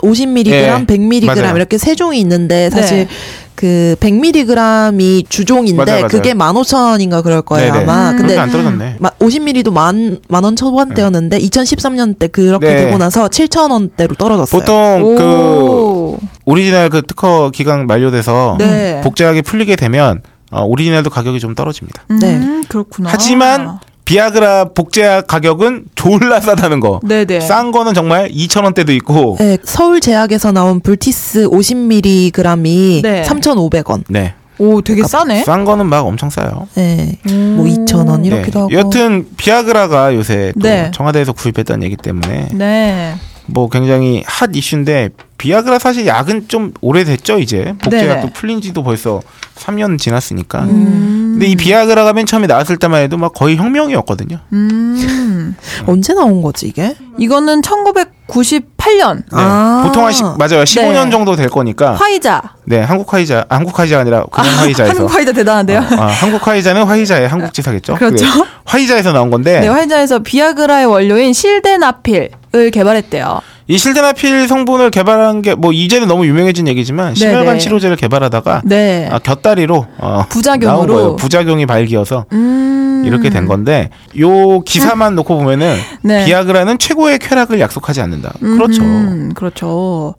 [0.00, 1.56] 50mg, 예, 100mg 맞아요.
[1.56, 3.08] 이렇게 세 종이 있는데 사실 네.
[3.54, 6.08] 그 100mg이 주종인데 맞아요, 맞아요.
[6.08, 7.84] 그게 15,000원인가 그럴 거예요 네네.
[7.84, 8.10] 아마.
[8.10, 8.16] 음.
[8.18, 8.96] 근데 안 떨어졌네.
[9.00, 12.76] 50ml도 만, 만 원 초반대였는데 2013년 때 그렇게 네.
[12.84, 14.60] 되고 나서 7,000원대로 떨어졌어요.
[14.60, 16.18] 보통 그 오.
[16.44, 19.00] 오리지널 그 특허 기간 만료돼서 네.
[19.02, 22.04] 복제약이 풀리게 되면 어, 오리지널도 가격이 좀 떨어집니다.
[22.20, 22.34] 네.
[22.36, 23.08] 음, 그렇구나.
[23.12, 27.00] 하지만 비아그라 복제약 가격은 졸라 싸다는 거.
[27.02, 27.40] 네네.
[27.40, 29.36] 싼 거는 정말 2,000원대도 있고.
[29.38, 33.22] 네, 서울 제약에서 나온 불티스 50mg이 네.
[33.24, 34.04] 3,500원.
[34.08, 34.34] 네.
[34.58, 35.42] 오, 되게 싸네.
[35.44, 36.68] 싼 거는 막 엄청 싸요.
[36.76, 37.18] 네.
[37.28, 37.54] 음.
[37.56, 38.72] 뭐 2,000원 이렇게도 하고.
[38.72, 40.90] 여튼 비아그라가 요새 또 네.
[40.94, 43.14] 청와대에서 구입했다는 얘기 때문에 네.
[43.46, 48.32] 뭐 굉장히 핫 이슈인데 비아그라 사실 약은 좀 오래됐죠 이제 복제약도 네네.
[48.32, 49.20] 풀린 지도 벌써
[49.56, 50.60] 3년 지났으니까.
[50.64, 51.30] 음.
[51.32, 54.38] 근데 이 비아그라가 맨 처음에 나왔을 때만 해도 막 거의 혁명이었거든요.
[54.52, 55.54] 음.
[55.86, 56.94] 언제 나온 거지 이게?
[57.18, 59.22] 이거는 1998년 네.
[59.32, 59.82] 아.
[59.86, 61.10] 보통 한 시, 맞아요 15년 네.
[61.10, 61.94] 정도 될 거니까.
[61.94, 62.42] 화이자.
[62.64, 64.92] 네 한국 화이자 아, 한국 화이자가 아니라 그냥 화이자에서.
[64.94, 65.78] 한국 화이자 대단한데요.
[65.78, 67.94] 어, 아, 한국 화이자는 화이자의 한국 지사겠죠.
[67.94, 68.24] 그렇죠.
[68.64, 73.40] 화이자에서 나온 건데 네, 화이자에서 비아그라의 원료인 실데나필을 개발했대요.
[73.68, 77.58] 이 실데나필 성분을 개발한 게 뭐 이제는 너무 유명해진 얘기지만 심혈관 네네.
[77.58, 79.08] 치료제를 개발하다가 네.
[79.10, 80.66] 아, 곁다리로 어, 부작용으로.
[80.76, 81.16] 나온 거예요.
[81.16, 83.02] 부작용이 발기여서 음.
[83.06, 83.90] 이렇게 된 건데
[84.20, 86.24] 요 기사만 놓고 보면은 네.
[86.26, 88.32] 비아그라는 최고의 쾌락을 약속하지 않는다.
[88.40, 88.82] 그렇죠.
[88.82, 90.14] 음, 그렇죠.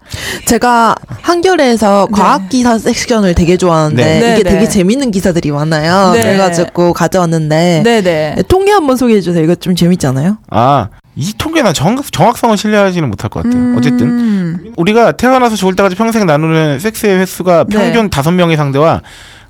[0.45, 4.20] 제가 한겨레에서 과학 기사 섹션을 되게 좋아하는데 네.
[4.20, 4.50] 네, 이게 네.
[4.50, 6.12] 되게 재밌는 기사들이 많아요.
[6.14, 6.24] 네.
[6.24, 8.43] 그래가지고 가져왔는데 네네.
[8.48, 9.43] 통계 한번 소개해 주세요.
[9.43, 10.38] 이거 좀 재밌잖아요.
[10.50, 10.88] 아,
[11.18, 13.76] 이 통계나 정, 정확성을 신뢰하지는 못할 것 같아요.
[13.76, 14.74] 어쨌든 음.
[14.78, 17.76] 우리가 태어나서 죽을 때까지 평생 나누는 섹스의 횟수가 네.
[17.76, 19.01] 평균 다섯 명의 상대와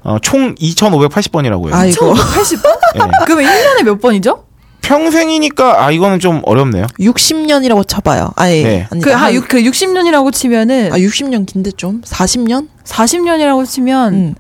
[0.04, 1.74] 어, 총 2,580번이라고요.
[1.74, 2.80] 아이고 80번?
[3.28, 4.46] 그러면 1년에 몇 번이죠?
[4.82, 6.88] 평생이니까 아 이거는 좀 어렵네요.
[7.00, 8.32] 60년이라고 쳐봐요.
[8.38, 8.88] 아니, 네.
[8.90, 12.70] 아니 그, 한, 그 60년이라고 치면은 아 60년 긴데 좀 40년?
[12.86, 14.36] 40년이라고 치면 음.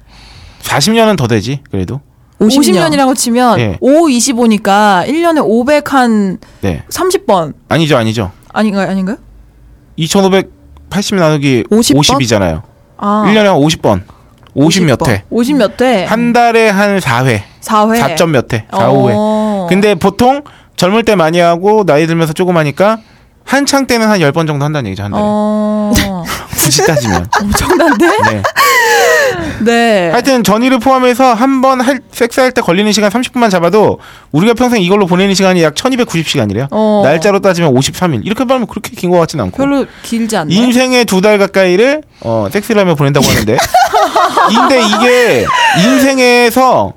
[0.62, 2.00] 40년은 더 되지 그래도.
[2.40, 2.50] 50년.
[2.90, 2.94] 50년.
[2.94, 3.78] 이라고 치면 예.
[3.82, 5.42] 5, 25니까 1년에
[5.84, 6.84] 500한 네.
[6.90, 8.32] 30번 아니죠, 아니죠.
[8.54, 8.90] 아닌가요?
[8.90, 9.18] 아닌가요?
[9.96, 12.02] 2,580 나누기 50 번?
[12.04, 12.62] 50이잖아요.
[12.98, 13.24] 아.
[13.28, 14.02] 1년에 한 50번.
[14.56, 15.24] 50몇50 회.
[15.30, 16.06] 50 몇 회?
[16.06, 17.42] 한 달에 한 4회.
[17.62, 18.16] 4회.
[18.16, 18.66] 4점 몇 회.
[18.72, 19.66] 4, 어.
[19.66, 19.70] 5회.
[19.70, 20.44] 근데 보통
[20.76, 22.98] 젊을 때 많이 하고 나이 들면서 조금 하니까
[23.44, 25.24] 한창 때는 한 10번 정도 한다는 얘기죠, 한 달에.
[25.26, 25.92] 어.
[26.68, 27.28] 굳이 따지면.
[27.42, 28.06] 엄청난데?
[28.30, 28.44] 네.
[29.62, 30.10] 네.
[30.12, 34.00] 하여튼 전이를 포함해서 한 번 할 섹스할 때 걸리는 시간 30분만 잡아도
[34.32, 36.68] 우리가 평생 이걸로 보내는 시간이 약 1290시간이래요.
[36.72, 37.02] 어.
[37.04, 38.26] 날짜로 따지면 53일.
[38.26, 39.58] 이렇게 말하면 그렇게 긴 것 같진 않고.
[39.58, 40.54] 별로 길지 않네.
[40.54, 43.58] 인생의 두 달 가까이를 어, 섹스를 하며 보낸다고 하는데.
[44.50, 45.46] 근데 이게
[45.84, 46.94] 인생에서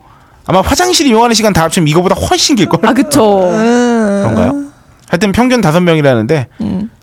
[0.47, 2.81] 아마 화장실 이용하는 시간 다 합치면 이거보다 훨씬 길걸?
[2.85, 3.49] 아, 그쵸.
[3.51, 4.70] 그런가요?
[5.11, 6.47] 하여튼 평균 다섯 명이라는데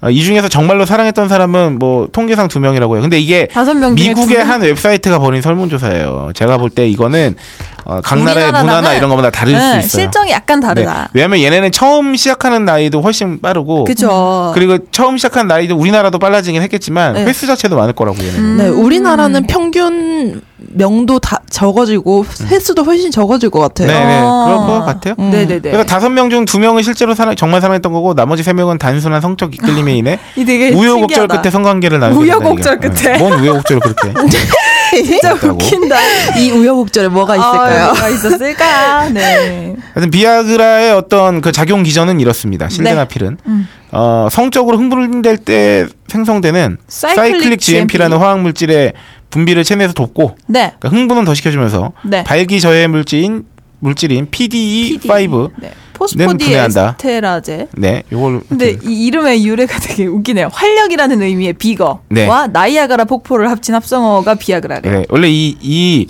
[0.02, 3.02] 어, 이 중에서 정말로 사랑했던 사람은 뭐 통계상 두 명이라고 해요.
[3.02, 4.50] 근데 이게 다섯 명 중에 두 미국의 명?
[4.50, 6.32] 한 웹사이트가 벌인 설문조사예요.
[6.34, 7.36] 제가 볼 때 이거는
[7.90, 9.82] 어, 각 나라의 문화나 이런 것마다 다를 수 네, 있어요.
[10.04, 10.68] 실정이 약간 네.
[10.68, 11.10] 다르다.
[11.14, 14.52] 왜냐면 얘네는 처음 시작하는 나이도 훨씬 빠르고 그쵸.
[14.54, 17.24] 그리고 처음 시작한 나이도 우리나라도 빨라지긴 했겠지만 네.
[17.26, 18.40] 횟수 자체도 많을 거라고 얘네는.
[18.40, 18.58] 음.
[18.58, 23.88] 네, 우리나라는 평균 명도 다 적어지고 횟수도 훨씬 적어질 것 같아요.
[23.88, 24.44] 네네 어.
[24.46, 25.16] 그럴 것 같아요.
[25.20, 25.30] 음.
[25.32, 25.60] 네네네.
[25.62, 29.22] 그러니까 다섯 명 중 두 명은 실제로 사랑, 정말 사랑했던 거고 나머지 세 명은 단순한
[29.22, 31.42] 성적 이끌림에 인해 이 되게 우여곡절 신기하다.
[31.42, 33.18] 끝에 성관계를 나누게 우여곡절 끝에.
[33.18, 34.10] 뭔 우여곡절을 그렇게
[35.04, 35.54] 진짜 있다고?
[35.54, 35.98] 웃긴다.
[36.38, 37.84] 이 우여곡절에 뭐가 있을까요?
[37.84, 39.10] 아, 뭐가 있었을까?
[39.10, 39.76] 네.
[39.94, 42.70] 하여튼 비아그라의 어떤 그 작용 기전은 이렇습니다.
[42.70, 43.68] 실데나필은 음.
[43.92, 48.94] 어, 성적으로 흥분될 때 생성되는 사이클릭 사이클릭 GMP라는 화학 물질의
[49.30, 50.74] 분비를 체내에서 돕고 네.
[50.80, 52.24] 그러니까 흥분은 더 시켜주면서 네.
[52.24, 53.46] 발기 저해 물질인
[53.80, 55.72] 물질인 PDE5 네.
[56.16, 56.98] 는 분해한다.
[56.98, 57.68] 포스포디 에스테라제.
[57.78, 60.50] 네, 요걸 근데 이 이름의 유래가 되게 웃기네요.
[60.52, 62.28] 활력이라는 의미의 비거와 네.
[62.52, 65.00] 나이아가라 폭포를 합친 합성어가 비아그라래요.
[65.00, 66.08] 네, 원래 이, 이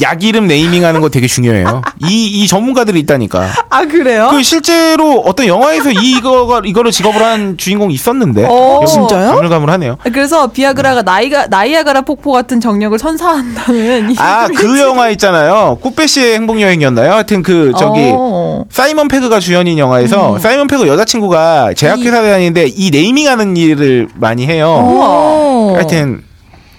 [0.00, 1.82] 약 이름 네이밍하는 거 되게 중요해요.
[2.08, 3.48] 이 이 전문가들이 있다니까.
[3.70, 4.28] 아 그래요?
[4.30, 8.46] 그 실제로 어떤 영화에서 이거가 이거를 직업으로 한 주인공이 있었는데.
[8.48, 9.32] 어, 진짜요?
[9.32, 9.96] 가물가물하네요.
[10.04, 15.78] 그래서 비아그라가 나이가 나이아가라 폭포 같은 정력을 선사한다는 이아그 영화 있잖아요.
[15.82, 17.12] 꾸페시의 행복 여행이었나요?
[17.12, 18.64] 하여튼 그 저기 어.
[18.70, 24.68] 사이먼 페그가 주연인 영화에서 사이먼 페그 여자친구가 제약회사 다니는데 이 네이밍하는 일을 많이 해요.
[24.88, 25.78] 우와.
[25.78, 26.22] 하여튼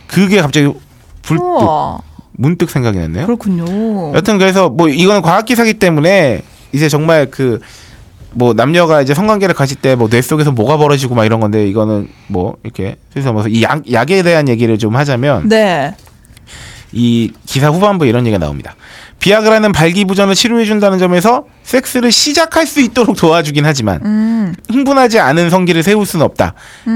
[0.07, 0.71] 그게 갑자기
[1.21, 1.99] 불 우와.
[2.41, 3.25] 문득 생각이 났네요.
[3.27, 4.13] 그렇군요.
[4.15, 6.41] 여튼 그래서 뭐 이거는 과학 기사기 때문에
[6.73, 7.59] 이제 정말 그
[8.33, 12.07] 뭐 남녀가 이제 성관계를 가질 때 뭐 뇌 속에서 뭐가 벌어지고 막 이런 건데 이거는
[12.27, 15.93] 뭐 이렇게 그래서 뭐이 약 약에 대한 얘기를 좀 하자면 네.
[16.93, 18.75] 이 기사 후반부에 이런 얘기가 나옵니다.
[19.19, 24.55] 비아그라는 발기부전을 치료해준다는 점에서 섹스를 시작할 수 있도록 도와주긴 하지만 음.
[24.69, 26.53] 흥분하지 않은 성기를 세울 수는 없다.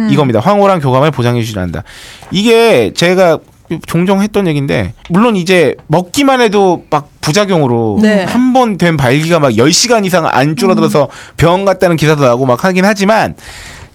[0.10, 0.40] 이겁니다.
[0.40, 1.84] 황홀한 교감을 보장해주지 않는다.
[2.32, 3.40] 이게 제가
[3.88, 8.24] 종종 했던 얘기인데 물론 이제 먹기만 해도 막 부작용으로 네.
[8.24, 13.36] 한번 된 발기가 막 10시간 이상 안 줄어들어서 병원 갔다는 기사도 나오고 막 하긴 하지만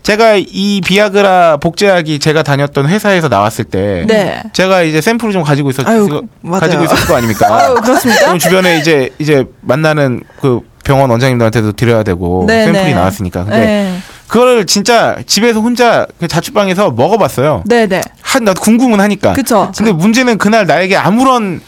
[0.02, 4.42] 제가 이 비아그라 복제약이 제가 다녔던 회사에서 나왔을 때 네.
[4.52, 6.22] 제가 이제 샘플을 좀 가지고 있었 아유.
[6.50, 7.46] 가지고 있었을 거 아닙니까?
[7.54, 8.36] 아유, 그렇습니까?
[8.38, 12.94] 주변에 이제 이제 만나는 그 병원 원장님들한테도 드려야 되고 네, 샘플이 네.
[12.94, 13.44] 나왔으니까.
[13.44, 13.98] 근데 네.
[14.30, 17.64] 그거를 진짜 집에서 혼자 그 자취방에서 먹어봤어요.
[17.66, 18.00] 네, 네.
[18.22, 19.32] 한 나도 궁금은 하니까.
[19.32, 19.72] 그쵸.
[19.76, 21.60] 근데 문제는 그날 나에게 아무런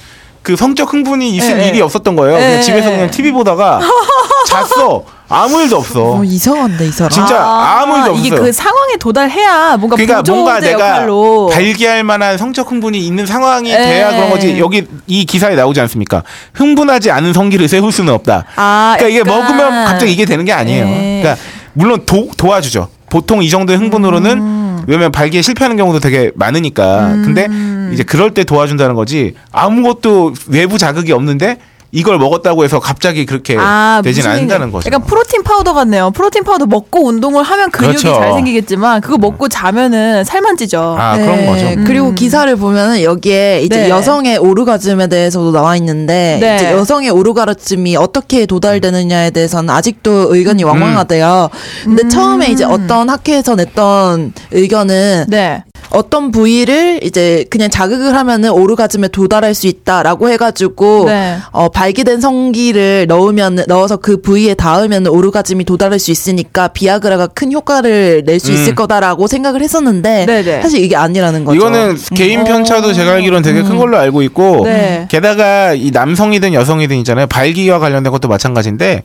[0.42, 1.82] 그 성적 흥분이 있을 네, 일이 네.
[1.82, 2.36] 없었던 거예요.
[2.36, 2.94] 그냥 네, 집에서 네.
[2.96, 3.80] 그냥 TV 보다가
[4.46, 5.02] 잤어.
[5.28, 6.02] 아무 일도 없어.
[6.18, 7.10] 어, 이상한데 이 사람.
[7.10, 8.42] 진짜 아 무 일도 이게 없어요.
[8.42, 13.76] 그 상황에 도달해야 뭔가 그러니까 뭔가 내가 역할로 발기할 만한 성적 흥분이 있는 상황이 에.
[13.76, 14.58] 돼야 그런 거지.
[14.58, 16.22] 여기 이 기사에 나오지 않습니까?
[16.54, 18.44] 흥분하지 않은 성기를 세울 수는 없다.
[18.56, 19.40] 아, 그러니까 이게 약간.
[19.56, 20.84] 먹으면 갑자기 이게 되는 게 아니에요.
[20.84, 21.20] 네.
[21.22, 21.42] 그러니까
[21.74, 22.88] 물론 도, 도와주죠.
[23.10, 24.84] 보통 이 정도의 흥분으로는 음.
[24.86, 27.08] 왜냐면 발기에 실패하는 경우도 되게 많으니까.
[27.24, 27.46] 근데
[27.92, 29.34] 이제 그럴 때 도와준다는 거지.
[29.52, 31.58] 아무것도 외부 자극이 없는데
[31.94, 34.86] 이걸 먹었다고 해서 갑자기 그렇게 아, 되진 않는다는 거죠.
[34.86, 36.10] 약간 protein powder 같네요.
[36.10, 38.18] protein powder 먹고 운동을 하면 근육이 그렇죠.
[38.18, 40.96] 잘 생기겠지만 그거 먹고 자면은 살만 찌죠.
[40.98, 41.66] 아 그런 거죠.
[41.86, 43.88] 그리고 기사를 보면은 여기에 이제 네.
[43.90, 46.56] 여성의 오르가즘에 대해서도 나와 있는데 네.
[46.56, 50.34] 이제 여성의 오르가즘이 어떻게 도달되느냐에 대해서는 아직도 음.
[50.34, 51.50] 의견이 왕왕하대요.
[51.84, 55.64] 근데 처음에 이제 어떤 학회에서 냈던 의견은 네.
[55.92, 61.36] 어떤 부위를 이제 그냥 자극을 하면은 오르가즘에 도달할 수 있다라고 해가지고 네.
[61.50, 68.22] 어, 발기된 성기를 넣으면 넣어서 그 부위에 닿으면 오르가즘이 도달할 수 있으니까 비아그라가 큰 효과를
[68.24, 68.54] 낼수 음.
[68.54, 70.62] 있을 거다라고 생각을 했었는데 네네.
[70.62, 71.56] 사실 이게 아니라는 거죠.
[71.56, 75.06] 이거는 개인 편차도 제가 알기로는 되게 큰 걸로 알고 있고 네.
[75.10, 79.02] 게다가 이 남성이든 여성이든 있잖아요 발기와 관련된 것도 마찬가지인데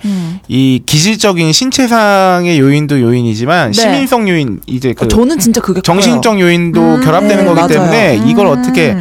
[0.47, 3.81] 이 기질적인 신체상의 요인도 요인이지만 네.
[3.81, 7.67] 시민성 요인 이제 그 어, 저는 진짜 그게 정신적 요인 도 결합되는 네, 거기 맞아요.
[7.67, 8.97] 때문에 이걸 어떻게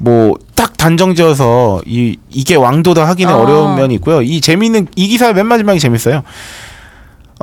[0.00, 3.38] 뭐 딱 단정지어서 이 이게 왕도다 하기는 어.
[3.38, 4.22] 어려운 면이 있고요.
[4.22, 6.22] 이 재미있는 이 기사의 맨 마지막이 재밌어요.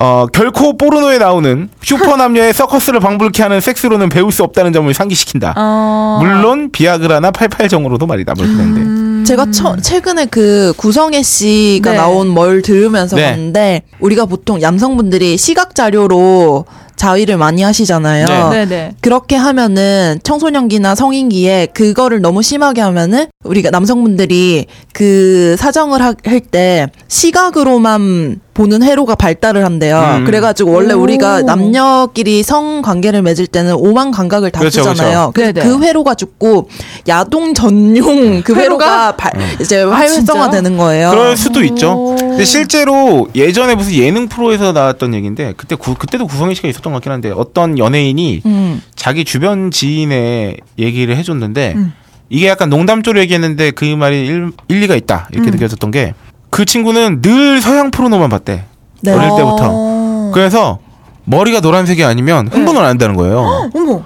[0.01, 5.53] 어 결코 포르노에 나오는 슈퍼 남녀의 서커스를 방불케 하는 섹스로는 배울 수 없다는 점을 상기시킨다.
[5.57, 6.19] 어.
[6.21, 8.35] 물론 비아그라나 팔팔정으로도 말이다.
[8.37, 8.81] 뭐 이렇게 되는데.
[8.81, 9.08] 음.
[9.25, 11.97] 제가 처, 최근에 그 구성애 씨가 네.
[11.97, 13.29] 나온 뭘 들으면서 네.
[13.29, 16.65] 봤는데 우리가 보통 남성분들이 시각 자료로
[16.95, 18.25] 자위를 많이 하시잖아요.
[18.49, 18.65] 네.
[18.65, 18.95] 네네.
[19.01, 26.15] 그렇게 하면은 청소년기나 성인기에 그거를 너무 심하게 하면은 우리가 남성분들이 그 사정을 할
[26.51, 30.17] 때 시각으로만 보는 회로가 발달을 한대요.
[30.17, 30.25] 음.
[30.25, 30.99] 그래가지고 원래 오.
[30.99, 35.31] 우리가 남녀끼리 성 관계를 맺을 때는 오만 감각을 다 그렇죠, 쓰잖아요.
[35.33, 35.61] 그렇죠.
[35.61, 35.77] 그.
[35.77, 36.67] 그 회로가 죽고
[37.07, 38.59] 야동 전용 그 회로가?
[38.59, 39.31] 회로가 발-
[39.61, 41.09] 이제 아, 활성화되는 거예요.
[41.11, 41.93] 그럴 수도 있죠.
[41.93, 42.15] 오.
[42.17, 46.97] 근데 실제로 예전에 무슨 예능 프로에서 나왔던 얘기인데 그때 구, 그때도 구성애 씨가 있었던 것
[46.97, 48.81] 같긴 한데 어떤 연예인이 음.
[48.93, 51.93] 자기 주변 지인의 얘기를 해줬는데 음.
[52.27, 55.51] 이게 약간 농담조로 얘기했는데 그 말이 일, 일리가 있다 이렇게 음.
[55.53, 56.13] 느껴졌던 게
[56.49, 58.65] 그 친구는 늘 서양 포르노만 봤대
[59.01, 59.11] 네.
[59.11, 60.31] 어릴 때부터 어.
[60.33, 60.79] 그래서
[61.25, 63.69] 머리가 노란색이 아니면 흥분을 안 한다는 거예요.
[63.73, 64.03] 어머.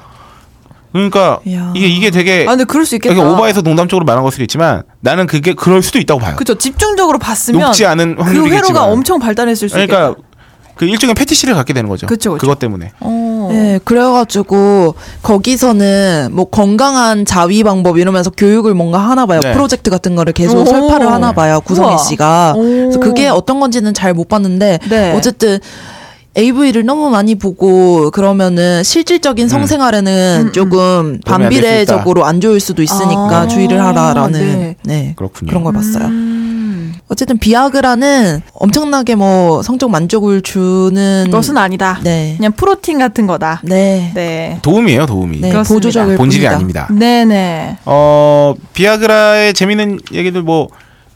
[0.92, 1.72] 그러니까 이야.
[1.76, 3.20] 이게 이게 되게 아 근데 그럴 수 있겠다.
[3.20, 6.36] 오바해서 농담적으로 말한 걸 수도 있지만 나는 그게 그럴 수도 있다고 봐요.
[6.36, 10.28] 그쵸 집중적으로 봤으면 높지 않은 그 확률이겠지만 회로가 엄청 발달했을 수 그러니까 있겠다.
[10.76, 12.08] 그 일종의 패티시를 갖게 되는 거죠.
[12.08, 12.48] 그쵸, 그쵸.
[12.48, 12.92] 것 때문에.
[13.00, 13.50] 어.
[13.52, 19.40] 네, 그래가지고 거기서는 뭐 건강한 자위 방법 이러면서 교육을 뭔가 하나 봐요.
[19.42, 19.54] 네.
[19.54, 20.66] 프로젝트 같은 거를 계속 오.
[20.66, 21.62] 설파를 하나 봐요.
[21.64, 21.98] 구성애.
[21.98, 22.54] 씨가.
[22.56, 22.62] 오.
[22.62, 25.14] 그래서 그게 어떤 건지는 잘 못 봤는데 네.
[25.18, 25.58] 어쨌든
[26.38, 31.20] AV를 너무 많이 보고 그러면은 실질적인 성생활에는 조금 음.
[31.26, 33.48] 도움이 안될수 반비례적으로 안 좋을 수도 있으니까 아.
[33.48, 34.76] 주의를 하라라는 네.
[34.84, 35.14] 네.
[35.16, 35.50] 그렇군요.
[35.50, 36.06] 그런 걸 봤어요.
[36.06, 36.33] 음.
[37.14, 42.00] 어쨌든 비아그라는 엄청나게 뭐 성적 만족을 주는 것은 아니다.
[42.04, 42.34] 네.
[42.38, 43.62] 그냥 프로틴 같은 거다.
[43.64, 44.12] 네.
[44.16, 44.58] 네.
[44.64, 45.42] 도움이에요, 도움이.
[45.42, 45.50] 네.
[45.52, 45.74] 그렇습니다.
[45.76, 46.56] 보조적일 본질이 뿐이다.
[46.56, 46.88] 아닙니다.
[46.92, 47.78] 네네.
[47.86, 50.70] 어, 비아그라의 재밌는 얘기들 뭐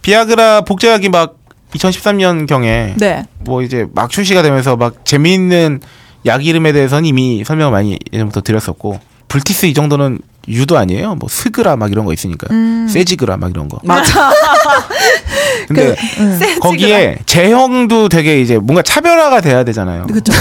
[0.04, 1.38] 비아그라 복제약이 막
[1.74, 3.26] 2013년 경에 네.
[3.40, 5.80] 뭐 이제 막 출시가 되면서 막 재미있는
[6.28, 9.00] 약 이름에 대해서는 이미 설명을 많이 예전부터 드렸었고
[9.30, 11.16] 불티스 이 정도는 유도 아니에요.
[11.16, 12.88] 뭐 스그라 막 이런 거 있으니까 음.
[12.90, 13.80] 세지그라 막 이런 거.
[13.84, 14.32] 맞아.
[15.68, 16.60] 근데 세지그라.
[16.60, 20.08] 거기에 제형도 되게 이제 뭔가 차별화가 돼야 되잖아요.
[20.08, 20.32] 그쵸.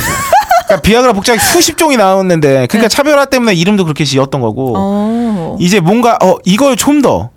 [0.67, 5.57] 그러니까 비아그라 복제약이 수십 종이 나왔는데 그러니까 차별화 때문에 이름도 그렇게 지었던 거고 어.
[5.61, 7.31] 이제 뭔가 어 이걸 좀 더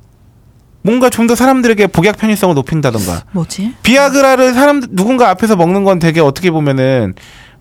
[0.82, 3.74] 뭔가 좀 더 사람들에게 복약 편의성을 높인다던가 뭐지?
[3.84, 7.14] 비아그라를 사람 누군가 앞에서 먹는 건 되게 어떻게 보면은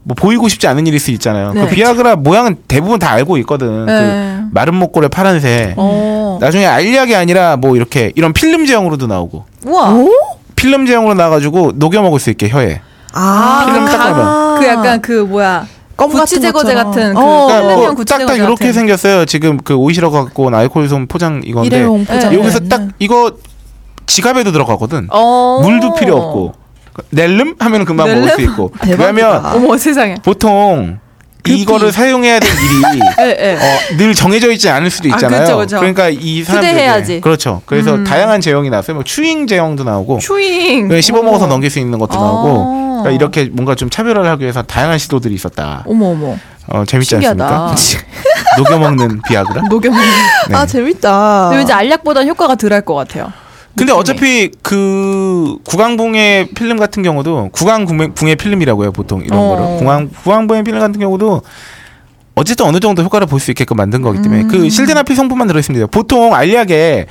[0.03, 1.53] 뭐 보이고 싶지 않은 일일 수 있잖아요.
[1.53, 1.61] 네.
[1.63, 3.87] 그 비아그라 모양은 대부분 다 알고 있거든.
[3.87, 3.93] 네.
[4.41, 5.75] 그 마른 목골의 파란색.
[5.77, 6.39] 어.
[6.41, 9.93] 나중에 알약이 아니라 뭐 이렇게 이런 필름 제형으로도 나오고 우와.
[9.95, 10.09] 오?
[10.57, 12.81] 필름 제형으로 나와가지고 녹여 먹을 수 있게 혀에.
[13.13, 15.67] 아, 필름 딱그 약간 그 뭐야.
[15.97, 16.75] 같은 제거제.
[16.75, 18.73] 같은 그 어, 그러니까 뭐 구치 딱딱 제거제 이렇게 같은.
[18.73, 19.25] 생겼어요.
[19.25, 22.31] 지금 그 오이시러 갖고 온 알코올솜 포장 이건데 포장.
[22.31, 22.39] 네.
[22.39, 23.33] 여기서 딱 이거
[24.07, 25.09] 지갑에도 들어가거든.
[25.11, 25.61] 어.
[25.63, 26.55] 물도 필요 없고
[27.11, 28.37] 낼름 하면 금방 먹을 낼름?
[28.37, 28.73] 수 있고.
[28.81, 29.07] 대박이다.
[29.07, 30.17] 왜냐면 어머 세상에.
[30.23, 30.99] 보통
[31.47, 33.55] 이거를 사용해야 될 일이 예, 예.
[33.57, 35.41] 어, 늘 정해져 있지 않을 수도 아, 있잖아요.
[35.45, 35.77] 그쵸, 그쵸.
[35.77, 37.21] 러니까이 사람들 휴대해야지.
[37.23, 37.63] 그렇죠.
[37.65, 38.05] 그래서 음.
[38.05, 38.97] 다양한 제형이 나왔어요.
[38.97, 40.89] 뭐 추잉 제형도 나오고 추잉.
[40.89, 41.47] 네, 씹어 먹어서.
[41.47, 42.23] 넘길 수 있는 것도 아.
[42.23, 45.85] 나오고 그러니까 이렇게 뭔가 좀 차별화를 하기 위해서 다양한 시도들이 있었다.
[45.87, 46.37] 어머 어머.
[46.71, 47.69] 어, 재밌지 신기하다.
[47.71, 48.07] 않습니까?
[48.59, 49.63] 녹여 먹는 비아그라.
[49.71, 50.07] 녹여 먹는.
[50.51, 50.55] 네.
[50.55, 51.45] 아, 재밌다.
[51.45, 53.33] 근데 왠지 알약보다 효과가 덜할 것 같아요.
[53.79, 53.93] 근데.
[53.93, 59.49] 어차피 그 구강붕의 필름 같은 경우도 구강붕의 필름이라고 해요 보통 이런 어.
[59.57, 61.43] 거를 구강 구강붕의 필름 같은 경우도
[62.35, 64.49] 어쨌든 어느 정도 효과를 볼 수 있게끔 만든 거기 때문에 음.
[64.49, 65.87] 그 실데나피 성분만 들어있습니다.
[65.89, 67.07] 보통 알약에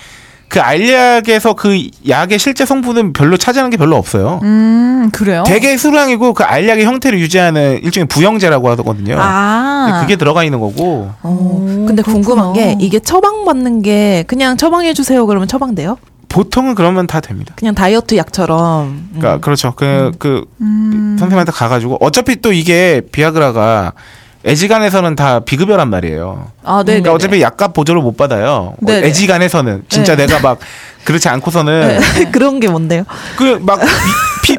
[0.50, 1.78] 그 알약에서 그
[2.08, 4.40] 약의 실제 성분은 별로 차지하는 게 별로 없어요.
[4.44, 5.44] 음 그래요?
[5.46, 9.18] 되게 수량이고 그 알약의 형태를 유지하는 일종의 부영제라고 하거든요.
[9.20, 10.00] 아.
[10.02, 12.54] 그게 들어가 있는 거고 어, 오, 근데 궁금한 그렇구나.
[12.54, 15.98] 게 이게 처방 받는 게 그냥 처방해 주세요 그러면 처방돼요?
[16.30, 17.54] 보통은 그러면 다 됩니다.
[17.58, 19.10] 그냥 다이어트 약처럼.
[19.14, 19.74] 그러니까 그렇죠.
[19.76, 21.16] 그, 그 음.
[21.18, 23.94] 선생님한테 가가지고 어차피 또 이게 비아그라가
[24.48, 26.48] 애지간에서는 다 비급여란 말이에요.
[26.64, 26.94] 아, 네.
[26.94, 28.48] 그러니까 어차피 약값 보조를 못 받아요.
[28.48, 29.08] 어, 네네.
[29.08, 30.26] 애지간에서는 진짜 네.
[30.26, 30.60] 내가 막
[31.04, 32.00] 그렇지 않고서는
[32.32, 33.04] 그런 게 뭔데요?
[33.38, 33.80] 그 막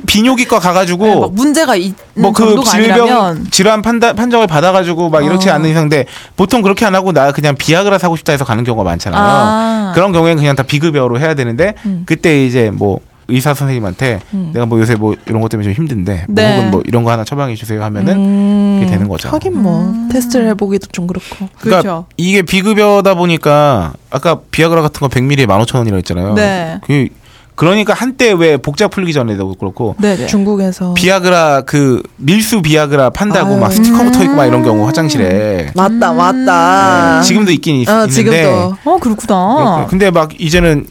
[0.07, 5.25] 비뇨기과 가가지고 네, 막 문제가 있는 뭐그 정도가 질병 아니라면 질환 판단 판정을 받아가지고 막
[5.25, 5.55] 이렇지 어.
[5.55, 6.05] 않는 이상인데
[6.37, 9.23] 보통 그렇게 안 하고 나 그냥 비아그라 사고 싶다 해서 가는 경우가 많잖아요.
[9.23, 9.93] 아.
[9.95, 12.03] 그런 경우에는 그냥 다 비급여로 해야 되는데 음.
[12.05, 14.51] 그때 이제 뭐 의사 선생님한테 음.
[14.55, 16.57] 내가 뭐 요새 뭐 이런 것 때문에 좀 힘든데 뭐 네.
[16.57, 19.29] 혹은 뭐 이런 거 하나 처방해 주세요 하면은 음, 그게 되는 거죠.
[19.29, 20.09] 하긴 뭐 음.
[20.11, 21.27] 테스트를 해보기도 좀 그렇고.
[21.61, 22.07] 그러니까 그렇죠.
[22.17, 26.35] 이게 비급여다 보니까 아까 비아그라 같은 거 100ml에 15,000원이라고 했잖아요.
[26.35, 26.81] 네.
[26.87, 27.09] 그
[27.55, 30.27] 그러니까 한때 왜 복작 풀리기 전에도 그렇고 네네.
[30.27, 33.61] 중국에서 비아그라 그 밀수 비아그라 판다고 아유.
[33.61, 34.87] 막 스티커 붙어 있고 막 이런 경우 음.
[34.87, 37.17] 화장실에 맞다 맞다.
[37.21, 39.87] 네, 지금도 있긴 있, 어, 있는데 지금도 어 그렇구나.
[39.91, 40.87] 근데 막 이제는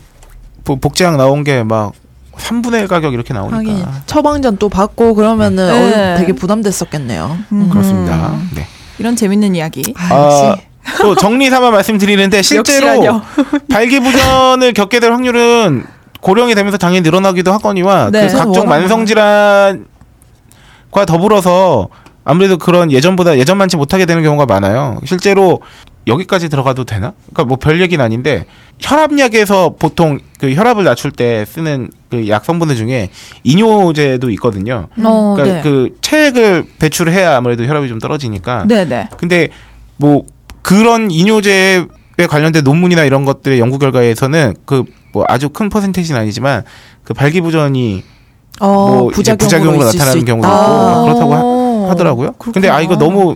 [0.66, 1.94] 복- 복제약 나온 게 막
[2.38, 6.14] 3분의 1 가격 이렇게 나오니까 하긴 처방전 또 받고 그러면은 네.
[6.14, 7.38] 어, 되게 부담됐었겠네요.
[7.52, 7.70] 음.
[7.70, 8.38] 그렇습니다.
[8.56, 8.68] 네.
[9.00, 9.94] 이런 재밌는 이야기.
[9.98, 10.56] 아, 아,
[11.02, 13.22] 또 정리 삼아 말씀드리는데 실제로.
[13.70, 15.86] 발기부전을 겪게 될 확률은
[16.22, 18.28] 고령이 되면서 당연히 늘어나기도 하거니와 네.
[18.28, 19.86] 그 각종 만성 질환과
[21.06, 21.90] 더불어서
[22.24, 25.00] 아무래도 그런 예전보다 예전만치 못하게 되는 경우가 많아요.
[25.06, 25.62] 실제로
[26.08, 27.14] 여기까지 들어가도 되나?
[27.34, 28.46] 그러니까 뭐 별 얘기는 아닌데
[28.80, 33.10] 혈압약에서 보통 그 혈압을 낮출 때 쓰는 그 약 성분들 중에
[33.44, 34.88] 이뇨제도 있거든요.
[35.04, 35.62] 어, 그러니까 네.
[35.62, 39.10] 그 체액을 배출해야 아무래도 혈압이 좀 떨어지니까 네네.
[39.18, 39.50] 근데
[39.98, 40.24] 뭐
[40.62, 41.86] 그런 이뇨제에
[42.30, 46.64] 관련된 논문이나 이런 것들의 연구 결과에서는 그 뭐 아주 큰 퍼센테이지는 아니지만
[47.04, 48.04] 그 발기부전이
[48.60, 50.48] 어, 뭐 부작용으로, 부작용으로 나타나는 수 경우도.
[50.48, 52.34] 있고 그렇다고 어, 하더라고요.
[52.54, 53.36] 근데 아 이거 너무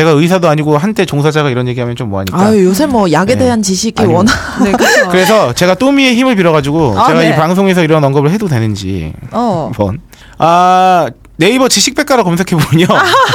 [0.00, 2.40] 제가 의사도 아니고 한때 종사자가 이런 얘기하면 좀 뭐하니까.
[2.40, 3.44] 아유 요새 뭐 약에 네.
[3.44, 4.16] 대한 지식이 아니요.
[4.16, 4.32] 워낙
[4.64, 5.08] 네, 그렇죠.
[5.10, 7.28] 그래서 제가 또미의 힘을 빌어가지고 아, 제가 네.
[7.28, 9.70] 이 방송에서 이런 언급을 해도 되는지 어.
[9.74, 10.00] 한번
[10.38, 12.86] 아 네이버 지식백과로 검색해 보면요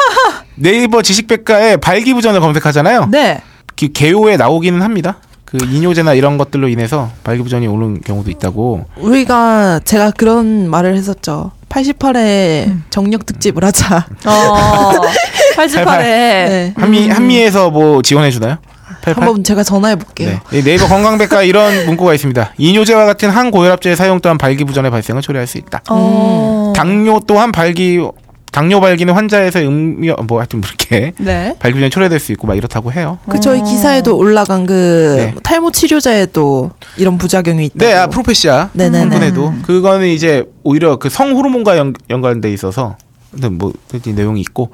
[0.56, 3.10] 네이버 지식백과에 발기부전을 검색하잖아요.
[3.12, 3.42] 네.
[3.78, 5.18] 그 개요에 나오기는 합니다.
[5.44, 8.86] 그 이뇨제나 이런 것들로 인해서 발기부전이 오는 경우도 있다고.
[8.98, 11.52] 우리가 제가 그런 말을 했었죠.
[11.70, 14.08] 88회 정력 특집을 하자.
[14.26, 14.92] 어.
[15.56, 16.00] 88에.
[16.00, 16.74] 네.
[16.78, 18.58] 한미 한미에서 뭐 지원해 주나요?
[19.02, 19.16] 88?
[19.28, 20.40] 한번 제가 전화해 볼게요.
[20.52, 20.58] 네.
[20.60, 22.54] 이 네이버 건강백과 이런 문구가 있습니다.
[22.58, 25.82] 이뇨제와 같은 항고혈압제의 사용 또한 발기부전의 발생을 초래할 수 있다.
[25.90, 26.74] 어.
[26.76, 28.00] 당뇨 또한 발기
[28.52, 31.56] 당뇨 발기는 환자에서 음료 뭐 하여튼 그렇게 네.
[31.60, 33.20] 발기부전이 초래될 수 있고 막 이렇다고 해요.
[33.30, 35.36] 그 저희 기사에도 올라간 그 네.
[35.44, 37.76] 탈모 치료제에도 이런 부작용이 있다.
[37.78, 39.04] 네, 아, 프로페시아 네네네.
[39.04, 42.96] 흥분해도 그거는 이제 오히려 그 성 호르몬과 연, 연관돼 있어서
[43.32, 43.74] 근데 뭐이
[44.16, 44.72] 내용이 있고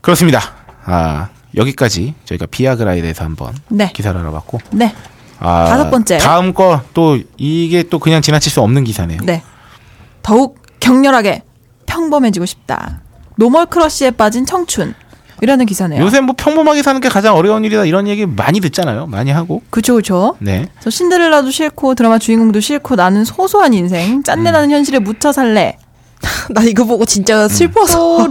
[0.00, 0.40] 그렇습니다.
[0.84, 3.90] 아 여기까지 저희가 비아그라에 대해서 한번 네.
[3.94, 4.94] 기사를 알아봤고 네.
[5.40, 6.18] 아, 다섯 번째.
[6.18, 9.20] 다음 거 또 이게 또 그냥 지나칠 수 없는 기사네요.
[9.24, 9.42] 네.
[10.22, 11.42] 더욱 격렬하게
[11.86, 13.00] 평범해지고 싶다.
[13.36, 14.94] normal crush에 빠진 청춘.
[15.40, 16.02] 이라는 기사네요.
[16.02, 19.06] 요새 뭐 평범하게 사는 게 가장 어려운 일이다 이런 얘기 많이 듣잖아요.
[19.06, 19.62] 많이 하고.
[19.70, 20.34] 그쵸, 그쵸.
[20.40, 20.66] 네.
[20.74, 25.78] 그래서 신데렐라도 싫고 드라마 주인공도 싫고 나는 소소한 인생, 짠내 나는 현실에 묻혀 살래.
[26.50, 27.48] 나 이거 보고 진짜 음.
[27.48, 28.28] 슬퍼서.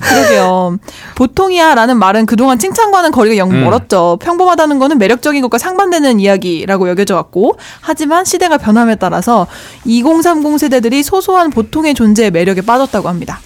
[0.00, 0.78] 그러게요.
[1.14, 3.64] 보통이야 라는 말은 그동안 칭찬과는 거리가 영 음.
[3.64, 4.18] 멀었죠.
[4.20, 9.46] 평범하다는 거는 매력적인 것과 상반되는 이야기라고 여겨져 왔고, 하지만 시대가 변함에 따라서
[9.84, 13.40] 2030 세대들이 소소한 보통의 존재의 매력에 빠졌다고 합니다.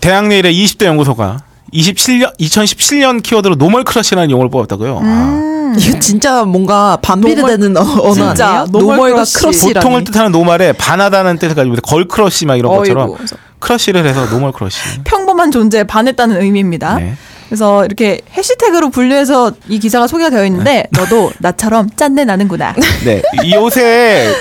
[0.00, 1.38] 대학 내일의 20대 연구소가
[1.72, 5.00] 27년 2017년 키워드로 normal crush라는 용어를 뽑았다고요.
[5.02, 8.66] 아, 이거 진짜 뭔가 반비례되는 어- 언어 진짜, 아니에요?
[8.70, 9.72] normal normal과 crush.
[9.74, 11.76] 보통을 뜻하는 normal에 반하다는 뜻을 가지고.
[11.76, 13.24] girl crush 막 이런 것처럼 어이구.
[13.58, 14.78] crush를 해서 normal crush.
[15.04, 16.96] 평범한 존재에 반했다는 의미입니다.
[16.96, 17.14] 네.
[17.48, 22.74] 그래서 이렇게 해시태그로 분류해서 이 기사가 소개가 되어 있는데 너도 나처럼 짠내 나는구나.
[23.04, 23.22] 네.
[23.42, 24.32] 이 요새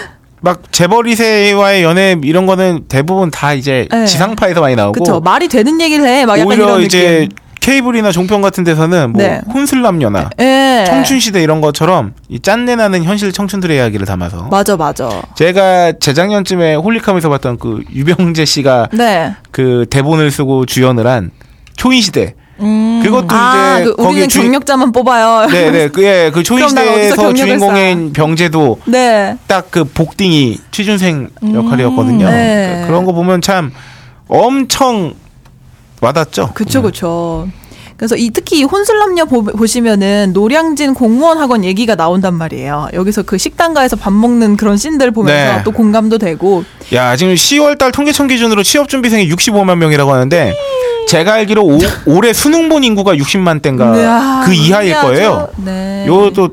[0.41, 4.05] 막 재벌이세와의 연애 이런 거는 대부분 다 이제 네.
[4.05, 6.25] 지상파에서 많이 나오고 그쵸 말이 되는 얘기를 해.
[6.25, 7.29] 막 약간 오히려 이제 느낌.
[7.59, 9.41] 케이블이나 종편 같은 데서는 뭐 네.
[9.53, 10.85] 혼술남녀나 예.
[10.87, 15.21] 청춘 시대 이런 것처럼 이 짠내 나는 현실 청춘들의 이야기를 담아서 맞아 맞아.
[15.35, 19.33] 제가 재작년쯤에 홀릭함에서 봤던 그 유병재 씨가 네.
[19.51, 21.31] 그 대본을 쓰고 주연을 한
[21.75, 25.47] 초인 시대 그것도 아, 이제 그 우리는 주- 경력자만 뽑아요.
[25.49, 29.37] 네네 그예 그 초인 그럼 난 어디서 시대에서 경력을 주인공인 병재도 네.
[29.47, 32.29] 딱그 복딩이 취준생 역할이었거든요.
[32.29, 32.65] 네.
[32.67, 33.71] 그러니까 그런 거 보면 참
[34.27, 35.13] 엄청
[36.01, 36.51] 와닿죠.
[36.53, 37.47] 그쵸 그쵸.
[37.97, 42.87] 그래서 이 특히 이 혼술남녀 보, 보시면은 노량진 공무원 학원 얘기가 나온단 말이에요.
[42.93, 45.63] 여기서 그 식당가에서 밥 먹는 그런 씬들 보면서 네.
[45.65, 46.63] 또 공감도 되고.
[46.93, 50.55] 야 지금 10월달 통계청 기준으로 취업 준비생이 65만 명이라고 하는데
[51.09, 54.93] 제가 알기로 오, 올해 수능 본 인구가 60만 대인가 이야, 그 이하일?
[54.93, 55.49] 거예요.
[55.57, 56.05] 네.
[56.07, 56.49] 요것도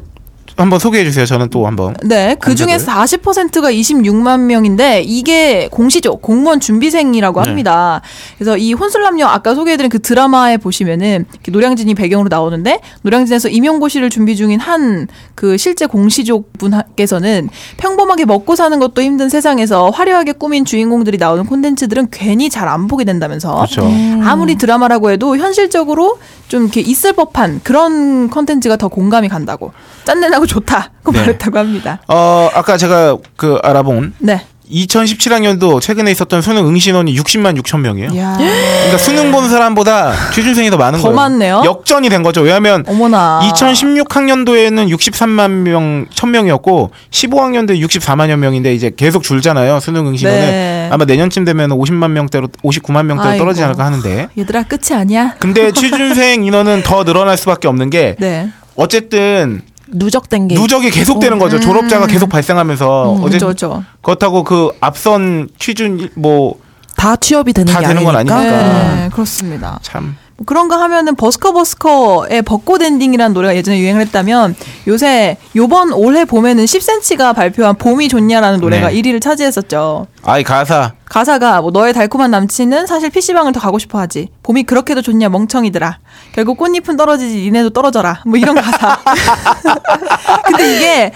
[0.56, 1.26] 한번 소개해 주세요.
[1.26, 1.94] 저는 또 한번.
[2.02, 6.16] 네, 그 중에서 40%가 26만 명인데 이게 공시죠.
[6.16, 7.48] 공무원 준비생이라고 네.
[7.48, 8.00] 합니다.
[8.38, 14.60] 그래서 이 혼술남녀 아까 소개해드린 그 드라마에 보시면은 노량진이 배경으로 나오는데 노량진에서 임용고시를 준비 중인
[14.60, 21.44] 한 그 실제 공시족 분께서는 평범하게 먹고 사는 것도 힘든 세상에서 화려하게 꾸민 주인공들이 나오는
[21.44, 23.88] 콘텐츠들은 괜히 잘 안 보게 된다면서 그렇죠.
[24.24, 26.18] 아무리 드라마라고 해도 현실적으로
[26.48, 29.72] 좀 이렇게 있을 법한 그런 콘텐츠가 더 공감이 간다고
[30.06, 31.18] 짠내나고 좋다고 네.
[31.20, 32.00] 말했다고 합니다.
[32.08, 34.42] 어 아까 제가 그 알아본 네.
[34.68, 38.08] 2017학년도 최근에 있었던 수능 응시인원이 60만 6천 명이에요.
[38.10, 41.14] 그러니까 수능 본 사람보다 취준생이 더 많은 더 거예요.
[41.14, 41.62] 많네요.
[41.64, 42.40] 역전이 된 거죠.
[42.40, 43.42] 왜냐하면 어머나.
[43.54, 49.78] 2016학년도에는 63만 명, 1000명이었고 15학년도에 64만여 명인데 이제 계속 줄잖아요.
[49.78, 50.88] 수능 응시는 네.
[50.90, 53.44] 아마 내년쯤 되면 50만 명대로 59만 명대로 아이고.
[53.44, 54.28] 떨어지지 않을까 하는데.
[54.36, 55.34] 얘들아 끝이 아니야.
[55.38, 58.48] 근데 취준생 인원은 더 늘어날 수밖에 없는 게 네.
[58.74, 60.54] 어쨌든 누적된 게.
[60.54, 61.60] 누적이 계속되는 거죠.
[61.60, 63.84] 졸업자가 계속 발생하면서 음, 어제 그렇죠.
[64.02, 68.36] 그렇다고 그 앞선 취준 뭐 다 취업이 되는 다게 되는 건 아니니까.
[68.38, 68.94] 아니니까.
[68.96, 69.78] 네, 그렇습니다.
[69.82, 70.16] 참.
[70.36, 74.54] 뭐 그런 거 하면은 버스커 버스커의 벚꽃 엔딩이라는 노래가 예전에 유행을 했다면
[74.86, 79.00] 요새 요번 올해 봄에는 10cm가 발표한 봄이 좋냐라는 노래가 네.
[79.00, 80.06] 1위를 차지했었죠.
[80.22, 84.28] 아이 가사 가사가 뭐 너의 달콤한 남친은 사실 PC방을 더 가고 싶어 하지.
[84.42, 85.98] 봄이 그렇게도 좋냐 멍청이들아.
[86.32, 88.22] 결국 꽃잎은 떨어지지 니네도 떨어져라.
[88.26, 88.98] 뭐 이런 가사.
[90.44, 91.12] 근데 이게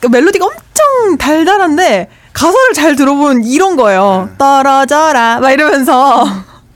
[0.00, 4.30] 그 멜로디가 엄청 달달한데 가사를 잘 들어보면 이런 거예요.
[4.38, 5.38] 떨어져라.
[5.40, 6.24] 막 이러면서.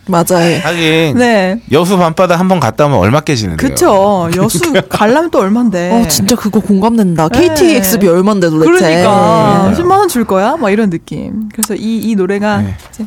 [0.08, 0.58] 맞아요.
[0.62, 1.60] 하긴 네.
[1.70, 3.68] 여수 밤바다 한 번 갔다 오면 얼마 깨지는데요.
[3.68, 4.30] 그쵸.
[4.36, 5.90] 여수 갈라면 또 얼만데.
[5.92, 7.28] 어, 진짜 그거 공감된다.
[7.28, 7.48] 네.
[7.48, 8.70] KTX비 얼만데 도대체.
[8.72, 9.82] 그러니까 네.
[9.82, 10.56] 10만 원 줄 거야?
[10.56, 11.48] 막 이런 느낌.
[11.52, 12.74] 그래서 이 이 노래가 네.
[12.90, 13.04] 이제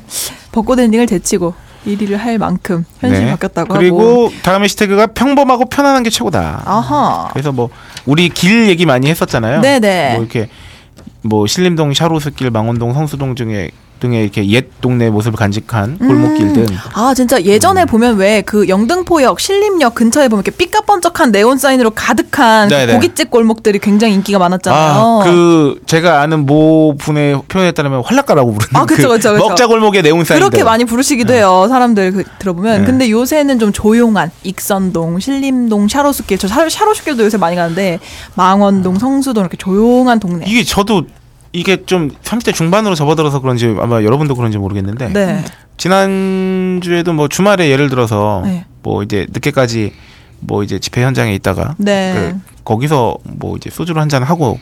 [0.51, 1.53] 벚꽃 엔딩을 제치고
[1.87, 3.31] 1위를 할 만큼 현실이 네.
[3.31, 4.31] 바뀌었다고 그리고 하고.
[4.43, 6.61] 다음 해시태그가 평범하고 편안한 게 최고다.
[6.65, 7.29] 아하.
[7.31, 7.69] 그래서 뭐
[8.05, 9.61] 우리 길 얘기 많이 했었잖아요.
[9.61, 10.11] 네네.
[10.13, 10.49] 뭐 이렇게
[11.23, 13.71] 뭐 신림동 샤로스길 망원동 성수동 중에
[14.01, 17.43] 등의 이렇게 옛 동네 모습을 간직한 골목길 등 아 진짜 음.
[17.45, 22.93] 예전에 보면 왜 그 영등포역 신림역 근처에 보면 이렇게 삐까번쩍한 네온 사인으로 가득한 그 네네.
[22.95, 24.81] 고깃집 골목들이 굉장히 인기가 많았잖아요.
[24.81, 29.47] 아, 그 제가 아는 모 분의 표현에 따르면 활락가라고 부르는 아, 그쵸, 그 그쵸, 그쵸.
[29.47, 30.49] 먹자 골목의 네온 사인들.
[30.49, 31.67] 그렇게 많이 부르시기도 해요.
[31.69, 32.79] 사람들 그, 들어보면.
[32.81, 32.85] 네.
[32.85, 36.39] 근데 요새는 좀 조용한 익선동, 신림동, 샤로스길.
[36.39, 37.99] 저 샤- 샤로스길도 요새 많이 가는데
[38.35, 40.45] 망원동, 성수동 이렇게 조용한 동네.
[40.47, 41.03] 이게 저도
[41.53, 45.43] 이게 좀 30대 중반으로 접어들어서 그런지 아마 여러분도 그런지 모르겠는데 네.
[45.77, 48.65] 지난주에도 뭐 주말에 예를 들어서 네.
[48.83, 49.93] 뭐 이제 늦게까지
[50.39, 52.13] 뭐 이제 집회 현장에 있다가 네.
[52.33, 54.59] 그 거기서 뭐 이제 소주를 한 잔 하고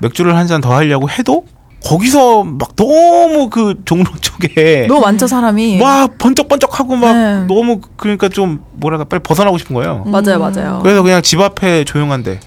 [0.00, 1.44] 맥주를 한 잔 더 하려고 해도
[1.84, 5.76] 거기서 막 너무 그 종로 쪽에 너무 많죠 사람이.
[5.78, 7.44] 막 번쩍번쩍하고 막 네.
[7.46, 10.02] 너무 그러니까 좀 뭐랄까 빨리 벗어나고 싶은 거예요.
[10.06, 10.80] 맞아요, 맞아요.
[10.82, 12.40] 그래서 그냥 집 앞에 조용한데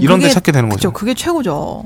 [0.00, 0.92] 이런 데 찾게 되는 거죠.
[0.92, 1.84] 그게 최고죠.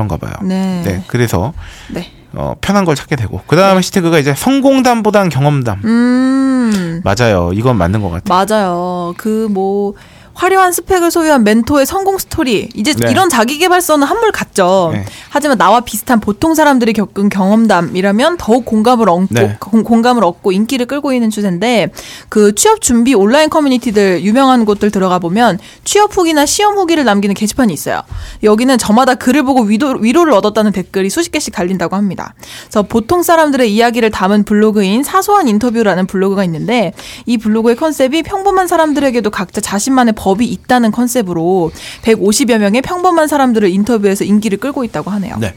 [0.00, 0.32] 그런가 봐요.
[0.42, 0.82] 네.
[0.84, 1.52] 네, 그래서
[1.88, 2.10] 네.
[2.32, 5.80] 어, 편한 걸 찾게 되고 그 다음 해시태그가 이제 성공담보단 경험담.
[5.84, 7.02] 음.
[7.04, 7.50] 맞아요.
[7.52, 8.46] 이건 맞는 것 같아요.
[8.46, 9.14] 맞아요.
[9.16, 9.94] 그뭐
[10.40, 12.70] 화려한 스펙을 소유한 멘토의 성공 스토리.
[12.74, 13.10] 이제 네.
[13.10, 14.88] 이런 자기계발서는 한물 같죠.
[14.94, 15.04] 네.
[15.28, 19.56] 하지만 나와 비슷한 보통 사람들이 겪은 경험담이라면 더욱 공감을 얻고 네.
[19.60, 21.90] 공- 공감을 얻고 인기를 끌고 있는 추세인데
[22.30, 27.70] 그 취업 준비 온라인 커뮤니티들 유명한 곳들 들어가 보면 취업 후기나 시험 후기를 남기는 게시판이
[27.74, 28.00] 있어요.
[28.42, 32.32] 여기는 저마다 글을 보고 위도, 위로를 얻었다는 댓글이 수십 개씩 달린다고 합니다.
[32.62, 36.94] 그래서 보통 사람들의 이야기를 담은 블로그인 사소한 인터뷰라는 블로그가 있는데
[37.26, 44.24] 이 블로그의 컨셉이 평범한 사람들에게도 각자 자신만의 법이 있다는 컨셉으로 150여 명의 평범한 사람들을 인터뷰해서
[44.24, 45.36] 인기를 끌고 있다고 하네요.
[45.40, 45.54] 네.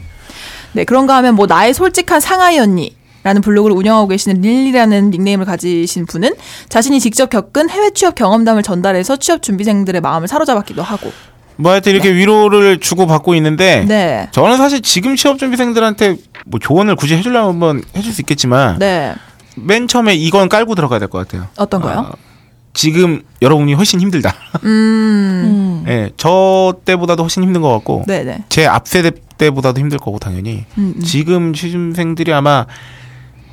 [0.72, 2.96] 네, 그런가 하면 뭐 나의 솔직한 상하이 언니.
[3.22, 6.34] 라는 블로그를 운영하고 계시는 릴리라는 닉네임을 가지신 분은
[6.68, 11.10] 자신이 직접 겪은 해외 취업 경험담을 전달해서 취업 준비생들의 마음을 사로잡았기도 하고.
[11.56, 14.28] 뭐 하여튼 이렇게 위로를 주고 받고 있는데 네.
[14.32, 19.14] 저는 사실 지금 취업 준비생들한테 뭐 조언을 굳이 해주려면 한번 해줄 수 있겠지만 네.
[19.56, 21.46] 맨 처음에 이건 깔고 들어가야 될 것 같아요.
[21.56, 22.00] 어떤 거요?
[22.00, 22.12] 아,
[22.74, 24.34] 지금 여러분이 훨씬 힘들다.
[24.64, 25.84] 음.
[25.86, 28.44] 예, 저 때보다도 훨씬 힘든 것 같고 네, 네.
[28.48, 31.02] 제 앞세대 때보다도 힘들 거고 당연히 음, 음.
[31.02, 32.66] 지금 취준생들이 아마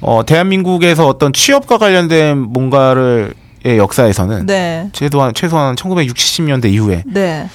[0.02, 4.89] 어, 대한민국에서 어떤 취업과 관련된 뭔가를 의 역사에서는 네.
[4.91, 7.48] 최소한 최소한 1960, 70년대 이후에 네.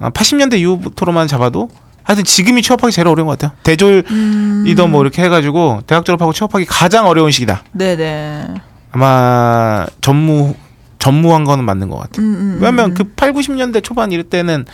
[0.00, 1.68] 아, 80년대 이후부터로만 잡아도
[2.02, 3.56] 하여튼 지금이 취업하기 제일 어려운 것 같아요.
[3.62, 7.62] 대졸이던 뭐 이렇게 해가지고 대학 졸업하고 취업하기 가장 어려운 시기다.
[7.70, 8.44] 네, 네.
[8.90, 10.56] 아마 전무
[11.02, 12.24] 전무한 거는 맞는 것 같아요.
[12.24, 14.64] 음, 음, 왜냐면 그 8, 90년대 초반 이럴 때는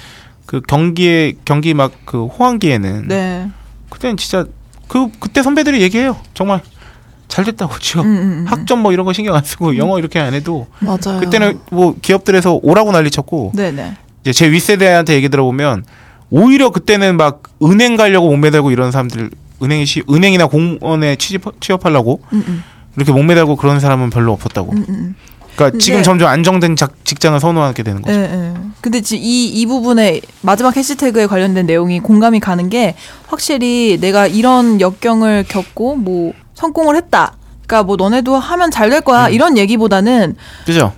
[0.44, 3.48] 그 경기에 경기 막 그 호황기에는 네.
[3.88, 4.44] 그때는 진짜
[4.88, 6.18] 그 그때 선배들이 얘기해요.
[6.34, 6.60] 정말
[7.28, 8.04] 잘 됐다고 취업.
[8.04, 8.44] 음, 음, 음.
[8.46, 11.18] 학점 뭐 이런 거 신경 안 쓰고 영어 이렇게 안 해도 맞아요.
[11.20, 13.96] 그때는 뭐 기업들에서 오라고 난리 쳤고 네, 네.
[14.20, 15.86] 이제 제 윗세대한테 얘기 들어보면
[16.28, 19.30] 오히려 그때는 막 은행 가려고 목매달고 이런 사람들
[19.62, 22.62] 은행이 시, 은행이나 공무원에 취업 취업하려고 음, 음.
[22.96, 24.74] 이렇게 목매달고 그런 사람은 별로 없었다고.
[25.58, 25.68] 음, 음.
[25.68, 28.16] 그러니까 근데- 지금 점점 안정된 작, 직장을 선호하게 되는 거죠.
[28.16, 28.54] 예, 예.
[28.80, 32.94] 근데 지- 이, 이 부분에 마지막 해시태그에 관련된 내용이 공감이 가는 게
[33.26, 37.34] 확실히 내가 이런 역경을 겪고 뭐 성공을 했다.
[37.66, 39.04] 그러니까 뭐 너네도 하면 잘될 음.
[39.04, 39.28] 거야.
[39.28, 40.92] 이런 얘기보다는 그죠?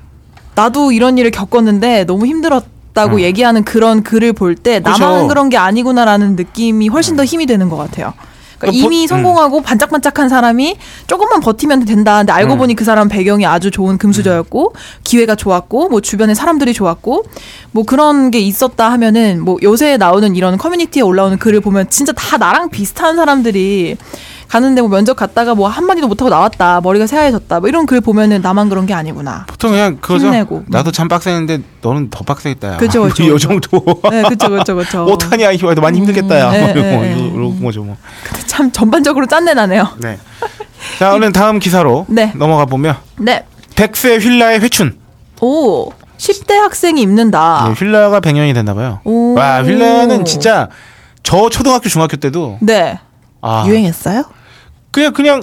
[0.54, 3.20] 나도 이런 일을 겪었는데 너무 힘들었 다고 음.
[3.20, 4.90] 얘기하는 그런 글을 볼때 그죠.
[4.90, 8.12] 나만 그런 게 아니구나라는 느낌이 훨씬 더 힘이 되는 것 같아요.
[8.60, 10.76] 그러니까 이미 보- 성공하고 반짝반짝한 사람이
[11.06, 12.18] 조금만 버티면 된다.
[12.18, 12.58] 근데 알고 음.
[12.58, 17.24] 보니 그 사람 배경이 아주 좋은 금수저였고 기회가 좋았고 뭐 주변에 사람들이 좋았고
[17.72, 22.36] 뭐 그런 게 있었다 하면은 뭐 요새 나오는 이런 커뮤니티에 올라오는 글을 보면 진짜 다
[22.36, 23.96] 나랑 비슷한 사람들이
[24.50, 28.68] 가는데 뭐 면접 갔다가 뭐 한마디도 못하고 나왔다 머리가 새하얘졌다 뭐 이런 글 보면은 나만
[28.68, 30.26] 그런 게 아니구나 보통 그냥 그거죠.
[30.26, 30.64] 힘내고.
[30.66, 32.72] 나도 참 빡세는데 너는 더 빡세겠다.
[32.74, 32.76] 야.
[32.76, 33.38] 그죠, 그죠, 이 그죠.
[33.38, 33.84] 정도.
[34.10, 36.38] 네 그쵸 그쵸 그쵸 어떡하냐 이거 많이 힘들겠다.
[36.40, 36.50] 야.
[36.50, 37.12] 네, 뭐 네.
[37.16, 37.96] 이런 이런 거죠 뭐.
[38.24, 40.18] 근데 참 전반적으로 짠내 나네요 네.
[40.98, 42.32] 자, 오늘 다음 기사로 네.
[42.34, 43.44] 넘어가 보면 네
[43.76, 44.98] 백세 휠라의 회춘.
[45.40, 48.98] 오 10대 학생이 입는다 네, 휠라가 100년이 됐나 봐요.
[49.04, 49.34] 오.
[49.34, 50.68] 와, 휠라는 진짜
[51.22, 52.98] 저 초등학교 중학교 때도 네
[53.40, 54.24] 아, 유행했어요?
[54.90, 55.42] 그냥 그냥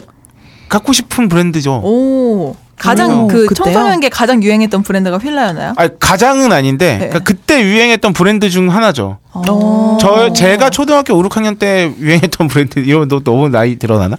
[0.70, 1.82] 갖고 싶은 브랜드죠.
[1.84, 2.56] 오.
[2.78, 3.74] 가장 오, 그 그때요?
[3.74, 5.74] 청소년기에 가장 유행했던 브랜드가 휠라였나요?
[5.78, 6.98] 아, 가장은 아닌데 네.
[7.08, 9.18] 그러니까 그때 유행했던 브랜드 중 하나죠.
[9.34, 9.98] 어.
[10.00, 14.16] 저 제가 초등학교 5, 6학년 때 유행했던 브랜드 이러면 너 너무 나이 드러나나?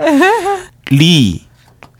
[0.90, 1.42] 리,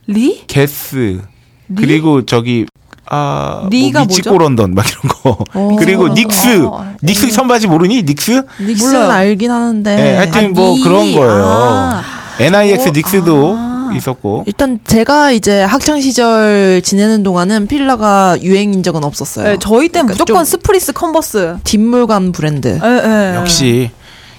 [0.09, 0.45] 리?
[0.49, 1.21] 게스
[1.69, 1.75] 리?
[1.77, 2.67] 그리고 저기
[3.11, 4.43] 아, 리가 뭐 미치코 뭐죠?
[4.43, 5.45] 런던 막 이런 거.
[5.55, 5.77] 어.
[5.79, 6.65] 그리고 닉스.
[6.67, 6.95] 어.
[7.03, 8.03] 닉스 청바지 모르니?
[8.03, 8.43] 닉스?
[8.61, 9.11] 닉스는 몰라요.
[9.13, 10.83] 알긴 하는데 네, 하여튼 아, 뭐 니.
[10.83, 11.43] 그런 거예요.
[11.47, 12.03] 아.
[12.41, 13.91] NIX 어, 닉스도 아.
[13.97, 14.45] 있었고.
[14.47, 19.45] 일단 제가 이제 학창 시절 지내는 동안은 휠라가 유행인 적은 없었어요.
[19.49, 21.57] 네, 저희 땐 그러니까 무조건 좀 스프리스 컨버스.
[21.65, 22.79] 뒷물감 브랜드.
[22.83, 23.37] 예, 예.
[23.37, 23.91] 역시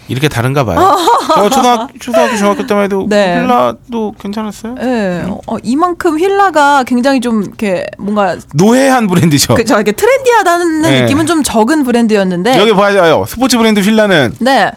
[0.07, 0.95] 이렇게 다른가 봐요.
[1.35, 3.39] 저 초등학교, 초등학교 중학교 때만 해도 네.
[3.39, 4.75] 휠라도 괜찮았어요.
[4.81, 5.23] 예.
[5.47, 9.53] 어, 이만큼 휠라가 굉장히 좀 이렇게 뭔가 노회한 브랜드죠.
[9.55, 11.01] 그저 이렇게 트렌디하다는 네.
[11.01, 12.59] 느낌은 좀 적은 브랜드였는데.
[12.59, 13.25] 여기 봐요.
[13.27, 14.71] 스포츠 브랜드 휠라는 네.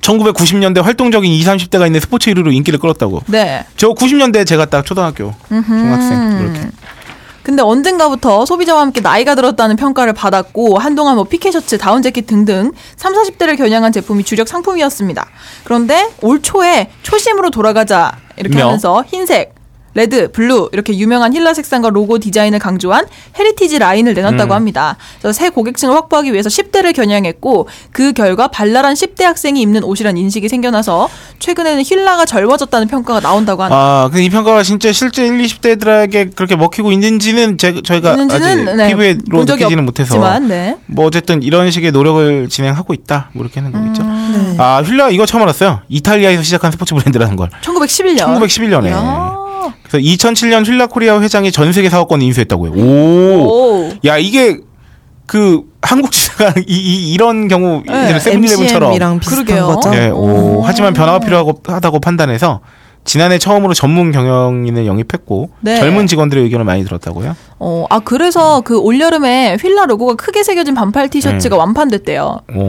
[0.00, 3.22] 1990년대 활동적인 20, 30대가 있는 스포츠 이루로 인기를 끌었다고.
[3.26, 3.64] 네.
[3.76, 6.68] 저 90년대 제가 딱 초등학교, 중학생 이렇게.
[7.42, 12.72] 근데 언젠가부터 소비자와 함께 나이가 들었다는 평가를 받았고 한동안 뭐 피케 셔츠, 다운 재킷 등등
[12.96, 15.28] 3, 40대를 겨냥한 제품이 주력 상품이었습니다.
[15.62, 18.64] 그런데 올 초에 초심으로 돌아가자 이렇게 며?
[18.64, 19.54] 하면서 흰색
[19.94, 23.06] red, blue 이렇게 유명한 휠라 색상과 로고 디자인을 강조한
[23.38, 24.56] heritage 라인을 내놨다고 음.
[24.56, 24.96] 합니다.
[25.20, 30.48] 그래서 새 고객층을 확보하기 위해서 10대를 겨냥했고 그 결과 발랄한 10대 학생이 입는 옷이란 인식이
[30.48, 31.08] 생겨나서
[31.38, 33.76] 최근에는 휠라가 젊어졌다는 평가가 나온다고 합니다.
[33.76, 38.76] 아, 근데 이 평가가 진짜 실제 1, 20대들에게 그렇게 먹히고 있는지는 제, 저희가 있는지는 아직
[38.76, 40.76] 네, 피부로 적이 느끼지는 못해서 네.
[40.86, 43.30] 뭐 어쨌든 이런 식의 노력을 진행하고 있다.
[43.32, 44.02] 뭐 이렇게 하는 거겠죠.
[44.02, 44.56] 음.
[44.58, 45.80] 아, 휠라 이거 처음 알았어요.
[45.88, 47.50] 이탈리아에서 시작한 스포츠 브랜드라는 걸.
[47.62, 48.38] 1911년.
[48.38, 48.90] 1911년에.
[48.90, 49.43] 야.
[49.82, 52.72] 그래서 2007년 휠라 코리아 회장이 전 세계 사업권을 인수했다고요.
[52.72, 53.48] 오.
[53.48, 53.92] 오.
[54.06, 54.58] 야, 이게
[55.26, 59.66] 그 한국 지사가 이, 이, 이런 경우 네, 세븐일레븐처럼 비슷한 그러게요.
[59.66, 59.90] 거죠.
[59.90, 60.58] 네, 오.
[60.58, 60.62] 오.
[60.64, 62.60] 하지만 변화가 필요하고 하다고 판단해서
[63.04, 65.76] 지난해 처음으로 전문 경영인을 영입했고 네.
[65.76, 67.36] 젊은 직원들의 의견을 많이 들었다고요.
[67.58, 72.40] 어, 아 그래서 그 올여름에 휠라 로고가 크게 새겨진 반팔 티셔츠가 완판됐대요.
[72.54, 72.62] 오.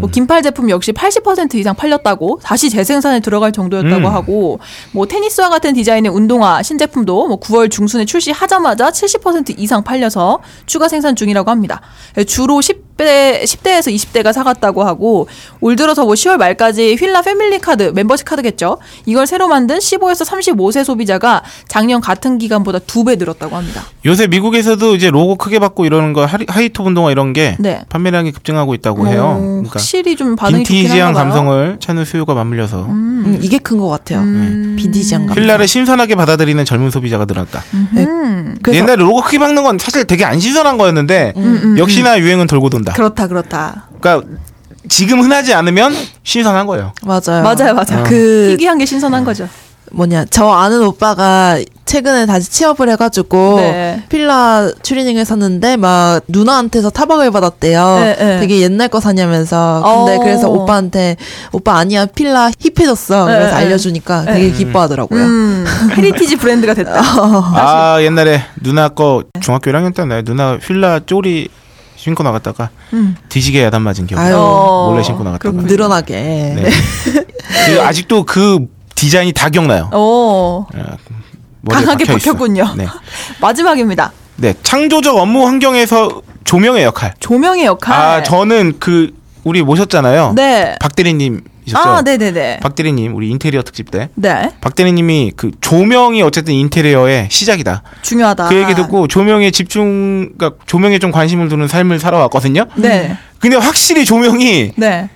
[0.00, 4.12] 뭐 긴팔 제품 역시 80% 이상 팔렸다고 다시 재생산에 들어갈 정도였다고 음.
[4.12, 4.60] 하고
[4.92, 11.14] 뭐 테니스와 같은 디자인의 운동화 신제품도 뭐 9월 중순에 출시하자마자 70% 이상 팔려서 추가 생산
[11.14, 11.80] 중이라고 합니다.
[12.26, 15.28] 주로 10 대 10대에서 20대가 사갔다고 하고
[15.60, 18.78] 올 들어서 뭐 10월 말까지 휠라 패밀리 카드 멤버십 카드겠죠.
[19.06, 23.82] 이걸 새로 만든 15에서 35세 소비자가 작년 같은 기간보다 두 배 늘었다고 합니다.
[24.04, 27.80] 요새 미국에서도 이제 로고 크게 받고 이러는 거 하이톱 운동화 이런 게 네.
[27.88, 29.36] 판매량이 급증하고 있다고 해요.
[29.36, 31.12] 어, 그러니까 확실히 좀 반응이 좋긴 빈티지한.
[31.14, 34.20] 감성을 찾는 수요가 맞물려서 음, 이게 큰 것 같아요.
[34.20, 34.76] 음.
[34.78, 35.36] 비디지한 감.
[35.36, 37.62] 휠라를 신선하게 받아들이는 젊은 소비자가 늘었다.
[37.74, 38.54] 음.
[38.62, 42.70] 그래서 옛날에 로고 크게 박는 건 사실 되게 안 신선한 거였는데 음, 역시나 유행은 돌고
[42.70, 42.91] 돈다.
[42.94, 43.88] 그렇다 그렇다.
[44.00, 44.28] 그러니까
[44.88, 46.92] 지금 흔하지 않으면 신선한 거예요.
[47.02, 47.42] 맞아요.
[47.42, 48.04] 맞아요, 맞아요.
[48.04, 49.48] 그 희귀한 게 신선한 거죠.
[49.92, 54.02] 뭐냐 저 아는 오빠가 최근에 다시 취업을 해가지고 네.
[54.08, 57.98] 필라 추리닝을 샀는데 막 누나한테서 타박을 받았대요.
[58.00, 58.40] 네, 네.
[58.40, 59.82] 되게 옛날 거 사냐면서.
[59.84, 60.20] 근데 어.
[60.20, 61.16] 그래서 오빠한테
[61.52, 63.26] 오빠 아니야 휠라 hip해졌어.
[63.26, 63.56] 네, 그래서 네.
[63.64, 65.22] 알려주니까 되게 기뻐하더라고요.
[65.22, 67.02] 음, heritage 브랜드가 됐다.
[67.02, 70.22] 아 옛날에 누나 거 중학교 1학년 때 나요.
[70.22, 71.48] 누나 휠라 쪼리
[72.02, 73.14] 신고 나갔다가 음.
[73.28, 74.34] 뒤지게 야단 맞은 기억이 아유.
[74.90, 75.62] 몰래 신고 나갔다가.
[75.62, 76.14] 늘어나게.
[76.56, 76.70] 네.
[77.66, 78.66] 그 아직도 그
[78.96, 79.88] 디자인이 다 기억나요.
[79.94, 80.82] 오, 예,
[81.60, 82.04] 머리에 강하게.
[82.06, 82.74] 박혔군요.
[82.76, 82.88] 네.
[83.40, 84.10] 마지막입니다.
[84.34, 87.14] 네, 창조적 업무 환경에서 조명의 역할.
[87.20, 87.94] 조명의 역할.
[87.96, 89.12] 아, 저는 그
[89.44, 90.32] 우리 모셨잖아요.
[90.34, 90.74] 네.
[90.80, 91.88] 박 대리님 이셨죠?
[91.88, 92.60] 아, 네네네.
[92.60, 94.08] 박 대리님, 우리 인테리어 특집 때.
[94.14, 94.50] 네.
[94.60, 97.82] 박 대리님이 그 조명이 어쨌든 인테리어의 시작이다.
[98.02, 98.48] 중요하다.
[98.48, 102.66] 그 얘기 듣고 조명에 집중, 그러니까 조명에 좀 관심을 두는 삶을 살아왔거든요.
[102.76, 103.16] 네.
[103.38, 105.08] 근데 확실히 조명이 네.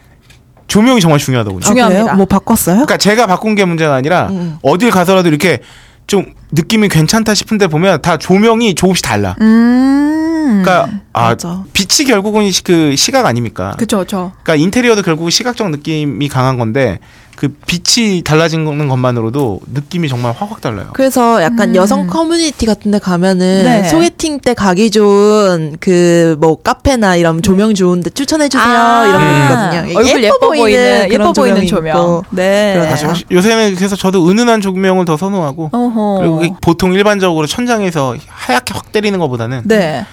[0.69, 1.61] 조명이 정말 중요하다고요.
[1.63, 2.03] 아, 중요합니다.
[2.03, 2.17] 그래요?
[2.17, 2.75] 뭐 바꿨어요?
[2.77, 4.59] 그러니까 제가 바꾼 게 문제가 아니라 음.
[4.63, 5.61] 어딜 가서라도 이렇게
[6.07, 9.37] 좀 느낌이 괜찮다 싶은데 보면 다 조명이 조금씩 달라.
[9.41, 10.26] 음.
[10.47, 11.65] 그러니까 아 맞아.
[11.73, 13.75] 빛이 결국은 시- 그 시각 아닙니까?
[13.79, 14.33] 그쵸, 그쵸.
[14.43, 16.99] 그러니까 인테리어도 결국 시각적 느낌이 강한 건데
[17.37, 20.87] 그 빛이 달라지는 것만으로도 느낌이 정말 확확 달라요.
[20.95, 21.75] 그래서 약간 음.
[21.77, 23.85] 여성 커뮤니티 같은 데 가면은 네.
[23.85, 29.21] 소개팅 때 가기 좋은 그 뭐 카페나 이런 조명 좋은 데 추천해 주세요 아, 이런
[29.21, 29.43] 거 음.
[29.83, 29.99] 있거든요.
[29.99, 32.23] 얼굴 예뻐, 보이는, 예뻐 그런 보이는 조명.
[32.31, 32.75] 네.
[32.75, 33.15] 그러네요.
[33.31, 36.19] 요새는 그래서 저도 은은한 조명을 더 선호하고 어허.
[36.21, 40.07] 그리고 그 보통 일반적으로 천장에서 하얗게 확 때리는 것보다는 네.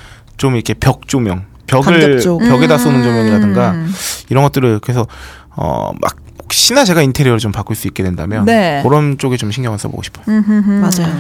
[0.44, 2.20] 좀 이렇게 벽 조명, 벽을.
[2.22, 3.04] 벽에다 쏘는 음.
[3.04, 3.76] 조명이라든가
[4.30, 5.08] 이런 것들을 그래서
[5.56, 8.82] 어막 혹시나 제가 인테리어를 좀 바꿀 수 있게 된다면 네.
[8.84, 10.26] 그런 쪽에 좀 신경을 써보고 싶어요.
[10.28, 10.70] 음흠흠.
[10.70, 11.16] 맞아요.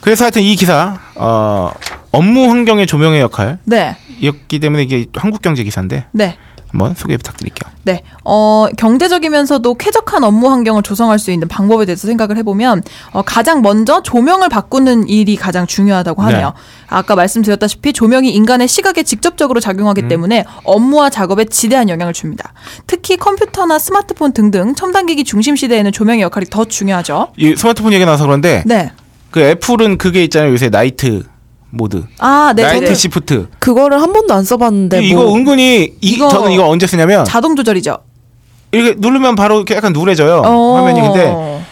[0.00, 1.70] 그래서 하여튼 이 기사 어,
[2.10, 4.58] 업무 환경의 조명의 역할이었기 네.
[4.58, 6.36] 때문에 이게 한국 경제 기사인데 네.
[6.74, 7.72] 한번 소개 부탁드릴게요.
[7.84, 8.02] 네.
[8.24, 12.82] 어, 경제적이면서도 쾌적한 업무 환경을 조성할 수 있는 방법에 대해서 생각을 해보면,
[13.12, 16.48] 어, 가장 먼저 조명을 바꾸는 일이 가장 중요하다고 하네요.
[16.48, 16.52] 네.
[16.88, 20.08] 아까 말씀드렸다시피 조명이 인간의 시각에 직접적으로 작용하기 음.
[20.08, 22.52] 때문에 업무와 작업에 지대한 영향을 줍니다.
[22.86, 27.28] 특히 컴퓨터나 스마트폰 등등 첨단기기 중심 시대에는 조명의 역할이 더 중요하죠.
[27.36, 28.90] 이 스마트폰 얘기 나와서 그런데 네.
[29.30, 30.52] 그 애플은 그게 있잖아요.
[30.52, 31.24] 요새 night
[31.74, 32.62] mode, 아, 네.
[32.62, 32.94] Night 네.
[32.94, 33.48] Shift.
[33.58, 37.56] 그거를 한 번도 안 써봤는데 이거 뭐 은근히 이, 이거 저는 이거 언제 쓰냐면 자동
[37.56, 37.98] 조절이죠.
[38.72, 40.76] 이렇게 누르면 바로 이렇게 약간 누래져요 어.
[40.76, 41.64] 화면이 근데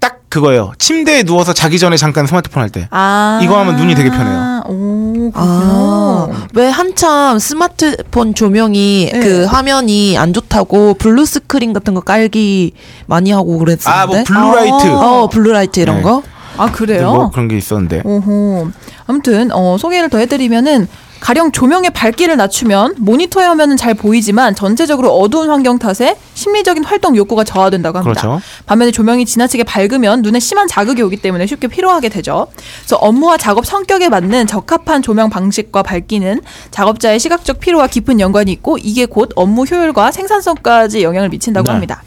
[0.00, 0.72] 딱 그거예요.
[0.78, 2.86] 침대에 누워서 자기 전에 잠깐 스마트폰 할 때.
[2.90, 3.40] 아.
[3.42, 4.62] 이거 하면 눈이 되게 편해요.
[4.68, 6.28] 오, 아.
[6.54, 9.20] 왜 한참 스마트폰 조명이 네.
[9.20, 12.72] 그 화면이 안 좋다고 blue screen 같은 거 깔기
[13.06, 13.90] 많이 하고 그랬었는데.
[13.90, 14.86] 아, 뭐 blue light.
[14.86, 15.22] 아.
[15.22, 16.02] 어, blue light 이런 네.
[16.02, 16.22] 거?
[16.58, 17.12] 아, 그래요?
[17.12, 18.02] 뭐 그런 게 있었는데.
[18.04, 18.68] 오호.
[19.06, 20.88] 아무튼 어, 소개를 더 해드리면은
[21.20, 27.44] 가령 조명의 밝기를 낮추면 모니터의 화면은 잘 보이지만 전체적으로 어두운 환경 탓에 심리적인 활동 욕구가
[27.44, 28.20] 저하된다고 합니다.
[28.20, 28.40] 그렇죠.
[28.66, 32.46] 반면에 조명이 지나치게 밝으면 눈에 심한 자극이 오기 때문에 쉽게 피로하게 되죠.
[32.80, 36.40] 그래서 업무와 작업 성격에 맞는 적합한 조명 방식과 밝기는
[36.70, 41.72] 작업자의 시각적 피로와 깊은 연관이 있고 이게 곧 업무 효율과 생산성까지 영향을 미친다고 네.
[41.72, 42.02] 합니다.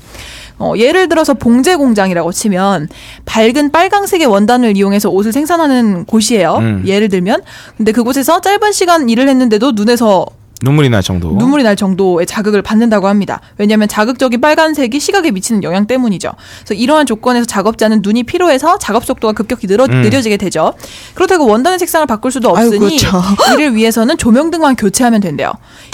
[0.61, 2.87] 어, 예를 들어서 봉제 공장이라고 치면
[3.25, 6.57] 밝은 빨강색의 원단을 이용해서 옷을 생산하는 곳이에요.
[6.59, 6.83] 음.
[6.85, 7.41] 예를 들면
[7.77, 10.25] 근데 그곳에서 짧은 시간 일을 했는데도 눈에서
[10.63, 11.31] 눈물이 날 정도.
[11.31, 13.41] 눈물이 날 정도의 자극을 받는다고 합니다.
[13.57, 16.31] 왜냐하면 자극적인 빨간색이 시각에 미치는 영향 때문이죠.
[16.59, 20.01] 그래서 이러한 조건에서 작업자는 눈이 피로해서 작업 속도가 급격히 늘어, 음.
[20.01, 20.73] 느려지게 되죠.
[21.15, 23.21] 그렇다고 원단의 색상을 바꿀 수도 아유, 없으니 그렇죠.
[23.55, 25.51] 이를 위해서는 조명 등만 교체하면 된대요.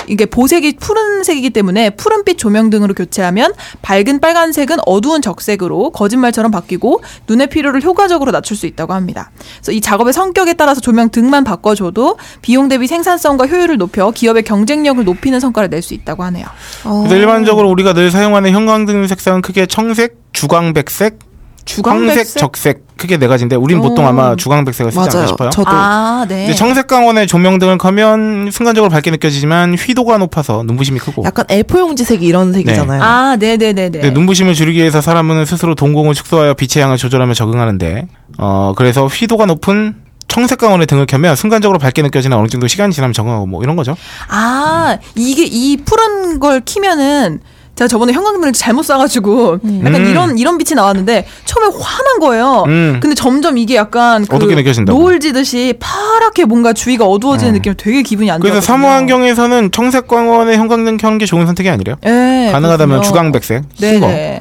[0.07, 7.81] 이게 보색이 푸른색이기 때문에 푸른빛 조명등으로 교체하면 밝은 빨간색은 어두운 적색으로 거짓말처럼 바뀌고 눈의 피로를
[7.84, 9.31] 효과적으로 낮출 수 있다고 합니다.
[9.57, 15.03] 그래서 이 작업의 성격에 따라서 조명 등만 바꿔줘도 비용 대비 생산성과 효율을 높여 기업의 경쟁력을
[15.03, 16.45] 높이는 성과를 낼 수 있다고 하네요.
[16.84, 16.99] 어.
[17.01, 21.19] 그래서 일반적으로 우리가 늘 사용하는 형광등 색상은 크게 청색, 주광백색,
[21.68, 22.18] 주광백색?
[22.18, 24.07] 황색, 적색 크게 네 가지인데 우린 보통 오.
[24.07, 25.27] 아마 주광백색을 쓰지 않나 맞아요.
[25.27, 25.49] 싶어요.
[25.52, 26.45] 저도 아, 네.
[26.45, 31.77] 근데 청색 강원의 조명 등을 켜면 순간적으로 밝게 느껴지지만 휘도가 높아서 눈부심이 크고 약간 A4
[31.80, 33.03] 용지색이 이런 색이잖아요.
[33.03, 33.89] 아, 네네네네.
[33.89, 38.07] 근데 눈부심을 줄이기 위해서 사람은 스스로 동공을 축소하여 빛의 양을 조절하며 적응하는데
[38.39, 39.95] 어 그래서 휘도가 높은
[40.27, 43.95] 청색 강원의 등을 켜면 순간적으로 밝게 느껴지는 어느 정도 시간이 지나면 적응하고 뭐 이런 거죠.
[44.30, 47.39] 아, 이게 이 푸른 걸 키면은
[47.78, 50.08] 제가 저번에 형광등을 잘못 쏴가지고 약간 음.
[50.10, 52.64] 이런 이런 빛이 나왔는데 처음에 화난 거예요.
[52.66, 52.98] 음.
[52.99, 54.98] 근데 점점 이게 약간 그 어둡게 느껴진다고.
[54.98, 58.52] 노을 지듯이 파랗게 뭔가 주위가 어두워지는 느낌 되게 기분이 안 좋아요.
[58.52, 61.98] 그래서 사무 환경에서는 청색 광원의 형광등 켜는 게 좋은 선택이 아니래요.
[62.04, 63.02] 예, 가능하다면 그렇군요.
[63.04, 63.64] 주광백색.
[63.80, 64.40] 네네.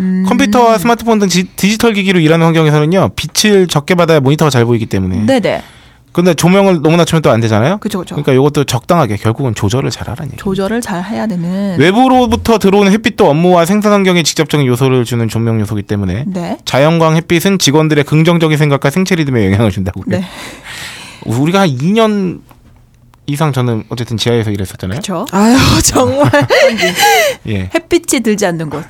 [0.00, 0.24] 음.
[0.26, 5.26] 컴퓨터와 스마트폰 등 지- 디지털 기기로 일하는 환경에서는요 빛을 적게 받아야 모니터가 잘 보이기 때문에.
[5.26, 5.62] 네네.
[6.18, 7.78] 근데 조명을 너무 낮추면 또 안 되잖아요.
[7.78, 8.16] 그쵸 그쵸.
[8.16, 10.36] 그러니까 이것도 적당하게 결국은 조절을 잘하라는 얘기.
[10.42, 11.78] 조절을 잘 해야 되는.
[11.78, 16.58] 외부로부터 들어오는 햇빛도 업무와 생산 환경에 직접적인 요소를 주는 조명 요소이기 때문에 네.
[16.64, 20.20] 자연광 햇빛은 직원들의 긍정적인 생각과 생체 리듬에 영향을 준다고 그래요.
[20.22, 20.26] 네.
[21.24, 22.40] 우리가 한 2년
[23.26, 25.00] 이상 저는 어쨌든 지하에서 일했었잖아요.
[25.00, 25.24] 그렇죠.
[25.30, 26.30] 아유 정말
[27.46, 27.70] 예.
[27.74, 28.82] 햇빛이 들지 않는 곳.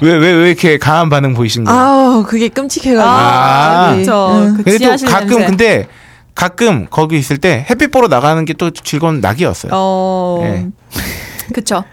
[0.00, 1.78] 왜왜왜 이렇게 강한 반응 보이신 거예요?
[1.78, 4.04] 아우 그게 끔찍해가지고 아, 네.
[4.04, 4.28] 그렇죠.
[4.32, 4.56] 응.
[4.56, 5.46] 그 근데 또 가끔 냄새.
[5.46, 5.88] 근데
[6.34, 9.72] 가끔 거기 있을 때 햇빛 보러 나가는 게 또 즐거운 낙이었어요.
[9.74, 10.40] 어.
[10.44, 10.66] 예.
[11.52, 11.84] 그쵸.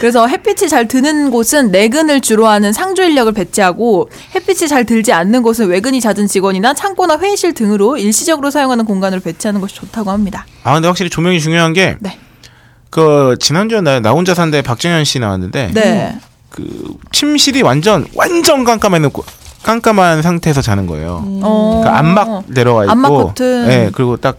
[0.00, 5.42] 그래서 햇빛이 잘 드는 곳은 내근을 주로 하는 상조 인력을 배치하고 햇빛이 잘 들지 않는
[5.42, 10.46] 곳은 외근이 잦은 직원이나 창고나 회의실 등으로 일시적으로 사용하는 공간을 배치하는 것이 좋다고 합니다.
[10.64, 12.18] 아 근데 확실히 조명이 중요한 게 네.
[12.90, 16.18] 그 지난주에 나, 나 혼자 산데 박정현 씨 나왔는데 네.
[16.48, 18.98] 그 침실이 완전 완전 깜깜해
[19.66, 21.24] 깜깜한 상태에서 자는 거예요.
[21.42, 21.80] 어.
[21.82, 23.66] 그러니까 안막 내려와 있고, 안막 커튼.
[23.68, 24.38] 예 그리고 딱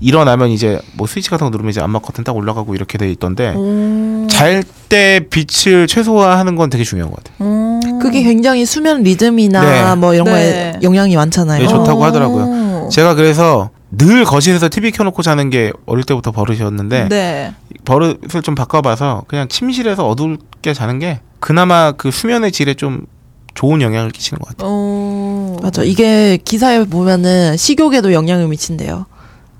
[0.00, 3.54] 일어나면 이제 뭐 스위치 같은 거 누르면 이제 안막 커튼 딱 올라가고 이렇게 돼 있던데
[3.56, 4.26] 오.
[4.28, 7.48] 잘때 빛을 최소화하는 건 되게 중요한 것 같아요.
[7.48, 7.80] 오.
[8.00, 9.96] 그게 굉장히 수면 리듬이나 네.
[9.96, 10.30] 뭐 이런 네.
[10.32, 11.62] 거에 영향이 많잖아요.
[11.62, 12.04] 네, 좋다고 오.
[12.04, 12.90] 하더라고요.
[12.90, 17.54] 제가 그래서 늘 거실에서 TV 켜놓고 자는 게 어릴 때부터 버릇이었는데 네.
[17.86, 23.06] 버릇을 좀 바꿔봐서 그냥 침실에서 어둡게 자는 게 그나마 그 수면의 질에 좀
[23.56, 24.70] 좋은 영향을 끼치는 것 같아요.
[24.70, 25.56] 오.
[25.62, 25.82] 맞아.
[25.82, 29.06] 이게 기사에 보면은 식욕에도 영향을 미친대요.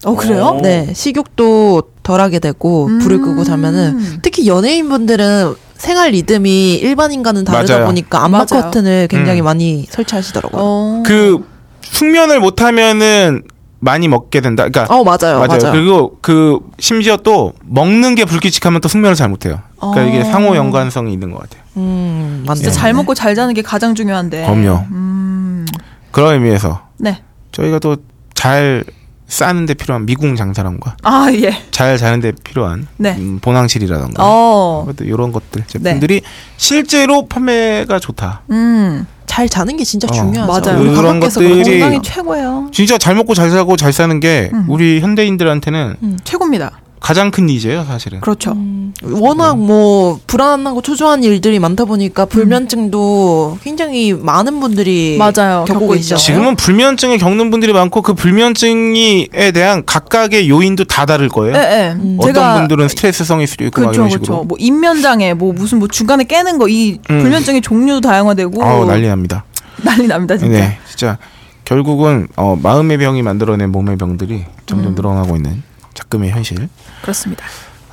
[0.04, 0.60] 어 그래요?
[0.62, 3.44] 네, 식욕도 덜하게 되고 불을 끄고 음.
[3.44, 7.86] 자면은 특히 연예인분들은 생활 리듬이 일반인과는 다르다 맞아요.
[7.86, 8.44] 보니까 맞아요.
[8.46, 9.44] 커튼을 굉장히 음.
[9.44, 10.60] 많이 설치하시더라고요.
[10.62, 11.02] 어.
[11.04, 11.44] 그
[11.82, 13.42] 숙면을 못하면은
[13.78, 14.68] 많이 먹게 된다.
[14.68, 15.72] 그러니까 어, 맞아요, 맞아요.
[15.72, 19.60] 그리고 그 심지어 또 먹는 게 불규칙하면 또 숙면을 잘 못해요.
[19.78, 20.06] 그러니까 어.
[20.06, 21.62] 이게 상호 연관성이 있는 것 같아요.
[21.76, 22.60] 음, 맞네.
[22.60, 24.46] 진짜 잘 먹고 잘 자는 게 가장 중요한데.
[24.46, 24.84] 그럼요.
[24.90, 25.66] 음.
[26.10, 27.22] 그런 의미에서 네.
[27.52, 27.96] 저희가 또
[28.36, 28.84] 잘
[29.26, 31.50] 싸는데 필요한 미궁 장사람과 아 예.
[31.72, 33.16] 잘 자는데 필요한 네.
[33.18, 34.86] 음, 보낭실이라던가 어.
[34.96, 36.20] 또 이런 것들 제품들이
[36.56, 38.42] 실제로 판매가 좋다.
[38.50, 39.04] 음.
[39.36, 40.14] 잘 자는 게 진짜 어.
[40.14, 40.70] 중요하죠.
[40.70, 40.80] 맞아요.
[40.80, 41.62] 우리 그런 것들이-.
[41.80, 42.70] 건강이 최고예요.
[42.72, 44.64] 진짜 잘 먹고 잘 살고 잘 사는 게 음.
[44.66, 46.80] 우리 현대인들한테는 최고입니다.
[47.06, 48.20] 가장 큰 니즈예요, 사실은.
[48.20, 48.50] 그렇죠.
[48.50, 55.64] 음, 워낙 뭐 불안하고 초조한 일들이 많다 보니까 불면증도 굉장히 많은 분들이 맞아요.
[55.68, 55.94] 겪고.
[55.94, 56.16] 있죠.
[56.16, 61.54] 지금은 불면증을 겪는 분들이 많고 그 불면증에 대한 각각의 요인도 다 다를 거예요.
[61.56, 61.92] 예, 예.
[61.92, 62.16] 음.
[62.18, 64.26] 어떤 제가 분들은 스트레스성일 수도 있고 막 그렇죠, 이런 식으로.
[64.26, 64.44] 그렇죠.
[64.44, 67.20] 뭐 인면장애, 뭐 무슨 뭐 중간에 깨는 거 이 음.
[67.20, 69.44] 불면증의 종류도 다양화되고 아우 난리 납니다.
[69.84, 70.58] 난리 납니다, 진짜.
[70.58, 71.18] 네, 진짜
[71.64, 74.94] 결국은 어, 마음의 병이 만들어낸 몸의 병들이 점점 음.
[74.96, 75.62] 늘어나고 있는
[75.96, 76.68] 작금의 현실.
[77.02, 77.44] 그렇습니다.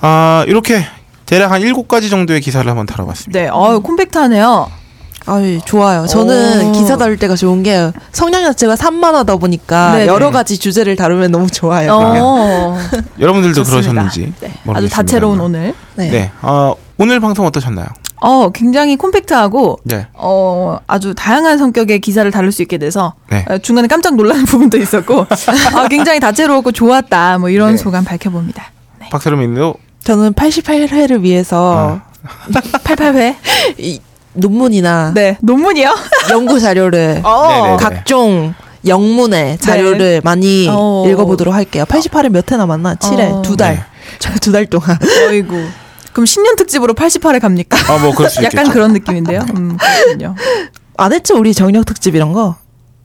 [0.02, 0.86] 아 이렇게
[1.26, 3.40] 대략 한 일곱 가지 정도의 기사를 한번 다뤄봤습니다.
[3.40, 4.70] 네, 어유 콤팩트하네요.
[5.26, 6.06] 아유, 좋아요.
[6.06, 6.72] 저는 오.
[6.74, 10.08] 기사 다룰 때가 좋은 게 성향 자체가 산만하다 보니까 네네.
[10.08, 11.94] 여러 가지 주제를 다루면 너무 좋아요.
[11.94, 12.78] 어,
[13.20, 13.72] 여러분들도 좋습니다.
[13.72, 14.90] 그러셨는지 네, 아주.
[14.90, 15.74] 다채로운 오늘.
[15.96, 16.10] 네.
[16.10, 17.88] 네, 어, 오늘 방송 어떠셨나요?
[18.24, 23.44] 어, 굉장히 콤팩트하고 네, 어, 아주 다양한 성격의 기사를 다룰 수 있게 돼서 네.
[23.50, 25.28] 어, 중간에 깜짝 놀라는 부분도 있었고
[25.76, 27.40] 아, 굉장히 다채로웠고 좋았다.
[27.40, 27.78] 뭐 이런 네.
[27.78, 28.72] 소감 밝혀봅니다.
[29.02, 29.10] 네.
[29.10, 29.76] 박세롬님도
[30.06, 32.14] 저는 88회를 위해서 아.
[32.84, 33.36] 88회.
[33.78, 34.00] 이,
[34.36, 35.94] 논문이나 네, 논문이요?
[36.32, 37.48] 연구 자료를 어.
[37.50, 37.78] 네네.
[37.78, 38.54] 각종
[38.88, 41.04] 영문의 자료를 많이 어.
[41.08, 41.84] 읽어보도록 할게요.
[41.88, 42.96] 88에 몇회 남았나?
[42.96, 43.42] 7회 어.
[43.42, 43.86] 두 달.
[44.42, 44.98] 두 달 동안.
[45.30, 45.83] 어이구.
[46.14, 47.78] 그럼 신년 특집으로 88회 갑니까?
[47.94, 48.58] 아, 뭐 그럴 수 있겠죠.
[48.58, 49.42] 약간 그런 느낌인데요.
[49.58, 50.36] 음, 그렇군요.
[50.98, 51.38] 안 했죠?
[51.38, 52.56] 우리 정력 특집 이런 거?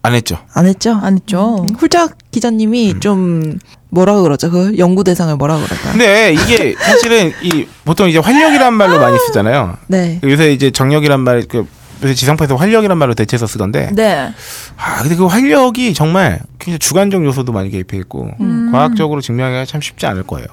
[0.03, 0.39] 안 했죠.
[0.55, 0.99] 안 했죠?
[1.03, 1.67] 안 했죠.
[1.79, 3.01] 훌쩍 기자님이 음.
[3.01, 3.59] 좀
[3.91, 4.51] 뭐라 그러죠?
[4.51, 5.93] 그 연구 대상을 뭐라 그럴까요?
[5.93, 9.77] 근데 이게 사실은 이 보통 이제 활력이란 말로 많이 쓰잖아요.
[9.89, 10.21] 네.
[10.23, 11.67] 요새 이제 정력이란 말, 그
[12.03, 13.91] 요새 지상파에서 활력이란 말로 대체해서 쓰던데.
[13.95, 14.33] 네.
[14.77, 18.69] 아, 근데 그 활력이 정말 굉장히 주관적 요소도 많이 개입해 있고 음.
[18.71, 20.47] 과학적으로 증명하기가 참 쉽지 않을 거예요.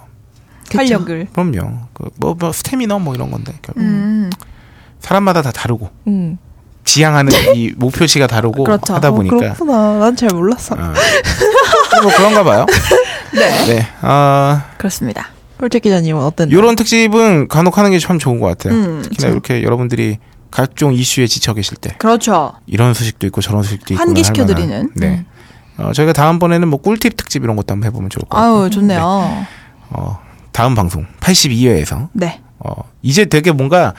[0.74, 1.28] 활력을.
[1.34, 1.80] 그럼요.
[1.94, 4.30] 그 뭐, 뭐 스태미너 뭐 이런 건데 결국 음.
[5.00, 6.38] 사람마다 다 다르고 음.
[6.84, 8.94] 지향하는 이 목표치가 다르고 그렇죠.
[8.96, 10.00] 하다 어, 보니까 그렇구나.
[10.00, 10.76] 난 잘 몰랐어.
[10.76, 10.94] 어.
[12.04, 12.66] 뭐 그런가 봐요.
[13.34, 13.66] 네.
[13.68, 13.88] 네.
[14.02, 15.30] 아, 그렇습니다.
[15.58, 16.56] 훌쩍 기자님은 어땠나요?
[16.58, 18.74] 요런 특집은 간혹 하는 게 참 좋은 것 같아요.
[18.74, 20.18] 음, 특히나 이렇게 여러분들이
[20.52, 22.54] 각종 이슈에 지쳐 계실 때 그렇죠.
[22.66, 24.92] 이런 소식도 있고 저런 소식도 있고 환기시켜드리는.
[24.96, 25.26] 네.
[25.78, 28.62] 어, 저희가 다음번에는 뭐 꿀팁 특집 이런 것도 한번 해보면 좋을 것 같아요.
[28.64, 29.46] 아유, 좋네요.
[29.90, 30.20] 어,
[30.56, 32.40] 다음 방송 82회에서 네.
[32.60, 32.72] 어,
[33.02, 33.94] 이제 되게 뭔가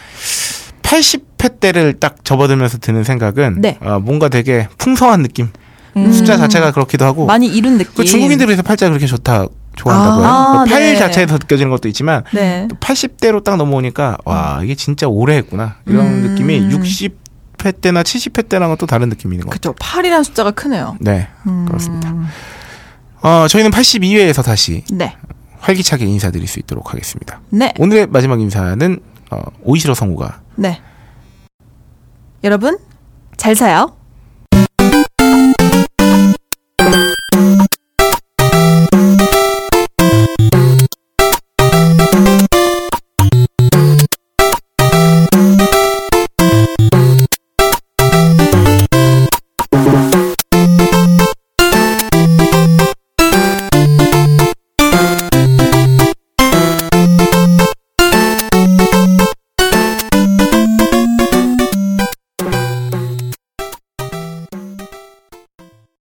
[0.83, 3.77] 80회 때를 딱 접어들면서 드는 생각은 네.
[3.83, 5.49] 어, 뭔가 되게 풍성한 느낌.
[5.99, 6.13] 음.
[6.13, 7.93] 숫자 자체가 그렇기도 하고 많이 이룬 느낌.
[7.95, 9.47] 그 중국인들이 그래서 팔자 그렇게 좋다
[9.77, 10.27] 좋아한다고요.
[10.27, 10.97] 아, 그팔 네.
[10.97, 12.67] 자체에서 느껴지는 것도 있지만 네.
[12.71, 16.31] 또 80대로 딱 넘어오니까 와 이게 진짜 오래 했구나 이런 음.
[16.31, 19.75] 느낌이 60회 때나 70회 때랑은 또 다른 느낌이 있는 것 같아요.
[19.75, 19.87] 그쵸.
[19.87, 20.97] 8이라는 숫자가 크네요.
[21.01, 21.67] 네 음.
[21.67, 22.15] 그렇습니다.
[23.21, 25.17] 어, 저희는 82회에서 다시 네.
[25.67, 27.41] 활기차게 인사드릴 수 있도록 하겠습니다.
[27.51, 27.75] 네.
[27.79, 28.99] 오늘의 마지막 인사는
[29.31, 30.81] 어, 오이시러 성우가 네.
[32.45, 32.79] 여러분,
[33.37, 33.97] 잘 사요.